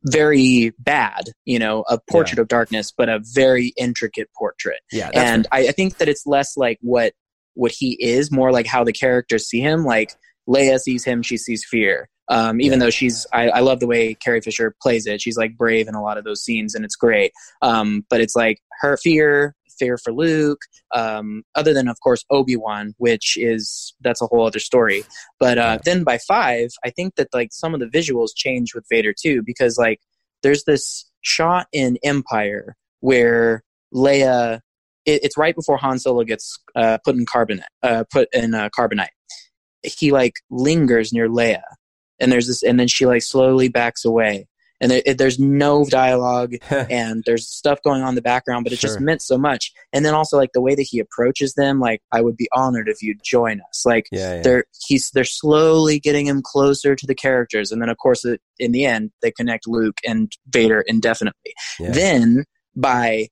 [0.04, 4.80] very bad, you know, a portrait of darkness, but a very intricate portrait.
[4.92, 7.12] Yeah, and I, I think that it's less like what
[7.54, 9.84] what he is, more like how the characters see him.
[9.84, 10.14] Like
[10.48, 12.08] Leia sees him, she sees fear.
[12.30, 12.86] Um, even Yeah.
[12.86, 15.20] though she's, I, I love the way Carrie Fisher plays it.
[15.20, 17.32] She's like brave in a lot of those scenes, and it's great.
[17.62, 20.60] Um, but it's like her fear, fear for Luke.
[20.94, 25.04] Um, other than of course Obi Wan, which is that's a whole other story.
[25.38, 28.84] But uh, then by five, I think that like some of the visuals change with
[28.90, 30.00] Vader too, because like
[30.42, 33.62] there's this shot in Empire where
[33.94, 34.60] Leia.
[35.06, 37.62] It, it's right before Han Solo gets uh, put in carbonite.
[37.82, 39.08] Uh, put in uh, carbonite.
[39.82, 41.62] He like lingers near Leia,
[42.20, 44.48] and there's this, and then she like slowly backs away,
[44.80, 48.72] and there, it, there's no dialogue, and there's stuff going on in the background, but
[48.72, 49.72] it just meant so much.
[49.92, 52.88] And then also like the way that he approaches them, like I would be honored
[52.88, 53.84] if you'd join us.
[53.84, 54.42] Like yeah, yeah.
[54.42, 58.40] they're he's they're slowly getting him closer to the characters, and then of course it,
[58.58, 61.54] in the end they connect Luke and Vader indefinitely.
[61.78, 61.90] Yeah.
[61.90, 62.44] Then
[62.76, 63.28] by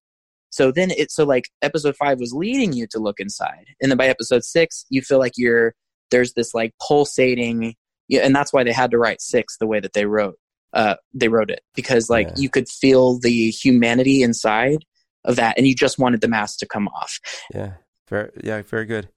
[0.50, 3.98] so then it so like episode five was leading you to look inside, and then
[3.98, 5.74] by episode six you feel like you're
[6.10, 7.74] there's this like pulsating,
[8.08, 10.38] yeah, and that's why they had to write six the way that they wrote
[10.76, 12.34] uh they wrote it because like Yeah.
[12.36, 14.84] you could feel the humanity inside
[15.24, 17.18] of that, and you just wanted the mask to come off.
[17.52, 17.72] yeah,
[18.08, 19.08] very, yeah, very good.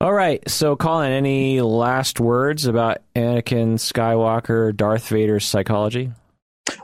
[0.00, 0.46] All right.
[0.50, 6.12] So, Collin, any last words about Anakin Skywalker, Darth Vader's psychology?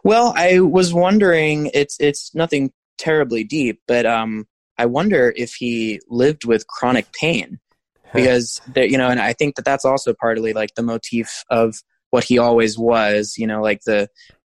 [0.05, 1.71] Well, I was wondering.
[1.75, 4.47] It's it's nothing terribly deep, but um,
[4.79, 7.59] I wonder if he lived with chronic pain
[8.15, 11.75] because there, you know, and I think that that's also partly like the motif of
[12.11, 13.35] what he always was.
[13.37, 14.09] You know, like the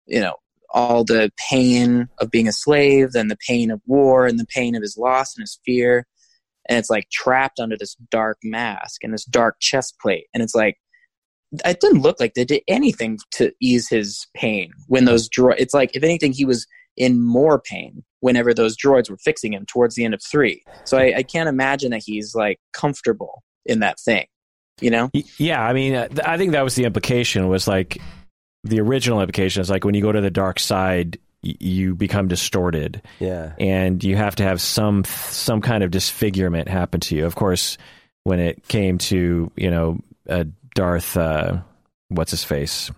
[0.07, 0.37] you know
[0.71, 4.75] all the pain of being a slave, then the pain of war, and the pain
[4.75, 6.07] of his loss and his fear,
[6.69, 10.55] and it's like trapped under this dark mask and this dark chest plate, and it's
[10.55, 10.77] like
[11.65, 15.57] it didn't look like they did anything to ease his pain when those droids.
[15.59, 16.67] It's like if anything, he was
[16.97, 20.63] in more pain whenever those droids were fixing him towards the end of three.
[20.85, 24.27] So I, I can't imagine that he's like comfortable in that thing.
[24.83, 25.11] You know?
[25.39, 27.49] Yeah, I mean, uh, I think that was the implication.
[27.49, 27.99] Was like
[28.65, 33.03] the original implication is like when you go to the dark side, you become distorted,
[33.19, 37.27] Yeah, and you have to have some some kind of disfigurement happen to you.
[37.27, 37.79] Of course,
[38.25, 39.99] when it came to you know
[40.29, 40.45] uh,
[40.75, 41.59] Darth, uh,
[42.09, 42.91] what's his face?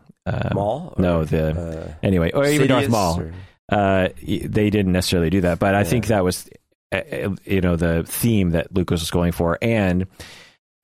[0.55, 0.95] Maul.
[0.97, 1.51] No, the
[1.91, 3.21] uh, anyway, or even Darth Sidious Maul.
[3.21, 3.33] or-
[3.71, 5.85] uh, they didn't necessarily do that, but I Yeah.
[5.85, 6.49] think that was,
[6.93, 10.07] uh, uh, you know, the theme that Lucas was going for, and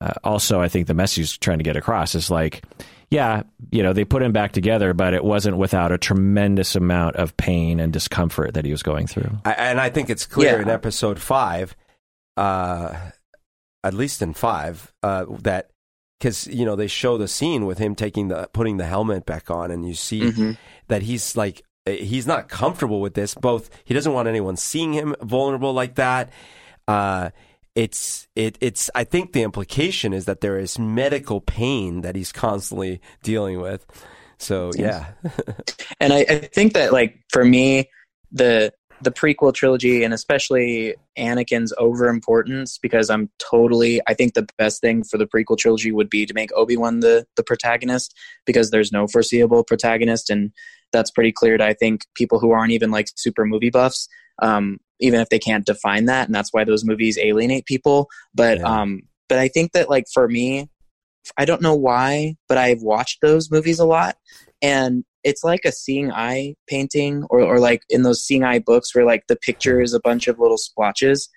[0.01, 2.63] uh, also I think the message he's trying to get across is like,
[3.09, 7.17] yeah, you know, they put him back together, but it wasn't without a tremendous amount
[7.17, 9.29] of pain and discomfort that he was going through.
[9.45, 10.61] I, and I think it's clear Yeah.
[10.63, 11.75] in episode five,
[12.37, 12.95] uh,
[13.83, 15.69] at least in five, uh, that
[16.19, 19.49] because you know they show the scene with him taking the putting the helmet back
[19.51, 20.57] on, and you see Mhm.
[20.87, 23.33] that he's like he's not comfortable with this.
[23.35, 26.29] Both he doesn't want anyone seeing him vulnerable like that.
[26.87, 27.31] Uh,
[27.75, 32.31] it's it it's I think the implication is that there is medical pain that he's
[32.31, 33.85] constantly dealing with.
[34.37, 35.11] So yeah,
[35.99, 37.89] and I, I think that like for me
[38.31, 44.79] the the prequel trilogy and especially anakin's overimportance because i'm totally i think the best
[44.79, 48.15] thing for the prequel trilogy would be to make obi-wan the the protagonist
[48.45, 50.51] because there's no foreseeable protagonist and
[50.93, 54.07] that's pretty clear to i think people who aren't even like super movie buffs
[54.41, 58.07] um, even if they can't define that and that's why those movies alienate people.
[58.33, 58.81] But Yeah.
[58.81, 60.69] um but i think that like for me
[61.37, 64.15] i don't know why but i've watched those movies a lot.
[64.61, 68.93] And it's like a seeing eye painting or, or like in those seeing eye books
[68.93, 71.29] where like the picture is a bunch of little splotches.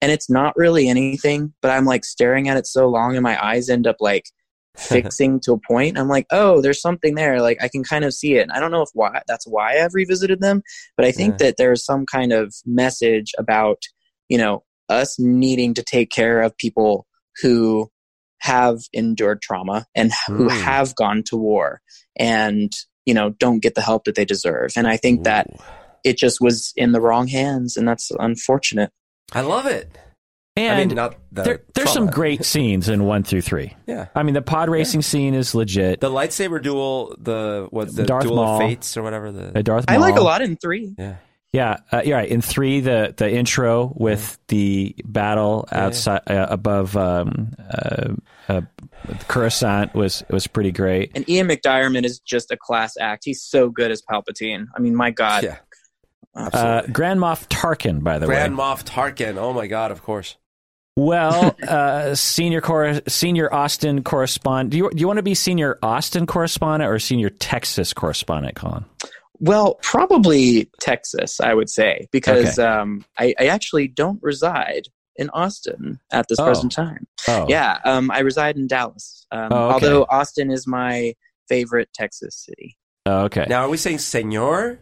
[0.00, 3.42] And it's not really anything but i'm like staring at it so long and my
[3.44, 4.26] eyes end up like
[4.78, 8.14] fixing to a point i'm like oh there's something there like i can kind of
[8.14, 10.62] see it and i don't know if why that's why i've revisited them
[10.96, 11.46] but i think Yeah.
[11.48, 13.82] that there's some kind of message about
[14.28, 17.06] you know us needing to take care of people
[17.42, 17.90] who
[18.40, 20.62] have endured trauma and who Mm.
[20.62, 21.80] have gone to war
[22.18, 22.72] and
[23.04, 25.48] you know don't get the help that they deserve and i think that
[26.04, 28.90] it just was in the wrong hands and that's unfortunate
[29.32, 29.98] I love it.
[30.58, 33.74] And I mean, not the there, there's some great scenes in one through three.
[33.86, 34.06] Yeah.
[34.14, 36.00] I mean, the pod racing scene is legit.
[36.00, 38.54] The lightsaber duel, the what the Darth duel Maul.
[38.62, 39.30] of fates or whatever.
[39.32, 40.94] The Uh, Darth I like a lot in three.
[40.98, 41.16] yeah.
[41.50, 42.28] Yeah, uh, you're right.
[42.28, 48.08] In three, the the intro with the battle outside uh, above um, uh,
[48.50, 48.60] uh,
[49.28, 51.10] Coruscant was was pretty great.
[51.14, 53.24] And Ian McDiarmid is just a class act.
[53.24, 54.66] He's so good as Palpatine.
[54.76, 55.44] I mean, my God.
[55.44, 55.56] Yeah.
[56.36, 56.92] Uh, Absolutely.
[56.92, 58.64] Grand Moff Tarkin, by the Grand way.
[58.64, 59.36] Grand Moff Tarkin.
[59.38, 59.90] Oh my God!
[59.90, 60.36] Of course.
[60.98, 64.70] Well, uh, senior cor- senior Austin correspondent.
[64.70, 68.84] Do you do you want to be senior Austin correspondent or senior Texas correspondent, Collin?
[69.38, 76.00] Well, probably Texas, I would say, because um, I, I actually don't reside in Austin
[76.10, 76.44] at this Oh.
[76.46, 77.06] present time.
[77.28, 79.24] Oh, Yeah, um, I reside in Dallas.
[79.30, 79.86] Um, Oh, okay.
[79.86, 81.14] Although Austin is my
[81.48, 82.76] favorite Texas city.
[83.06, 83.46] Oh, okay.
[83.48, 84.80] Now, are we saying senor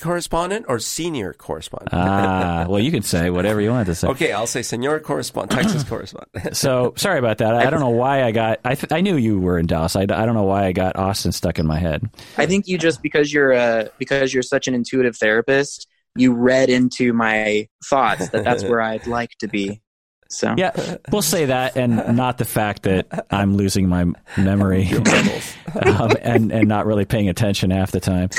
[0.00, 1.90] correspondent or senior correspondent?
[1.92, 4.08] Ah, well, you can say whatever you want to say.
[4.08, 6.56] okay, I'll say senor correspondent, Texas correspondent.
[6.56, 7.54] So sorry about that.
[7.54, 8.60] I, I don't know why I got.
[8.64, 9.96] I th- I knew you were in Dallas.
[9.96, 12.08] I, I don't know why I got Austin stuck in my head.
[12.36, 16.68] I think you just because you're a because you're such an intuitive therapist, you read
[16.70, 19.80] into my thoughts that that's where I'd like to be.
[20.28, 24.06] So Yeah, we'll say that, and not the fact that I'm losing my
[24.36, 24.90] memory
[25.82, 28.30] um, and and not really paying attention half the time.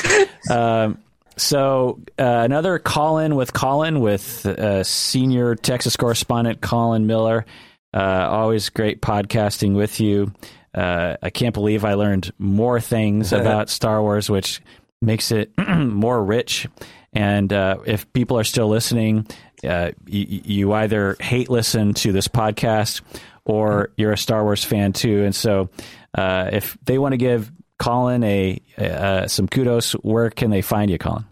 [0.50, 0.98] Um,
[1.38, 7.46] so uh, another call in with Collin with uh, senior Texas correspondent Collin Miller.
[7.94, 10.32] Uh, always great podcasting with you.
[10.74, 14.60] Uh, I can't believe I learned more things about Star Wars, which
[15.00, 16.66] makes it more rich.
[17.12, 19.26] And uh, if people are still listening,
[19.64, 23.00] uh, you, you either hate listen to this podcast
[23.44, 25.24] or you're a Star Wars fan too.
[25.24, 25.70] And so,
[26.14, 30.90] uh, if they want to give Collin a uh, some kudos, where can they find
[30.90, 31.24] you, Collin?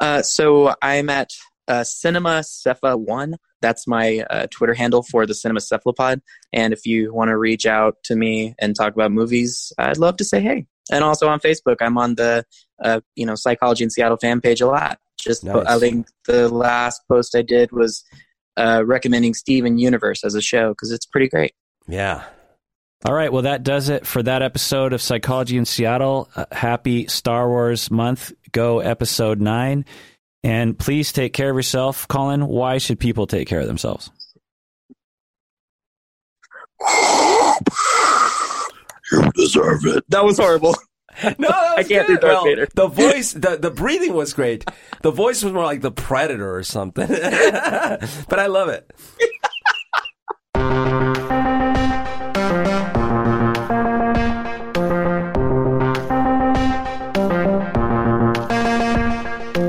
[0.00, 1.30] Uh, so I'm at
[1.68, 3.36] uh, Cinema Cepha One.
[3.60, 6.22] That's my uh, Twitter handle for the Cinema Cephalopod.
[6.52, 10.16] And if you want to reach out to me and talk about movies, I'd love
[10.16, 10.66] to say hey.
[10.90, 12.44] And also on Facebook, I'm on the
[12.82, 14.98] uh, you know Psychology in Seattle fan page a lot.
[15.20, 15.66] Just Nice.
[15.66, 18.02] I think the last post I did was
[18.56, 21.52] uh, recommending Steven Universe as a show because it's pretty great.
[21.86, 22.24] yeah.
[23.02, 26.28] All right, well, that does it for that episode of Psychology in Seattle.
[26.36, 28.32] Uh, happy Star Wars month.
[28.52, 29.86] Go episode nine.
[30.42, 32.06] And please take care of yourself.
[32.08, 34.10] Collin, why should people take care of themselves?
[39.12, 40.04] You deserve it.
[40.08, 40.74] That was horrible.
[41.22, 42.20] No, that was I can't do good.
[42.20, 42.68] Darth well, Vader.
[42.72, 44.64] The voice, the, the breathing was great.
[45.02, 47.08] The voice was more like the Predator or something.
[47.08, 48.90] but I love it.
[52.40, 54.09] Thank you.